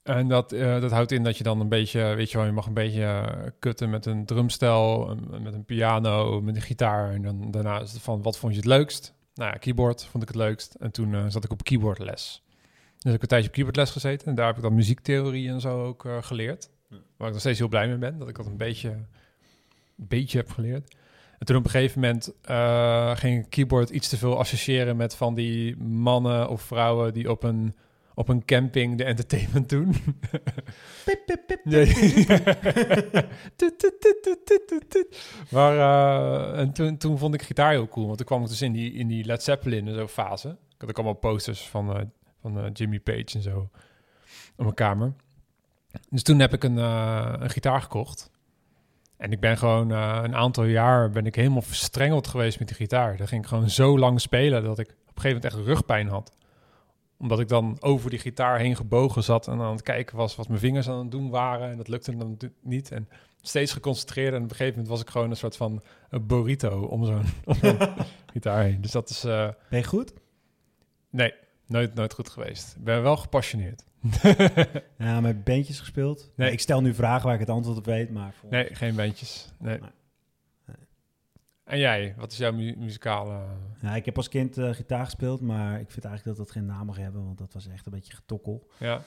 En 0.02 0.28
dat, 0.28 0.52
eh, 0.52 0.80
dat 0.80 0.90
houdt 0.90 1.12
in 1.12 1.22
dat 1.22 1.38
je 1.38 1.44
dan 1.44 1.60
een 1.60 1.68
beetje, 1.68 2.14
weet 2.14 2.30
je 2.30 2.36
wel, 2.36 2.46
je 2.46 2.52
mag 2.52 2.66
een 2.66 2.74
beetje 2.74 3.02
eh, 3.02 3.50
kutten 3.58 3.90
met 3.90 4.06
een 4.06 4.24
drumstel, 4.24 5.16
met 5.42 5.54
een 5.54 5.64
piano, 5.64 6.40
met 6.40 6.56
een 6.56 6.62
gitaar. 6.62 7.12
En 7.12 7.22
dan 7.22 7.50
daarna 7.50 7.80
is 7.80 7.92
het 7.92 8.02
van, 8.02 8.22
wat 8.22 8.38
vond 8.38 8.52
je 8.52 8.58
het 8.58 8.68
leukst? 8.68 9.14
Nou 9.34 9.52
ja, 9.52 9.58
keyboard 9.58 10.04
vond 10.04 10.22
ik 10.22 10.28
het 10.28 10.38
leukst. 10.38 10.74
En 10.74 10.90
toen 10.90 11.14
eh, 11.14 11.24
zat 11.28 11.44
ik 11.44 11.52
op 11.52 11.64
keyboardles. 11.64 12.42
Dus 12.98 13.04
ik 13.04 13.10
heb 13.12 13.22
een 13.22 13.28
tijdje 13.28 13.48
op 13.48 13.54
keyboardles 13.54 13.90
gezeten. 13.90 14.26
En 14.26 14.34
daar 14.34 14.46
heb 14.46 14.56
ik 14.56 14.62
dan 14.62 14.74
muziektheorie 14.74 15.48
en 15.48 15.60
zo 15.60 15.84
ook 15.84 16.06
geleerd. 16.20 16.70
Waar 16.88 17.26
ik 17.26 17.32
nog 17.32 17.40
steeds 17.40 17.58
heel 17.58 17.68
blij 17.68 17.88
mee 17.88 17.98
ben, 17.98 18.18
dat 18.18 18.28
ik 18.28 18.36
dat 18.36 18.46
een 18.46 18.56
beetje, 18.56 18.88
een 18.88 19.06
beetje 19.96 20.38
heb 20.38 20.50
geleerd. 20.50 20.94
En 21.38 21.46
toen 21.46 21.56
op 21.56 21.64
een 21.64 21.70
gegeven 21.70 22.00
moment 22.00 22.34
ging 23.18 23.44
ik 23.44 23.50
keyboard 23.50 23.90
iets 23.90 24.08
te 24.08 24.16
veel 24.16 24.38
associëren 24.38 24.96
met 24.96 25.14
van 25.16 25.34
die 25.34 25.76
mannen 25.76 26.48
of 26.48 26.62
vrouwen 26.62 27.12
die 27.12 27.30
op 27.30 27.42
een, 27.42 27.74
op 28.14 28.28
een 28.28 28.44
camping 28.44 28.98
de 28.98 29.04
entertainment 29.04 29.68
doen. 29.68 29.94
Maar 35.48 35.78
en 36.54 36.72
toen, 36.72 36.96
toen 36.96 37.18
vond 37.18 37.34
ik 37.34 37.42
gitaar 37.42 37.70
heel 37.70 37.88
cool, 37.88 38.06
want 38.06 38.18
toen 38.18 38.26
kwam 38.26 38.42
ik 38.42 38.48
dus 38.48 38.62
in 38.62 38.72
die, 38.72 38.92
in 38.92 39.08
die 39.08 39.24
Led 39.24 39.42
Zeppelin 39.42 39.88
en 39.88 39.94
zo 39.94 40.06
fase. 40.06 40.48
Ik 40.48 40.80
had 40.80 40.88
ook 40.88 40.96
allemaal 40.96 41.32
posters 41.32 41.68
van, 41.68 41.96
eh, 41.96 42.02
van 42.40 42.58
eh, 42.58 42.70
Jimmy 42.72 43.00
Page 43.00 43.26
en 43.34 43.42
zo 43.42 43.58
op 44.56 44.64
mijn 44.64 44.74
kamer. 44.74 45.12
Dus 46.10 46.22
toen 46.22 46.38
heb 46.38 46.52
ik 46.52 46.64
een, 46.64 46.78
eh, 46.78 47.34
een 47.38 47.50
gitaar 47.50 47.82
gekocht. 47.82 48.30
En 49.16 49.32
ik 49.32 49.40
ben 49.40 49.58
gewoon 49.58 49.90
een 49.90 50.34
aantal 50.34 50.64
jaar 50.64 51.10
ben 51.10 51.26
ik 51.26 51.34
helemaal 51.34 51.62
verstrengeld 51.62 52.26
geweest 52.26 52.58
met 52.58 52.68
die 52.68 52.76
gitaar. 52.76 53.16
Daar 53.16 53.28
ging 53.28 53.42
ik 53.42 53.48
gewoon 53.48 53.70
zo 53.70 53.98
lang 53.98 54.20
spelen 54.20 54.64
dat 54.64 54.78
ik 54.78 54.88
op 54.88 55.16
een 55.16 55.22
gegeven 55.22 55.42
moment 55.42 55.44
echt 55.44 55.66
rugpijn 55.66 56.08
had. 56.08 56.32
Omdat 57.22 57.40
ik 57.40 57.48
dan 57.48 57.76
over 57.80 58.10
die 58.10 58.18
gitaar 58.18 58.58
heen 58.58 58.76
gebogen 58.76 59.22
zat 59.22 59.48
en 59.48 59.60
aan 59.60 59.72
het 59.72 59.82
kijken 59.82 60.16
was 60.16 60.36
wat 60.36 60.48
mijn 60.48 60.60
vingers 60.60 60.88
aan 60.88 60.98
het 60.98 61.10
doen 61.10 61.30
waren. 61.30 61.70
En 61.70 61.76
dat 61.76 61.88
lukte 61.88 62.16
dan 62.16 62.36
niet. 62.62 62.90
En 62.90 63.08
steeds 63.40 63.72
geconcentreerd. 63.72 64.34
En 64.34 64.42
op 64.42 64.50
een 64.50 64.56
gegeven 64.56 64.72
moment 64.72 64.88
was 64.88 65.00
ik 65.00 65.10
gewoon 65.10 65.30
een 65.30 65.36
soort 65.36 65.56
van 65.56 65.82
een 66.10 66.26
burrito 66.26 66.80
om 66.94 67.04
zo'n 67.04 67.22
gitaar 68.32 68.62
heen. 68.62 68.80
Dus 68.80 68.90
dat 68.90 69.10
is... 69.10 69.24
eh, 69.24 69.48
Ben 69.70 69.78
je 69.78 69.84
goed? 69.84 70.12
nee, 71.10 71.34
nooit, 71.66 71.94
nooit 71.94 72.12
goed 72.14 72.28
geweest. 72.28 72.74
Ik 72.78 72.84
ben 72.84 73.02
wel 73.02 73.16
gepassioneerd. 73.16 73.84
Ja, 74.98 75.20
met 75.20 75.44
bandjes 75.44 75.78
gespeeld. 75.80 76.30
Nee. 76.36 76.52
Ik 76.52 76.60
stel 76.60 76.80
nu 76.80 76.94
vragen 76.94 77.24
waar 77.24 77.34
ik 77.34 77.40
het 77.40 77.50
antwoord 77.50 77.78
op 77.78 77.84
weet, 77.84 78.10
maar... 78.10 78.32
Voor... 78.40 78.50
Nee, 78.50 78.68
geen 78.74 78.94
bandjes. 78.96 79.52
Nee. 79.58 79.78
En 81.72 81.78
jij, 81.78 82.14
wat 82.16 82.32
is 82.32 82.38
jouw 82.38 82.52
mu- 82.52 82.76
muzikale... 82.78 83.44
Ja, 83.80 83.94
ik 83.96 84.04
heb 84.04 84.16
als 84.16 84.28
kind 84.28 84.58
eh, 84.58 84.70
gitaar 84.70 85.04
gespeeld, 85.04 85.40
maar 85.40 85.80
ik 85.80 85.90
vind 85.90 86.04
eigenlijk 86.04 86.36
dat 86.36 86.46
dat 86.46 86.56
geen 86.56 86.66
naam 86.66 86.86
mag 86.86 86.96
hebben, 86.96 87.24
want 87.24 87.38
dat 87.38 87.52
was 87.52 87.68
echt 87.68 87.86
een 87.86 87.92
beetje 87.92 88.14
getokkel. 88.14 88.68
Ja, 88.78 89.02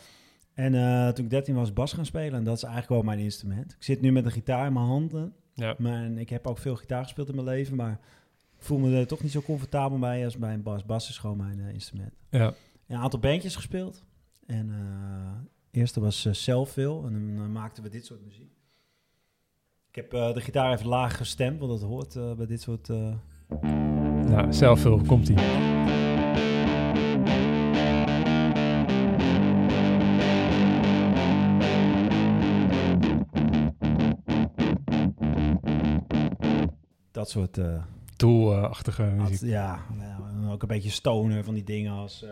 En 0.53 0.73
eh, 0.75 1.09
toen 1.09 1.23
ik 1.25 1.29
13 1.31 1.55
was, 1.55 1.73
bas 1.73 1.93
gaan 1.93 2.05
spelen 2.05 2.33
en 2.39 2.43
dat 2.43 2.55
is 2.55 2.63
eigenlijk 2.63 2.93
wel 2.93 3.01
mijn 3.01 3.19
instrument. 3.19 3.71
Ik 3.73 3.83
zit 3.83 4.01
nu 4.01 4.11
met 4.11 4.25
een 4.25 4.31
gitaar 4.31 4.67
in 4.67 4.73
mijn 4.73 4.85
handen, 4.85 5.33
ja. 5.53 5.75
maar 5.77 6.03
en 6.03 6.17
ik 6.17 6.29
heb 6.29 6.47
ook 6.47 6.57
veel 6.57 6.75
gitaar 6.75 7.03
gespeeld 7.03 7.29
in 7.29 7.35
mijn 7.35 7.47
leven, 7.47 7.75
maar 7.75 7.91
ik 8.57 8.63
voel 8.63 8.77
me 8.77 8.97
er 8.97 9.07
toch 9.07 9.21
niet 9.23 9.31
zo 9.31 9.41
comfortabel 9.41 9.99
bij 9.99 10.25
als 10.25 10.37
bij 10.37 10.53
een 10.53 10.63
bas. 10.63 10.85
Bas 10.85 11.09
is 11.09 11.17
gewoon 11.17 11.37
mijn 11.37 11.59
eh, 11.59 11.73
instrument. 11.73 12.13
ja. 12.29 12.53
Een 12.87 12.97
aantal 12.97 13.19
bandjes 13.19 13.55
gespeeld. 13.55 14.03
En 14.45 14.69
eh 14.71 15.79
eerste 15.81 15.99
was 15.99 16.27
Selfville 16.31 17.05
en 17.07 17.35
dan 17.37 17.51
maakten 17.51 17.83
we 17.83 17.89
dit 17.89 18.05
soort 18.05 18.23
muziek. 18.25 18.51
Ik 19.95 20.01
heb 20.01 20.13
eh, 20.13 20.33
de 20.33 20.41
gitaar 20.41 20.73
even 20.73 20.87
laag 20.87 21.17
gestemd, 21.17 21.59
want 21.59 21.71
dat 21.71 21.89
hoort 21.89 22.15
eh, 22.15 22.33
bij 22.33 22.45
dit 22.45 22.61
soort... 22.61 22.87
Nou, 24.27 24.53
zelf 24.53 24.79
veel 24.79 25.01
komt 25.07 25.29
ie. 25.29 25.35
dat 37.11 37.29
soort... 37.29 37.59
Tool-achtige 38.15 39.03
Had- 39.03 39.29
muziek. 39.29 39.49
ja, 39.49 39.79
ook 40.49 40.61
een 40.61 40.67
beetje 40.67 40.89
stoner 40.89 41.43
van 41.43 41.53
die 41.53 41.63
dingen 41.63 41.91
als... 41.91 42.25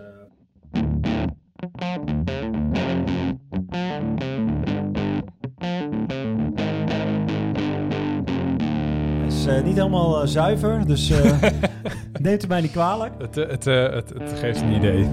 is 9.48 9.50
eh, 9.50 9.64
niet 9.64 9.76
helemaal 9.76 10.22
eh, 10.22 10.28
zuiver, 10.28 10.86
dus 10.88 11.10
eh 11.10 11.42
neemt 12.22 12.42
het 12.42 12.48
mij 12.48 12.62
niet 12.62 12.72
kwalijk. 12.72 13.14
Het, 13.18 13.36
het, 13.36 13.66
het, 13.66 14.10
het 14.10 14.40
geeft 14.40 14.62
een 14.62 14.72
idee. 14.72 15.04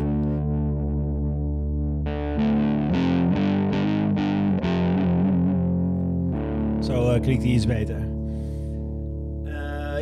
Zo 6.82 7.20
klinkt 7.20 7.42
hij 7.42 7.52
iets 7.52 7.66
beter. 7.66 8.18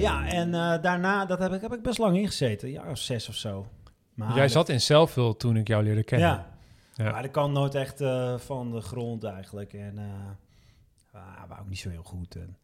Ja, 0.00 0.28
en 0.28 0.54
eh, 0.54 0.82
daarna, 0.82 1.26
dat 1.26 1.38
heb 1.38 1.52
ik, 1.52 1.60
heb 1.60 1.72
ik 1.72 1.82
best 1.82 1.98
lang 1.98 2.16
ingezeten. 2.16 2.70
Ja, 2.70 2.90
of 2.90 2.98
zes 2.98 3.28
of 3.28 3.34
zo. 3.34 3.66
Maar 4.14 4.34
Jij 4.34 4.48
zat 4.48 4.68
in 4.68 4.80
Selfville 4.80 5.36
toen 5.36 5.56
ik 5.56 5.68
jou 5.68 5.84
leerde 5.84 6.02
kennen. 6.02 6.28
Ja. 6.28 6.46
Ja. 6.94 7.10
maar 7.10 7.22
dat 7.22 7.30
kan 7.30 7.52
nooit 7.52 7.74
echt 7.74 8.00
eh, 8.00 8.38
van 8.38 8.70
de 8.70 8.80
grond 8.80 9.24
eigenlijk. 9.24 9.72
En 9.72 9.94
uh, 9.98 11.20
wou 11.48 11.60
ook 11.60 11.68
niet 11.68 11.78
zo 11.78 11.88
heel 11.88 12.02
goed. 12.02 12.36
En 12.36 12.56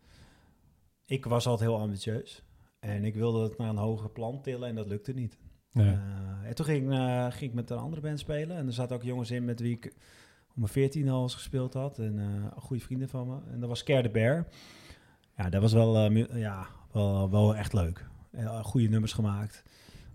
ik 1.07 1.25
was 1.25 1.47
altijd 1.47 1.71
heel 1.71 1.81
ambitieus. 1.81 2.43
En 2.81 3.05
ik 3.05 3.15
wilde 3.15 3.43
het 3.43 3.59
naar 3.59 3.69
een 3.69 3.77
hoger 3.77 4.11
plan 4.11 4.43
tillen 4.43 4.69
en 4.69 4.75
dat 4.75 4.87
lukte 4.87 5.13
niet. 5.13 5.39
Nee. 5.73 5.93
Eh, 5.93 6.49
en 6.49 6.55
toen 6.55 6.67
ging, 6.67 6.93
eh, 6.93 7.25
ging 7.31 7.51
ik 7.51 7.55
met 7.55 7.71
een 7.71 7.79
andere 7.79 8.03
band 8.03 8.19
spelen. 8.19 8.57
En 8.57 8.67
er 8.67 8.73
zaten 8.73 8.97
ook 8.97 9.03
jongens 9.03 9.31
in 9.31 9.45
met 9.45 9.61
wie 9.61 9.77
ik 9.77 9.93
om 10.55 10.61
mijn 10.61 10.73
14 10.73 11.09
al 11.09 11.23
eens 11.23 11.35
gespeeld 11.35 11.75
had. 11.75 11.99
En 11.99 12.19
eh 12.19 12.63
goede 12.63 12.83
vrienden 12.83 13.09
van 13.09 13.29
me. 13.29 13.39
En 13.53 13.61
dat 13.61 13.69
was 13.69 13.79
Scare 13.79 14.03
the 14.03 14.11
Bear. 14.11 14.49
Ja, 15.37 15.51
dat 15.51 15.61
was 15.61 15.73
wel, 15.73 16.11
ja, 16.37 16.67
wel, 16.93 17.31
wel 17.31 17.57
echt 17.57 17.73
leuk. 17.73 18.07
Goede 18.63 18.89
nummers 18.89 19.13
gemaakt. 19.13 19.63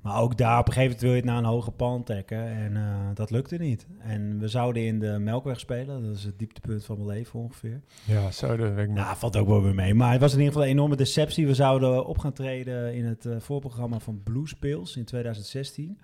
Maar 0.02 0.22
ook 0.22 0.38
daar 0.38 0.60
op 0.60 0.68
een 0.68 0.74
gegeven 0.74 0.82
moment 0.82 1.02
wil 1.02 1.10
je 1.10 1.16
het 1.16 1.26
naar 1.26 1.38
een 1.38 1.56
hoger 1.56 1.72
pand 1.72 2.06
trekken. 2.06 2.48
En 2.48 2.78
eh, 2.78 3.10
dat 3.14 3.32
lukte 3.32 3.58
niet. 3.58 3.88
En 4.00 4.40
we 4.40 4.48
zouden 4.48 4.86
in 4.86 5.00
de 5.00 5.20
Melkweg 5.20 5.60
spelen. 5.60 6.04
Dat 6.04 6.16
is 6.16 6.24
het 6.24 6.40
dieptepunt 6.40 6.86
van 6.86 6.96
mijn 6.96 7.18
leven 7.18 7.40
ongeveer. 7.40 7.82
ja, 8.06 8.32
zo 8.32 8.58
dat 8.58 8.74
weet 8.74 8.88
ik 8.88 8.88
nog. 8.88 9.04
Nou, 9.04 9.18
valt 9.18 9.38
ook 9.38 9.48
wel 9.48 9.64
weer 9.64 9.76
mee. 9.76 9.94
Maar 9.94 10.12
het 10.12 10.22
was 10.22 10.32
in 10.32 10.38
ieder 10.38 10.54
geval 10.54 10.68
een 10.68 10.74
enorme 10.74 10.96
deceptie. 10.96 11.48
We 11.48 11.54
zouden 11.54 12.06
op 12.06 12.18
gaan 12.18 12.34
treden 12.34 12.94
in 12.94 13.06
het 13.06 13.26
eh, 13.26 13.40
voorprogramma 13.40 14.00
van 14.00 14.24
Blues 14.24 14.54
Pills 14.54 14.98
in 14.98 15.06
2016. 15.06 16.00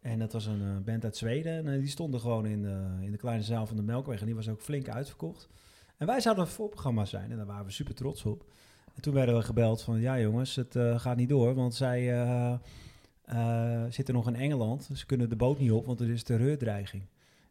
En 0.00 0.18
dat 0.18 0.32
was 0.32 0.46
een 0.46 0.62
eh, 0.62 0.84
band 0.84 1.04
uit 1.04 1.16
Zweden. 1.16 1.66
En 1.66 1.80
die 1.80 1.88
stonden 1.88 2.20
gewoon 2.20 2.46
in 2.46 2.62
de, 2.62 2.84
in 3.00 3.10
de 3.10 3.18
kleine 3.18 3.42
zaal 3.42 3.66
van 3.66 3.76
de 3.76 3.82
Melkweg. 3.82 4.20
En 4.20 4.26
die 4.26 4.34
was 4.34 4.48
ook 4.48 4.60
flink 4.60 4.88
uitverkocht. 4.88 5.48
En 5.96 6.06
wij 6.06 6.20
zouden 6.20 6.44
een 6.44 6.50
voorprogramma 6.50 7.04
zijn. 7.04 7.30
En 7.30 7.36
daar 7.36 7.46
waren 7.46 7.64
we 7.64 7.72
super 7.72 7.94
trots 7.94 8.24
op. 8.24 8.44
En 8.94 9.02
toen 9.02 9.14
werden 9.14 9.34
we 9.34 9.42
gebeld 9.42 9.82
van... 9.82 10.00
Ja 10.00 10.20
jongens, 10.20 10.56
het 10.56 10.76
gaat 10.96 11.16
niet 11.16 11.28
door. 11.28 11.54
Want 11.54 11.74
zij 11.74 12.12
zitten 13.88 14.14
nog 14.14 14.26
in 14.28 14.34
Engeland. 14.36 14.88
Ze 14.94 15.06
kunnen 15.06 15.28
de 15.28 15.36
boot 15.36 15.58
niet 15.58 15.70
op, 15.72 15.86
want 15.86 16.00
er 16.00 16.10
is 16.10 16.22
terreurdreiging. 16.22 17.02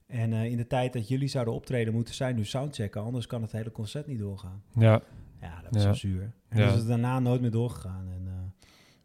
En 0.08 0.34
eh, 0.34 0.46
in 0.46 0.58
de 0.58 0.68
tijd 0.68 0.94
dat 0.94 1.08
jullie 1.08 1.28
zouden 1.28 1.54
optreden... 1.54 1.94
moeten 1.94 2.14
zij 2.14 2.34
nu 2.34 2.46
soundchecken. 2.46 3.02
Anders 3.02 3.28
kan 3.28 3.42
het 3.42 3.52
hele 3.52 3.72
concert 3.72 4.08
niet 4.08 4.20
doorgaan. 4.20 4.64
Ja, 4.74 5.02
Ja, 5.42 5.62
dat 5.62 5.74
was 5.74 5.84
Ja. 5.84 5.94
zo 5.94 6.00
zuur. 6.08 6.32
En 6.50 6.58
Ja. 6.60 6.64
dat 6.66 6.74
is 6.74 6.80
het 6.80 6.88
daarna 6.88 7.20
nooit 7.20 7.42
meer 7.42 7.52
doorgegaan. 7.52 8.08
En 8.14 8.28
eh, 8.28 8.34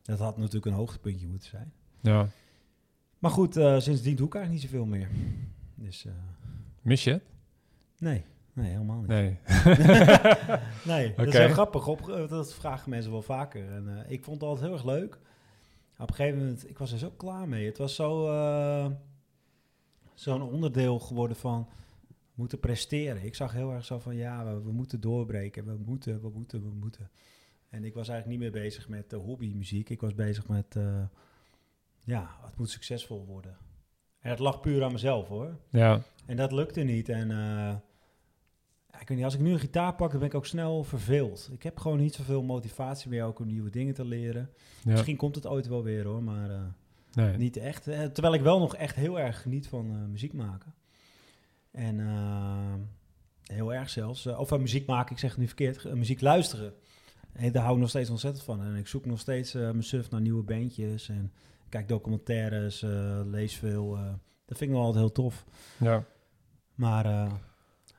dat 0.03 0.19
had 0.19 0.37
natuurlijk 0.37 0.67
een 0.67 0.73
hoogtepuntje 0.73 1.27
moeten 1.27 1.49
zijn. 1.49 1.73
ja. 2.01 2.29
Maar 3.19 3.31
goed, 3.31 3.57
eh, 3.57 3.79
sindsdien 3.81 4.17
doe 4.17 4.27
ik 4.27 4.35
eigenlijk 4.35 4.63
niet 4.65 4.73
zoveel 4.73 4.87
meer. 4.87 5.09
Dus 5.75 6.05
eh, 6.07 6.13
Mis 6.83 7.05
je 7.05 7.11
het? 7.11 7.23
nee, 7.99 8.25
nee, 8.53 8.71
helemaal 8.71 8.99
niet. 8.99 9.09
Nee. 9.09 9.39
Nee, 10.85 11.13
dat 11.17 11.27
is 11.27 11.35
heel 11.39 11.49
grappig. 11.49 11.87
Op, 11.87 12.09
eh, 12.11 12.29
dat 12.29 12.55
vragen 12.55 12.91
mensen 12.91 13.11
wel 13.13 13.23
vaker. 13.23 13.73
En 13.73 14.05
eh, 14.05 14.11
ik 14.13 14.25
vond 14.25 14.41
het 14.41 14.49
altijd 14.49 14.67
heel 14.67 14.77
erg 14.77 14.85
leuk. 14.87 15.19
Op 15.99 16.09
een 16.09 16.15
gegeven 16.15 16.39
moment, 16.39 16.69
ik 16.69 16.79
was 16.79 16.93
er 16.93 16.99
zo 16.99 17.11
klaar 17.11 17.49
mee. 17.49 17.67
Het 17.67 17.79
was 17.79 17.95
zo, 17.95 18.29
eh, 18.29 18.91
zo'n 20.15 20.43
onderdeel 20.43 20.99
geworden 20.99 21.37
van 21.37 21.69
moeten 22.35 22.61
presteren. 22.61 23.25
Ik 23.25 23.35
zag 23.35 23.53
heel 23.53 23.73
erg 23.73 23.85
zo 23.85 23.99
van, 23.99 24.17
ja, 24.17 24.45
we, 24.45 24.63
we 24.63 24.73
moeten 24.73 25.01
doorbreken. 25.01 25.65
We 25.65 25.77
moeten, 25.87 26.21
we 26.21 26.31
moeten, 26.31 26.63
we 26.63 26.71
moeten. 26.75 27.11
En 27.69 27.85
ik 27.85 27.95
was 27.95 28.09
eigenlijk 28.09 28.41
niet 28.41 28.53
meer 28.53 28.63
bezig 28.63 28.89
met 28.89 29.13
uh, 29.13 29.21
hobbymuziek. 29.21 29.91
Ik 29.91 30.01
was 30.01 30.15
bezig 30.15 30.49
met, 30.49 30.77
eh, 30.77 31.05
ja, 32.05 32.37
het 32.45 32.57
moet 32.57 32.71
succesvol 32.71 33.27
worden. 33.27 33.57
En 34.21 34.31
het 34.31 34.39
lag 34.39 34.61
puur 34.61 34.85
aan 34.85 34.93
mezelf, 34.93 35.29
hoor. 35.29 35.59
Ja, 35.71 36.03
En 36.27 36.37
dat 36.37 36.53
lukte 36.53 36.81
niet. 36.81 37.09
En 37.09 37.31
eh, 37.31 37.75
ja, 38.99 39.05
ik 39.05 39.09
weet 39.09 39.17
niet, 39.17 39.27
als 39.27 39.35
ik 39.35 39.41
nu 39.41 39.53
een 39.53 39.59
gitaar 39.59 39.95
pak, 39.95 40.11
dan 40.11 40.19
ben 40.21 40.29
ik 40.29 40.35
ook 40.35 40.47
snel 40.47 40.85
verveeld. 40.85 41.49
Ik 41.53 41.63
heb 41.63 41.79
gewoon 41.79 41.99
niet 41.99 42.15
zoveel 42.15 42.43
motivatie 42.43 43.11
meer 43.11 43.25
ook 43.25 43.39
om 43.39 43.47
nieuwe 43.47 43.71
dingen 43.71 43.95
te 43.95 44.05
leren. 44.05 44.51
ja. 44.85 44.91
Misschien 44.91 45.17
komt 45.17 45.35
het 45.35 45.47
ooit 45.47 45.67
wel 45.69 45.83
weer 45.83 46.05
hoor, 46.05 46.23
maar 46.23 46.51
eh, 46.51 46.61
Nee. 47.13 47.37
niet 47.37 47.57
echt. 47.57 47.87
Eh, 47.89 48.05
terwijl 48.05 48.35
ik 48.35 48.41
wel 48.41 48.59
nog 48.59 48.77
echt 48.77 48.97
heel 48.97 49.21
erg 49.21 49.43
geniet 49.43 49.69
van 49.69 49.91
eh, 49.91 50.05
muziek 50.11 50.33
maken. 50.33 50.75
En 51.71 51.99
heel 53.43 53.75
erg 53.75 53.91
zelfs. 53.91 54.27
of 54.27 54.49
van 54.49 54.61
muziek 54.61 54.87
maken, 54.87 55.13
ik 55.13 55.19
zeg 55.19 55.31
het 55.31 55.39
nu 55.39 55.47
verkeerd, 55.47 55.95
muziek 55.95 56.21
luisteren. 56.21 56.73
En 57.33 57.53
daar 57.53 57.63
hou 57.63 57.75
ik 57.75 57.81
nog 57.81 57.89
steeds 57.89 58.11
ontzettend 58.11 58.45
van. 58.45 58.63
En 58.63 58.75
ik 58.77 58.87
zoek 58.87 59.07
nog 59.07 59.21
steeds 59.21 59.53
mijn 59.53 59.83
surf 59.83 60.11
naar 60.11 60.21
nieuwe 60.21 60.43
bandjes. 60.43 61.09
En 61.09 61.33
kijk 61.69 61.89
documentaires, 61.89 62.81
lees 63.25 63.57
veel. 63.57 63.91
dat 64.45 64.59
vind 64.59 64.71
ik 64.71 64.77
nog 64.77 64.85
altijd 64.85 65.05
heel 65.05 65.13
tof. 65.13 65.45
Ja. 65.79 66.05
Maar, 66.75 67.05
eh, 67.07 67.33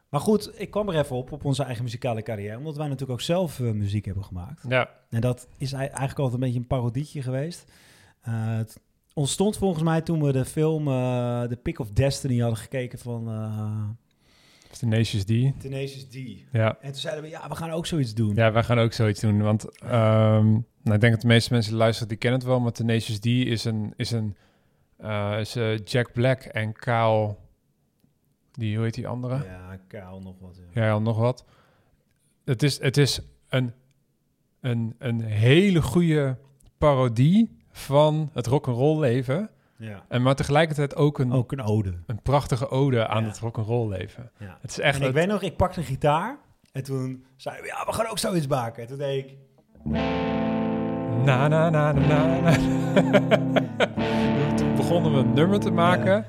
maar 0.10 0.20
goed, 0.22 0.52
ik 0.62 0.72
kwam 0.72 0.90
er 0.90 0.96
even 1.00 1.16
op, 1.16 1.32
op 1.32 1.46
onze 1.46 1.64
eigen 1.64 1.84
muzikale 1.84 2.22
carrière. 2.22 2.58
Omdat 2.58 2.76
wij 2.78 2.86
natuurlijk 2.86 3.12
ook 3.12 3.22
zelf 3.26 3.60
eh, 3.60 3.72
muziek 3.72 4.06
hebben 4.06 4.24
gemaakt. 4.24 4.64
Ja. 4.70 4.90
En 5.10 5.22
dat 5.22 5.48
is 5.58 5.72
ei- 5.74 5.88
eigenlijk 5.88 6.20
altijd 6.20 6.34
een 6.34 6.40
beetje 6.40 6.60
een 6.60 6.68
parodietje 6.68 7.22
geweest. 7.22 7.72
Eh, 8.22 8.58
het 8.58 8.80
ontstond 9.14 9.58
volgens 9.58 9.84
mij 9.84 10.02
toen 10.02 10.24
we 10.24 10.32
de 10.32 10.46
film 10.46 10.88
eh 10.88 11.42
The 11.44 11.56
Pick 11.64 11.80
of 11.80 11.90
Destiny 11.92 12.40
hadden 12.40 12.60
gekeken 12.60 13.00
van 13.00 13.28
eh 13.30 13.90
Tenacious 14.80 15.24
D. 15.24 15.62
Tenacious 15.62 16.04
D. 16.10 16.16
Ja. 16.52 16.78
En 16.82 16.92
toen 16.92 17.02
zeiden 17.02 17.24
we, 17.24 17.30
ja, 17.30 17.48
we 17.50 17.56
gaan 17.56 17.72
ook 17.72 17.86
zoiets 17.86 18.14
doen. 18.14 18.36
Ja, 18.36 18.52
wij 18.52 18.64
gaan 18.64 18.80
ook 18.80 18.94
zoiets 18.94 19.20
doen. 19.20 19.42
Want 19.42 19.80
ehm, 19.80 20.46
nou, 20.84 20.96
ik 20.96 21.02
denk 21.02 21.12
dat 21.14 21.22
de 21.22 21.28
meeste 21.28 21.54
mensen 21.54 21.72
die 21.72 21.80
luisteren, 21.82 22.08
die 22.10 22.18
kennen 22.18 22.40
het 22.40 22.48
wel. 22.50 22.60
Maar 22.60 22.72
Tenacious 22.72 23.20
D 23.20 23.26
is 23.26 23.64
een... 23.66 23.94
Is 23.96 24.12
een 24.12 24.36
is, 25.40 25.54
Jack 25.92 26.14
Black 26.14 26.42
en 26.42 26.74
Kyle... 26.74 27.36
Die, 28.60 28.76
hoe 28.76 28.86
heet 28.86 28.94
die 28.94 29.08
andere? 29.08 29.44
Ja, 29.44 29.80
kaal 29.88 30.22
nog 30.22 30.36
wat. 30.40 30.60
Ja. 30.74 30.86
Ja, 30.86 31.00
nog 31.00 31.18
wat. 31.18 31.46
Het 32.46 32.64
is, 32.64 32.80
het 32.82 32.98
is 32.98 33.22
een, 33.50 33.74
een, 34.62 34.96
een 35.00 35.22
hele 35.22 35.82
goede 35.82 36.38
parodie 36.78 37.58
van 37.72 38.30
het 38.34 38.48
rock'n'roll 38.48 39.00
leven. 39.00 39.50
ja. 39.78 40.04
En 40.08 40.22
maar 40.22 40.36
tegelijkertijd 40.36 40.96
ook 40.96 41.20
een, 41.20 41.32
Ook 41.32 41.52
een 41.52 41.62
ode. 41.62 41.94
een 42.06 42.22
prachtige 42.22 42.70
ode 42.70 43.08
aan 43.08 43.22
Ja. 43.24 43.28
het 43.28 43.40
rock'n'roll 43.40 43.90
leven. 43.90 44.32
Ja. 44.40 44.58
Het 44.62 44.70
is 44.72 44.80
echt... 44.80 44.96
En 44.96 45.00
ik 45.02 45.06
het- 45.08 45.16
weet 45.16 45.28
nog, 45.28 45.42
ik 45.42 45.56
pakte 45.58 45.80
een 45.80 45.86
gitaar. 45.86 46.38
En 46.72 46.84
toen 46.84 47.26
zeiden 47.36 47.66
we, 47.66 47.72
ja, 47.72 47.86
we 47.86 47.94
gaan 47.94 48.08
ook 48.08 48.18
zoiets 48.18 48.48
maken. 48.48 48.82
En 48.84 48.88
toen 48.90 48.98
deed 48.98 49.26
ik... 49.26 49.38
Na, 49.84 51.48
na, 51.48 51.70
na, 51.70 51.70
na, 51.70 51.92
na, 51.92 52.40
na. 52.40 53.59
Begonnen 54.90 55.14
we 55.14 55.20
een 55.20 55.34
nummer 55.34 55.60
te 55.60 55.72
maken. 55.72 56.26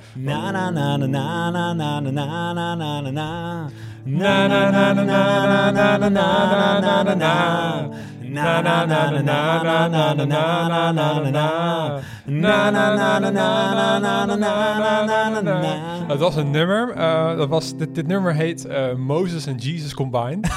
Na 4.06 4.48
Na, 4.48 4.70
na, 4.70 4.92
na, 4.92 5.04
na, 5.04 5.70
na, 5.70 5.70
na, 5.70 5.98
na, 5.98 6.08
na, 6.08 6.80
na, 6.80 6.80
na, 6.80 7.02
na, 7.02 7.14
na. 7.14 7.90
Na 8.30 8.60
na 8.62 8.84
na 8.86 9.10
na 9.10 9.20
na 9.22 9.58
na 9.62 9.88
na 9.88 10.14
na 10.14 10.24
na 10.24 10.68
na 10.68 10.92
na 10.92 11.20
na 11.20 11.30
na 11.30 12.00
Na 12.26 12.70
na 12.70 12.94
na 12.94 13.18
na 13.18 13.30
na 13.30 13.30
na 13.74 13.98
na 13.98 14.24
na 14.26 14.36
na 14.36 15.04
na 15.04 15.40
na 15.40 15.40
na 15.40 16.06
Het 16.08 16.18
was 16.18 16.36
een 16.36 16.50
nummer. 16.50 16.92
eh, 16.96 17.36
dat 17.36 17.48
was, 17.48 17.76
dit, 17.76 17.94
dit 17.94 18.06
nummer 18.06 18.34
heet 18.34 18.66
eh, 18.66 18.94
Moses 18.94 19.46
and 19.46 19.62
Jesus 19.62 19.94
Combined. 19.94 20.48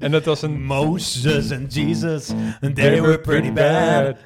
en 0.00 0.10
dat 0.10 0.24
was 0.24 0.42
een... 0.42 0.64
Moses 0.64 1.50
and 1.52 1.72
Jesus, 1.72 2.32
and 2.60 2.76
they 2.76 3.00
were 3.00 3.18
pretty 3.18 3.50
bad. 3.52 4.16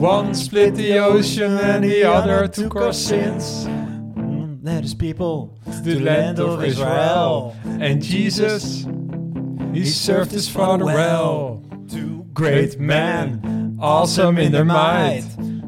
One 0.00 0.34
split 0.34 0.74
the 0.76 0.98
ocean 1.00 1.58
and 1.58 1.82
the 1.84 2.04
other 2.04 2.48
took 2.48 2.74
our 2.76 2.92
sins. 2.92 3.66
Let 4.66 4.82
his 4.82 4.94
people 4.94 5.56
To 5.64 5.80
the 5.80 6.00
land 6.00 6.40
of 6.40 6.64
Israel. 6.64 7.54
And 7.64 8.02
Jesus, 8.02 8.84
he 9.72 9.84
served 9.84 10.32
his 10.32 10.48
father 10.48 10.84
well. 10.84 11.62
Two 11.88 12.26
great 12.34 12.76
men, 12.80 13.78
awesome 13.80 14.38
in 14.38 14.50
their 14.50 14.64
might. 14.64 15.24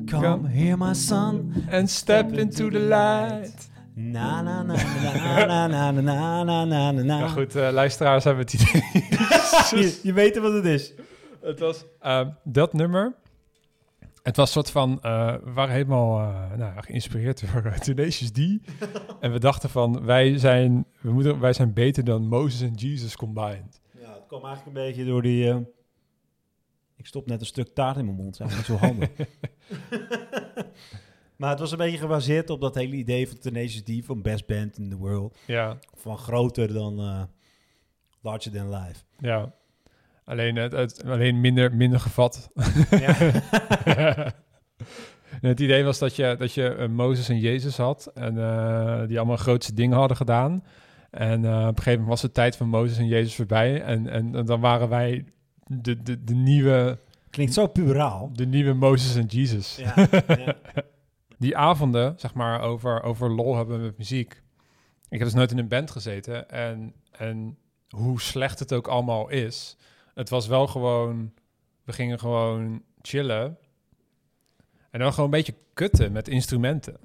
Come 0.09 0.49
here, 0.49 0.77
my 0.77 0.95
son. 0.95 1.65
And 1.71 1.89
step 1.89 2.33
into 2.33 2.71
the 2.71 2.81
light. 2.81 3.55
Na 3.95 4.43
na 4.43 4.65
na 4.65 4.75
na 4.75 5.67
na 5.67 5.67
na 5.67 5.91
na 5.91 5.91
na 5.93 6.45
na 6.45 6.65
na 6.65 6.93
na 6.93 7.03
na. 7.03 7.19
Ja 7.19 7.29
goed, 7.29 7.57
eh, 7.57 7.69
luisteraars 7.73 8.25
hebben 8.25 8.45
het 8.45 8.53
idee. 8.53 8.83
je, 9.83 9.99
je 10.03 10.13
weet 10.13 10.39
wat 10.39 10.53
het 10.53 10.65
is. 10.65 10.93
het 11.43 11.59
was 11.59 11.85
eh, 12.01 12.21
dat 12.45 12.73
nummer. 12.73 13.15
Het 14.29 14.37
was 14.37 14.47
een 14.47 14.53
soort 14.53 14.71
van, 14.71 15.03
eh, 15.03 15.35
we 15.45 15.53
waren 15.53 15.75
helemaal 15.75 16.21
eh, 16.21 16.59
nou, 16.59 16.83
geïnspireerd 16.83 17.53
door 17.53 17.67
uh, 17.67 17.79
Tenacious 17.79 18.31
D. 18.31 18.39
en 19.21 19.33
we 19.33 19.39
dachten 19.39 19.71
van, 19.71 20.05
wij 20.05 20.39
zijn, 20.39 20.87
we 21.01 21.13
moeten, 21.13 21.41
wij 21.41 21.53
zijn 21.53 21.73
beter 21.73 22.05
dan 22.05 22.27
Moses 22.27 22.61
en 22.61 22.75
Jesus 22.75 23.17
combined. 23.17 23.81
Ja, 24.01 24.15
het 24.15 24.27
kwam 24.27 24.45
eigenlijk 24.45 24.77
een 24.77 24.85
beetje 24.85 25.05
door 25.05 25.23
die... 25.23 25.67
ik 26.97 27.07
stop 27.07 27.27
net 27.27 27.41
een 27.41 27.47
stuk 27.47 27.69
taart 27.69 27.97
in 27.97 28.05
mijn 28.05 28.17
mond, 28.17 28.37
zijn 28.37 28.49
niet 28.49 28.65
zo 28.65 28.77
handig. 28.77 29.09
maar 31.37 31.51
het 31.51 31.61
was 31.61 31.73
een 31.73 31.79
beetje 31.79 31.99
gebaseerd 31.99 32.51
op 32.51 32.61
dat 32.61 32.75
hele 32.75 32.97
idee 32.97 33.29
van 33.29 33.39
Tenacious 33.39 33.83
D, 33.83 34.05
van 34.05 34.23
best 34.23 34.47
band 34.47 34.79
in 34.79 34.91
the 34.91 34.97
world. 34.97 35.37
Ja, 35.47 35.79
Van 35.95 36.19
groter 36.19 36.73
dan 36.73 37.29
larger 38.21 38.53
than 38.53 38.71
life. 38.71 39.03
ja. 39.19 39.57
Alleen, 40.29 40.57
het, 40.57 40.73
het- 40.73 41.05
alleen 41.05 41.41
minder, 41.41 41.75
minder 41.75 42.01
gevat. 42.01 42.51
Ja. 42.91 43.15
het 45.41 45.61
idee 45.61 45.85
was 45.85 45.99
dat 45.99 46.17
je, 46.17 46.35
dat 46.39 46.53
je 46.53 46.69
eh, 46.69 46.89
Mozes 46.89 47.29
en 47.29 47.39
Jezus 47.39 47.77
had. 47.77 48.11
En 48.15 48.39
eh, 48.39 49.07
die 49.07 49.19
allemaal 49.19 49.37
grootste 49.37 49.75
dingen 49.75 49.99
hadden 49.99 50.17
gedaan. 50.17 50.65
En 51.11 51.45
eh, 51.45 51.51
op 51.53 51.67
een 51.69 51.77
gegeven 51.77 51.91
moment 51.93 52.09
was 52.09 52.21
de 52.21 52.33
tijd 52.33 52.57
van 52.57 52.69
Mozes 52.69 52.99
en 52.99 53.07
Jezus 53.07 53.35
voorbij. 53.35 53.83
En, 53.83 54.09
en, 54.09 54.35
en 54.35 54.45
dan 54.47 54.61
waren 54.61 54.89
wij 54.89 55.25
de, 55.67 56.03
de, 56.03 56.25
de, 56.25 56.35
nieuwe, 56.35 56.99
Klinkt 57.31 57.55
zo 57.55 57.67
puberaal. 57.67 58.31
de 58.33 58.47
nieuwe 58.47 58.73
Mozes 58.73 59.17
en 59.17 59.27
Jesus. 59.27 59.77
Ja, 59.77 59.95
ja. 60.45 60.55
Die 61.39 61.57
avonden, 61.57 62.15
zeg 62.17 62.35
maar, 62.35 62.61
over, 62.61 63.03
over 63.03 63.31
lol 63.31 63.57
hebben 63.57 63.81
met 63.83 63.99
muziek. 63.99 64.43
Ik 65.09 65.19
heb 65.19 65.27
dus 65.29 65.37
nooit 65.37 65.51
in 65.51 65.59
een 65.59 65.69
band 65.69 65.91
gezeten. 65.91 66.51
En, 66.51 66.93
en 67.11 67.59
hoe 67.89 68.21
slecht 68.21 68.59
het 68.59 68.73
ook 68.73 68.87
allemaal 68.87 69.29
is. 69.29 69.77
Het 70.19 70.29
was 70.29 70.47
wel 70.47 70.67
gewoon... 70.67 71.33
We 71.85 71.93
gingen 71.93 72.19
gewoon 72.19 72.83
chillen. 73.03 73.59
En 74.91 75.01
dan 75.01 75.11
gewoon 75.11 75.25
een 75.25 75.37
beetje 75.37 75.55
kutten 75.75 76.13
met 76.13 76.29
instrumenten. 76.29 76.97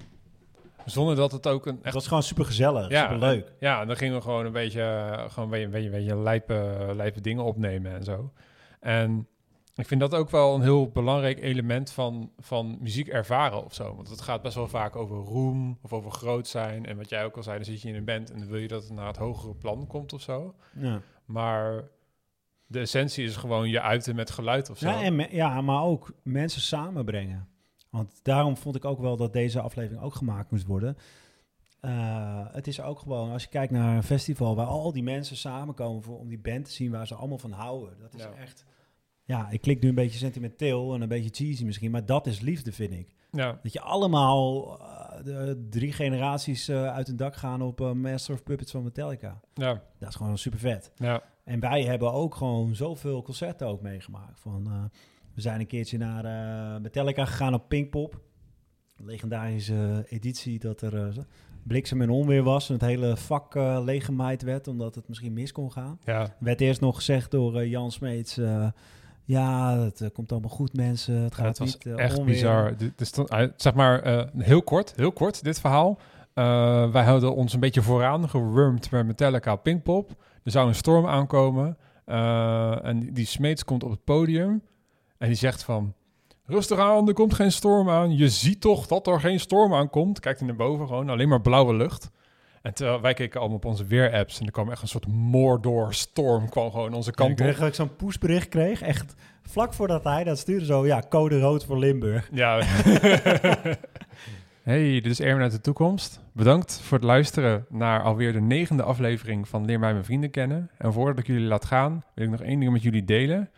Zonder 0.84 1.16
dat 1.16 1.32
het 1.32 1.46
ook 1.46 1.66
een 1.66 1.78
echt... 1.82 1.94
was 1.94 2.06
gewoon 2.06 2.22
super 2.22 2.44
gezellig, 2.44 2.88
Ja. 2.88 3.02
super 3.02 3.18
leuk. 3.18 3.52
Ja, 3.60 3.80
en 3.80 3.86
dan 3.86 3.96
gingen 3.96 4.14
we 4.14 4.20
gewoon 4.22 4.46
een 4.46 4.52
beetje, 4.52 4.82
eh, 4.82 5.30
gewoon 5.30 5.52
een 5.52 5.70
beetje, 5.70 5.86
een 5.86 5.92
beetje, 5.92 6.10
een 6.12 6.22
lijpe, 6.22 6.92
lijpe 6.96 7.20
dingen 7.20 7.44
opnemen 7.44 7.92
en 7.92 8.04
zo. 8.04 8.32
En 8.80 9.28
ik 9.74 9.86
vind 9.86 10.00
dat 10.00 10.14
ook 10.14 10.30
wel 10.30 10.54
een 10.54 10.62
heel 10.62 10.88
belangrijk 10.90 11.40
element 11.42 11.90
van, 11.90 12.30
van 12.38 12.76
muziek 12.80 13.08
ervaren 13.08 13.64
of 13.64 13.74
zo. 13.74 13.94
Want 13.94 14.08
het 14.08 14.20
gaat 14.20 14.42
best 14.42 14.54
wel 14.54 14.68
vaak 14.68 14.96
over 14.96 15.16
roem 15.16 15.78
of 15.82 15.92
over 15.92 16.10
groot 16.10 16.46
zijn. 16.48 16.86
En 16.86 16.96
wat 16.96 17.08
jij 17.08 17.24
ook 17.24 17.36
al 17.36 17.42
zei, 17.42 17.56
dan 17.56 17.64
zit 17.64 17.82
je 17.82 17.88
in 17.88 17.94
een 17.94 18.04
band 18.04 18.30
en 18.30 18.38
dan 18.38 18.48
wil 18.48 18.58
je 18.60 18.68
dat 18.68 18.82
het 18.82 18.92
naar 18.92 19.06
het 19.06 19.16
hogere 19.16 19.54
plan 19.54 19.86
komt 19.86 20.12
of 20.12 20.20
zo. 20.20 20.54
Ja. 20.78 21.00
Maar 21.24 21.84
de 22.66 22.78
essentie 22.80 23.24
is 23.24 23.36
gewoon 23.36 23.68
je 23.68 23.80
uiten 23.80 24.14
met 24.14 24.30
geluid 24.30 24.70
of 24.70 24.78
zo. 24.78 24.88
Ja, 24.88 25.02
en 25.02 25.16
me- 25.16 25.28
ja, 25.34 25.60
maar 25.60 25.82
ook 25.82 26.12
mensen 26.22 26.60
samenbrengen. 26.60 27.48
Want 27.90 28.20
daarom 28.22 28.56
vond 28.56 28.76
ik 28.76 28.84
ook 28.84 28.98
wel 29.00 29.16
dat 29.16 29.32
deze 29.32 29.60
aflevering 29.60 30.02
ook 30.02 30.14
gemaakt 30.14 30.50
moest 30.50 30.66
worden. 30.66 30.96
Eh, 31.80 32.46
het 32.52 32.66
is 32.66 32.80
ook 32.80 32.98
gewoon, 32.98 33.30
als 33.30 33.42
je 33.42 33.48
kijkt 33.48 33.72
naar 33.72 33.96
een 33.96 34.02
festival 34.02 34.54
waar 34.56 34.66
al 34.66 34.92
die 34.92 35.02
mensen 35.02 35.36
samenkomen 35.36 36.02
voor, 36.02 36.18
om 36.18 36.28
die 36.28 36.38
band 36.38 36.64
te 36.64 36.70
zien 36.70 36.90
waar 36.90 37.06
ze 37.06 37.14
allemaal 37.14 37.38
van 37.38 37.52
houden. 37.52 37.98
Dat 38.00 38.14
is 38.14 38.22
Ja. 38.22 38.32
echt, 38.32 38.64
ja, 39.24 39.50
ik 39.50 39.60
klik 39.60 39.80
nu 39.82 39.88
een 39.88 39.94
beetje 39.94 40.18
sentimenteel 40.18 40.94
en 40.94 41.00
een 41.00 41.08
beetje 41.08 41.30
cheesy 41.44 41.64
misschien, 41.64 41.90
maar 41.90 42.06
dat 42.06 42.26
is 42.26 42.40
liefde, 42.40 42.72
vind 42.72 42.92
ik. 42.92 43.14
ja, 43.30 43.58
Dat 43.62 43.72
je 43.72 43.80
allemaal 43.80 44.78
de 45.22 45.66
drie 45.70 45.92
generaties 45.92 46.68
eh, 46.68 46.86
uit 46.94 47.08
een 47.08 47.16
dak 47.16 47.36
gaan 47.36 47.62
op 47.62 47.80
eh, 47.80 47.92
Master 47.92 48.34
of 48.34 48.42
Puppets 48.42 48.70
van 48.70 48.82
Metallica. 48.82 49.40
ja, 49.54 49.82
Dat 49.98 50.08
is 50.08 50.14
gewoon 50.14 50.38
super 50.38 50.58
vet. 50.58 50.92
ja, 50.96 51.22
En 51.44 51.60
wij 51.60 51.82
hebben 51.82 52.12
ook 52.12 52.34
gewoon 52.34 52.74
zoveel 52.74 53.22
concerten 53.22 53.66
ook 53.66 53.80
meegemaakt. 53.80 54.40
Van, 54.40 54.66
eh, 54.66 54.98
we 55.34 55.40
zijn 55.40 55.60
een 55.60 55.66
keertje 55.66 55.98
naar 55.98 56.80
Metallica 56.80 57.24
gegaan 57.24 57.54
op 57.54 57.68
Pinkpop. 57.68 58.20
Legendarische 58.96 60.06
editie 60.08 60.58
dat 60.58 60.80
er 60.80 61.26
bliksem 61.62 62.02
en 62.02 62.10
onweer 62.10 62.42
was. 62.42 62.68
En 62.68 62.74
het 62.74 62.84
hele 62.84 63.16
vak 63.16 63.54
leeggemaaid 63.84 64.42
werd, 64.42 64.68
omdat 64.68 64.94
het 64.94 65.08
misschien 65.08 65.32
mis 65.32 65.52
kon 65.52 65.72
gaan. 65.72 65.98
ja. 66.04 66.36
werd 66.38 66.60
eerst 66.60 66.80
nog 66.80 66.96
gezegd 66.96 67.30
door 67.30 67.66
Jan 67.66 67.92
Smeets... 67.92 68.40
ja, 69.24 69.78
het 69.78 70.00
eh, 70.00 70.08
komt 70.12 70.32
allemaal 70.32 70.50
goed, 70.50 70.76
mensen. 70.76 71.14
Het 71.14 71.36
Ja, 71.36 71.36
gaat 71.36 71.46
het 71.46 71.58
was 71.58 71.72
niet 71.72 71.86
eh, 71.86 72.04
echt 72.04 72.18
onweer. 72.18 72.34
bizar. 72.34 72.74
Eh, 73.28 73.48
zeg 73.56 73.74
maar, 73.74 74.26
heel 74.38 74.62
kort, 74.62 74.92
heel 74.96 75.12
kort, 75.12 75.44
dit 75.44 75.60
verhaal. 75.60 75.98
Wij 76.92 77.04
hadden 77.04 77.34
ons 77.34 77.52
een 77.52 77.60
beetje 77.60 77.82
vooraan 77.82 78.28
gewurmd 78.28 78.90
bij 78.90 79.04
Metallica 79.04 79.52
op 79.52 79.62
Pinkpop. 79.62 80.10
Er 80.42 80.50
zou 80.50 80.68
een 80.68 80.74
storm 80.74 81.06
aankomen. 81.06 81.76
en 82.84 83.00
die, 83.00 83.12
die 83.12 83.26
Smeets 83.26 83.64
komt 83.64 83.84
op 83.84 83.90
het 83.90 84.04
podium. 84.04 84.62
En 85.18 85.28
die 85.28 85.36
zegt 85.36 85.62
van... 85.64 85.94
Rustig 86.46 86.78
aan, 86.78 87.08
er 87.08 87.14
komt 87.14 87.34
geen 87.34 87.52
storm 87.52 87.90
aan. 87.90 88.16
Je 88.16 88.28
ziet 88.28 88.60
toch 88.60 88.86
dat 88.86 89.06
er 89.06 89.20
geen 89.20 89.40
storm 89.40 89.74
aankomt. 89.74 90.20
Kijkt 90.20 90.38
hij 90.38 90.48
naar 90.48 90.56
boven, 90.56 90.86
gewoon 90.86 91.08
alleen 91.08 91.28
maar 91.28 91.40
blauwe 91.40 91.74
lucht. 91.74 92.10
En 92.64 92.74
terwijl 92.74 93.00
wij 93.00 93.14
keken 93.14 93.40
allemaal 93.40 93.56
op 93.56 93.64
onze 93.64 93.84
weerapps... 93.84 94.40
en 94.40 94.46
er 94.46 94.52
kwam 94.52 94.70
echt 94.70 94.82
een 94.82 94.88
soort 94.88 95.06
Mordor-storm 95.06 96.48
kwam 96.48 96.70
gewoon 96.70 96.94
onze 96.94 97.10
Ja, 97.10 97.14
kant 97.16 97.30
ik 97.30 97.38
op. 97.38 97.42
kreeg 97.44 97.58
dat 97.58 97.68
ik 97.68 97.74
zo'n 97.74 97.96
pushbericht 97.96 98.48
kreeg. 98.48 98.82
Echt 98.82 99.14
vlak 99.42 99.72
voordat 99.74 100.04
hij 100.04 100.24
dat 100.24 100.38
stuurde 100.38 100.64
zo... 100.64 100.86
Ja, 100.86 101.02
code 101.08 101.40
rood 101.40 101.64
voor 101.64 101.78
Limburg. 101.78 102.28
Ja. 102.32 102.60
hey, 104.62 104.92
dit 105.00 105.06
is 105.06 105.20
Erwin 105.20 105.42
uit 105.42 105.52
de 105.52 105.60
toekomst. 105.60 106.20
Bedankt 106.32 106.80
voor 106.82 106.96
het 106.98 107.06
luisteren 107.06 107.66
naar 107.68 108.02
alweer 108.02 108.32
de 108.32 108.40
negende 108.40 108.82
aflevering 108.82 109.48
van 109.48 109.64
Leer 109.64 109.78
mij 109.78 109.92
mijn 109.92 110.04
vrienden 110.04 110.30
kennen. 110.30 110.70
En 110.78 110.92
voordat 110.92 111.18
ik 111.18 111.26
jullie 111.26 111.46
laat 111.46 111.64
gaan, 111.64 112.04
wil 112.14 112.24
ik 112.24 112.30
nog 112.30 112.40
één 112.40 112.60
ding 112.60 112.72
met 112.72 112.82
jullie 112.82 113.04
delen. 113.04 113.50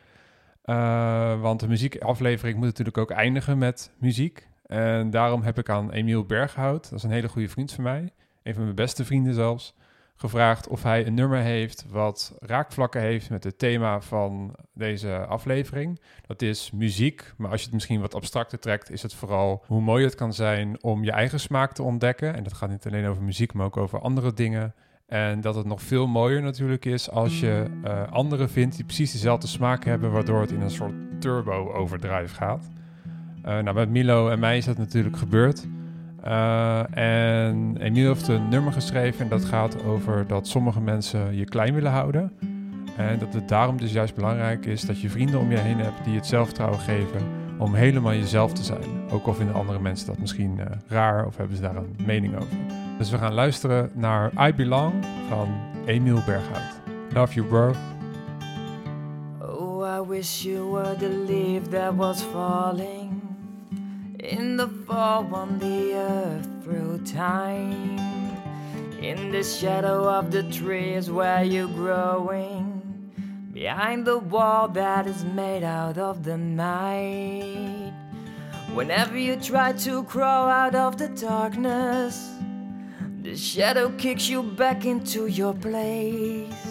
Eh, 0.63 1.41
want 1.41 1.61
de 1.61 1.69
muziekaflevering 1.69 2.57
moet 2.57 2.67
natuurlijk 2.67 2.99
ook 2.99 3.11
eindigen 3.11 3.59
met 3.59 3.91
muziek. 3.99 4.49
En 4.67 5.11
daarom 5.11 5.43
heb 5.43 5.59
ik 5.59 5.69
aan 5.69 5.93
Emiel 5.93 6.25
Berghout, 6.25 6.83
dat 6.91 6.99
is 6.99 7.03
een 7.03 7.11
hele 7.11 7.29
goede 7.29 7.49
vriend 7.49 7.73
van 7.73 7.85
mij, 7.85 8.13
een 8.47 8.55
van 8.55 8.63
mijn 8.63 8.75
beste 8.75 9.05
vrienden 9.05 9.35
zelfs, 9.35 9.75
gevraagd 10.17 10.69
of 10.69 10.83
hij 10.83 11.07
een 11.07 11.15
nummer 11.15 11.39
heeft 11.39 11.85
wat 11.89 12.37
raakvlakken 12.41 13.01
heeft 13.01 13.31
met 13.31 13.45
het 13.45 13.59
thema 13.59 14.01
van 14.01 14.55
deze 14.75 15.27
aflevering. 15.27 16.01
Dat 16.27 16.43
is 16.43 16.71
muziek, 16.71 17.33
maar 17.37 17.51
als 17.51 17.59
je 17.59 17.67
het 17.67 17.75
misschien 17.75 18.01
wat 18.01 18.15
abstracter 18.15 18.59
trekt, 18.59 18.91
is 18.91 19.03
het 19.03 19.15
vooral 19.15 19.65
hoe 19.67 19.81
mooi 19.81 20.05
het 20.05 20.15
kan 20.15 20.33
zijn 20.33 20.83
om 20.83 21.05
je 21.05 21.11
eigen 21.11 21.41
smaak 21.41 21.73
te 21.73 21.83
ontdekken. 21.83 22.35
En 22.35 22.43
dat 22.43 22.53
gaat 22.53 22.71
niet 22.71 22.87
alleen 22.87 23.07
over 23.07 23.23
muziek, 23.23 23.53
maar 23.53 23.67
ook 23.67 23.77
over 23.77 24.01
andere 24.01 24.33
dingen. 24.33 24.75
En 25.07 25.41
dat 25.41 25.55
het 25.55 25.67
nog 25.67 25.83
veel 25.83 26.07
mooier 26.07 26.43
natuurlijk 26.43 26.85
is 26.85 27.11
als 27.11 27.41
je 27.41 27.65
eh, 27.83 28.13
anderen 28.13 28.51
vindt 28.51 28.77
die 28.77 28.85
precies 28.85 29.13
dezelfde 29.13 29.47
smaak 29.47 29.85
hebben, 29.85 30.11
waardoor 30.11 30.41
het 30.41 30.51
in 30.51 30.61
een 30.61 30.71
soort 30.71 30.95
turbo-overdrive 31.19 32.35
gaat. 32.35 32.69
Eh, 33.43 33.59
nou, 33.59 33.75
met 33.75 33.91
Milo 33.91 34.29
en 34.29 34.39
mij 34.39 34.57
is 34.57 34.65
dat 34.65 34.79
natuurlijk 34.79 35.17
gebeurd. 35.17 35.67
Eh, 36.27 36.97
en 36.99 37.77
Emiel 37.79 38.09
heeft 38.09 38.29
een 38.29 38.49
nummer 38.49 38.73
geschreven 38.73 39.21
en 39.21 39.29
dat 39.29 39.45
gaat 39.45 39.85
over 39.85 40.27
dat 40.27 40.47
sommige 40.47 40.81
mensen 40.81 41.37
je 41.37 41.45
klein 41.45 41.75
willen 41.75 41.91
houden. 41.91 42.33
En 42.97 43.19
dat 43.19 43.35
het 43.35 43.49
daarom 43.49 43.77
dus 43.77 43.93
juist 43.93 44.15
belangrijk 44.15 44.67
is 44.67 44.83
dat 44.83 45.01
je 45.01 45.11
vrienden 45.11 45.41
om 45.41 45.51
je 45.51 45.59
heen 45.59 45.79
hebt 45.79 46.05
die 46.05 46.15
het 46.15 46.27
zelfvertrouwen 46.27 46.79
geven 46.79 47.21
om 47.59 47.75
helemaal 47.75 48.13
jezelf 48.13 48.53
te 48.53 48.63
zijn. 48.63 49.11
Ook 49.11 49.27
al 49.27 49.35
vinden 49.35 49.55
andere 49.55 49.81
mensen 49.81 50.07
dat 50.07 50.19
misschien 50.19 50.61
eh, 50.61 50.67
raar 50.89 51.27
of 51.27 51.37
hebben 51.37 51.57
ze 51.57 51.63
daar 51.63 51.77
een 51.77 51.97
mening 52.07 52.37
over. 52.37 52.57
Dus 52.99 53.11
we 53.11 53.19
gaan 53.19 53.35
luisteren 53.35 53.91
naar 53.95 54.49
I 54.49 54.55
Belong 54.55 54.93
van 55.29 55.49
Emiel 55.85 56.23
Berghout. 56.27 56.81
Love 57.15 57.35
you 57.35 57.47
bro. 57.47 57.73
Oh, 59.41 60.05
I 60.05 60.09
wish 60.09 60.43
you 60.43 60.71
were 60.71 60.97
the 60.97 61.25
leaf 61.29 61.69
that 61.69 61.95
was 61.95 62.23
falling 62.23 63.26
in 64.27 64.57
the 64.57 64.67
fall 64.67 65.33
on 65.33 65.59
the 65.59 65.95
earth 65.95 66.49
through 66.65 66.99
time. 67.05 67.99
In 69.01 69.31
the 69.31 69.45
shadow 69.45 70.09
of 70.09 70.33
the 70.33 70.43
trees 70.51 71.09
where 71.11 71.45
you're 71.45 71.69
growing, 71.69 72.83
behind 73.53 74.05
the 74.05 74.19
wall 74.19 74.67
that 74.69 75.07
is 75.07 75.25
made 75.25 75.63
out 75.63 75.97
of 75.97 76.25
the 76.25 76.37
night. 76.37 77.93
Whenever 78.75 79.17
you 79.17 79.37
try 79.37 79.73
to 79.73 80.03
crawl 80.05 80.49
out 80.49 80.75
of 80.75 80.99
the 80.99 81.09
darkness, 81.09 82.33
the 83.23 83.37
shadow 83.37 83.91
kicks 83.97 84.29
you 84.29 84.43
back 84.43 84.85
into 84.85 85.27
your 85.27 85.55
place. 85.55 86.66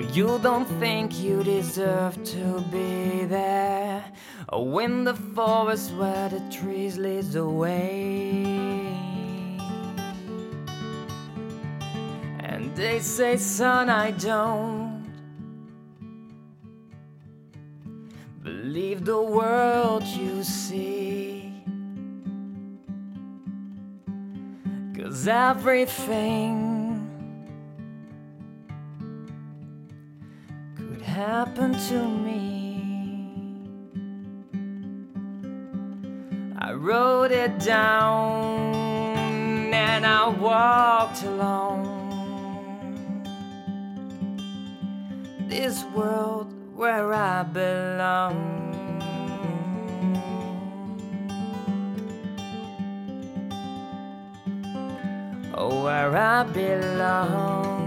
You 0.00 0.40
don't 0.42 0.66
think 0.80 1.20
you 1.20 1.44
deserve 1.44 2.22
to 2.24 2.60
be 2.72 3.26
there. 3.26 4.04
Oh, 4.48 4.78
in 4.80 5.04
the 5.04 5.14
forest 5.14 5.92
where 5.94 6.28
the 6.28 6.40
trees 6.50 6.98
lead 6.98 7.30
the 7.30 7.48
way. 7.48 8.44
And 12.40 12.74
they 12.74 12.98
say, 12.98 13.36
son, 13.36 13.88
I 13.88 14.10
don't 14.10 15.04
believe 18.42 19.04
the 19.04 19.22
world 19.22 20.02
you 20.02 20.42
see. 20.42 21.52
Cause 24.96 25.28
everything 25.28 26.73
could 31.14 31.22
happen 31.22 31.72
to 31.72 32.08
me. 32.08 32.80
I 36.58 36.72
wrote 36.72 37.30
it 37.30 37.58
down 37.60 38.74
and 39.72 40.06
I 40.06 40.28
walked 40.28 41.22
along 41.24 41.82
this 45.48 45.84
world 45.94 46.52
where 46.74 47.12
I 47.12 47.42
belong. 47.44 48.50
Oh, 55.54 55.84
where 55.84 56.16
I 56.16 56.42
belong. 56.44 57.83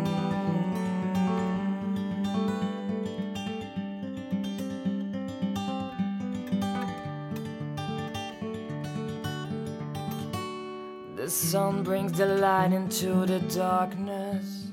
Sun 11.52 11.82
brings 11.82 12.12
the 12.12 12.26
light 12.26 12.74
into 12.74 13.26
the 13.26 13.40
darkness. 13.40 14.68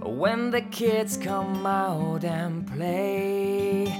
When 0.00 0.52
the 0.52 0.60
kids 0.60 1.16
come 1.16 1.66
out 1.66 2.22
and 2.22 2.64
play. 2.64 3.92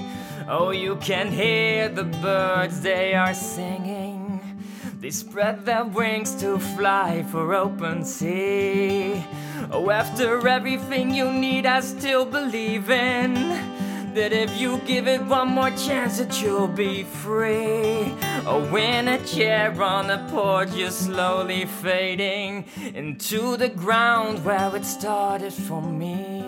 Oh, 0.47 0.71
you 0.71 0.95
can 0.95 1.29
hear 1.29 1.89
the 1.89 2.05
birds, 2.05 2.79
they 2.79 3.13
are 3.13 3.33
singing. 3.33 4.39
They 5.01 5.11
spread 5.11 5.65
their 5.65 5.83
wings 5.83 6.33
to 6.35 6.59
fly 6.59 7.25
for 7.29 7.53
open 7.53 8.05
sea. 8.05 9.21
Oh, 9.69 9.89
after 9.89 10.47
everything 10.47 11.13
you 11.13 11.29
need, 11.29 11.65
I 11.65 11.81
still 11.81 12.23
believe 12.23 12.89
in 12.89 13.72
that 14.13 14.31
if 14.31 14.59
you 14.59 14.77
give 14.85 15.07
it 15.07 15.21
one 15.23 15.49
more 15.49 15.71
chance, 15.71 16.19
that 16.19 16.41
you'll 16.41 16.67
be 16.67 17.03
free. 17.03 18.13
Oh, 18.45 18.75
in 18.75 19.07
a 19.07 19.23
chair 19.25 19.71
on 19.81 20.07
the 20.07 20.19
porch, 20.29 20.69
you're 20.75 20.91
slowly 20.91 21.65
fading 21.65 22.65
into 22.93 23.57
the 23.57 23.69
ground 23.69 24.45
where 24.45 24.75
it 24.75 24.85
started 24.85 25.53
for 25.53 25.81
me. 25.81 26.43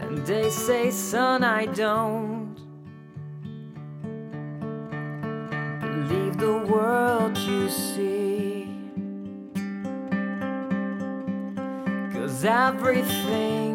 And 0.00 0.26
they 0.26 0.48
say, 0.48 0.90
son, 0.90 1.44
I 1.44 1.66
don't 1.66 2.56
believe 5.80 6.38
the 6.38 6.58
world 6.58 7.36
you 7.36 7.68
see. 7.68 8.55
Cause 12.36 12.44
everything 12.44 13.72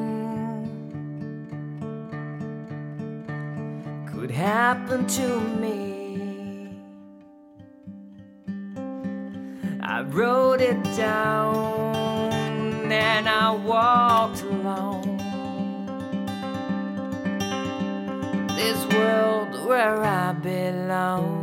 could 4.13 4.29
happen 4.29 5.07
to 5.07 5.39
me. 5.39 6.69
I 9.81 10.03
wrote 10.03 10.61
it 10.61 10.83
down 10.95 12.91
and 12.91 13.27
I 13.27 13.49
walked 13.49 14.43
alone. 14.43 15.17
This 18.49 18.85
world 18.93 19.65
where 19.65 20.03
I 20.03 20.33
belong. 20.33 21.40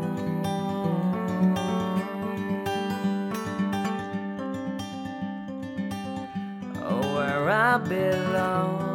I 7.79 7.89
belong. 7.89 8.87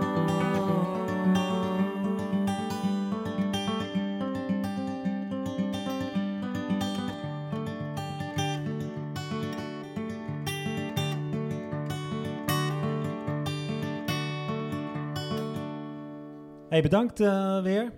Hey, 16.69 16.81
bedankt 16.81 17.19
eh, 17.19 17.61
weer. 17.61 17.91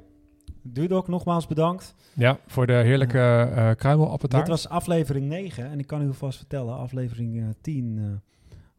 Duurdok, 0.62 1.08
nogmaals 1.08 1.48
bedankt. 1.48 1.96
Ja, 2.14 2.40
voor 2.48 2.68
de 2.68 2.74
heerlijke 2.74 3.74
uh. 3.78 4.40
Dit 4.40 4.48
was 4.48 4.70
aflevering 4.70 5.28
9 5.28 5.66
en 5.66 5.80
ik 5.80 5.88
kan 5.88 6.02
u 6.02 6.14
vast 6.14 6.38
vertellen, 6.38 6.78
aflevering 6.78 7.36
uh, 7.36 7.48
10 7.62 7.98
uh, 7.98 8.06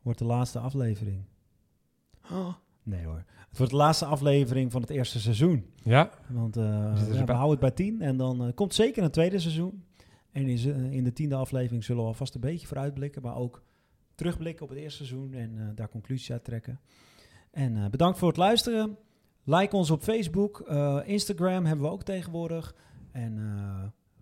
wordt 0.02 0.18
de 0.18 0.24
laatste 0.24 0.58
aflevering. 0.58 1.24
Oh, 2.32 2.54
nee 2.82 3.04
hoor. 3.04 3.24
Het 3.48 3.58
wordt 3.58 3.72
de 3.72 3.78
laatste 3.78 4.04
aflevering 4.04 4.72
van 4.72 4.80
het 4.80 4.90
eerste 4.90 5.20
seizoen. 5.20 5.66
Ja. 5.82 6.10
Want 6.28 6.56
uh, 6.56 6.64
ja, 7.12 7.24
we 7.24 7.32
houden 7.32 7.50
het 7.50 7.60
bij 7.60 7.70
10 7.70 8.00
en 8.00 8.16
dan 8.16 8.46
uh, 8.46 8.52
komt 8.54 8.74
zeker 8.74 9.02
een 9.02 9.10
tweede 9.10 9.38
seizoen. 9.38 9.84
En 10.32 10.48
in, 10.48 10.68
uh, 10.68 10.92
in 10.92 11.04
de 11.04 11.12
tiende 11.12 11.34
aflevering 11.34 11.84
zullen 11.84 12.02
we 12.02 12.08
alvast 12.08 12.34
een 12.34 12.40
beetje 12.40 12.66
vooruitblikken, 12.66 13.22
maar 13.22 13.36
ook 13.36 13.62
terugblikken 14.14 14.64
op 14.64 14.68
het 14.68 14.78
eerste 14.78 15.04
seizoen 15.04 15.34
en 15.34 15.72
daar 15.74 15.88
conclusies 15.88 16.32
uit 16.32 16.44
trekken. 16.44 16.80
En 17.50 17.90
bedankt 17.90 18.18
voor 18.18 18.28
het 18.28 18.36
luisteren. 18.36 18.96
Like 19.44 19.76
ons 19.76 19.90
op 19.90 20.02
Facebook. 20.02 20.60
Instagram 21.04 21.64
hebben 21.64 21.86
we 21.86 21.92
ook 21.92 22.02
tegenwoordig. 22.02 22.74
En 23.12 23.34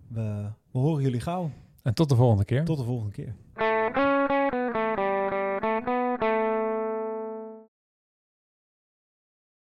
we, 0.09 0.51
we 0.71 0.79
horen 0.79 1.03
jullie 1.03 1.21
gauw. 1.21 1.51
En 1.83 1.95
tot 1.95 2.09
de 2.09 2.17
volgende 2.17 2.45
keer. 2.45 2.65
Tot 2.65 2.79
de 2.79 2.85
volgende 2.85 3.13
keer. 3.13 3.35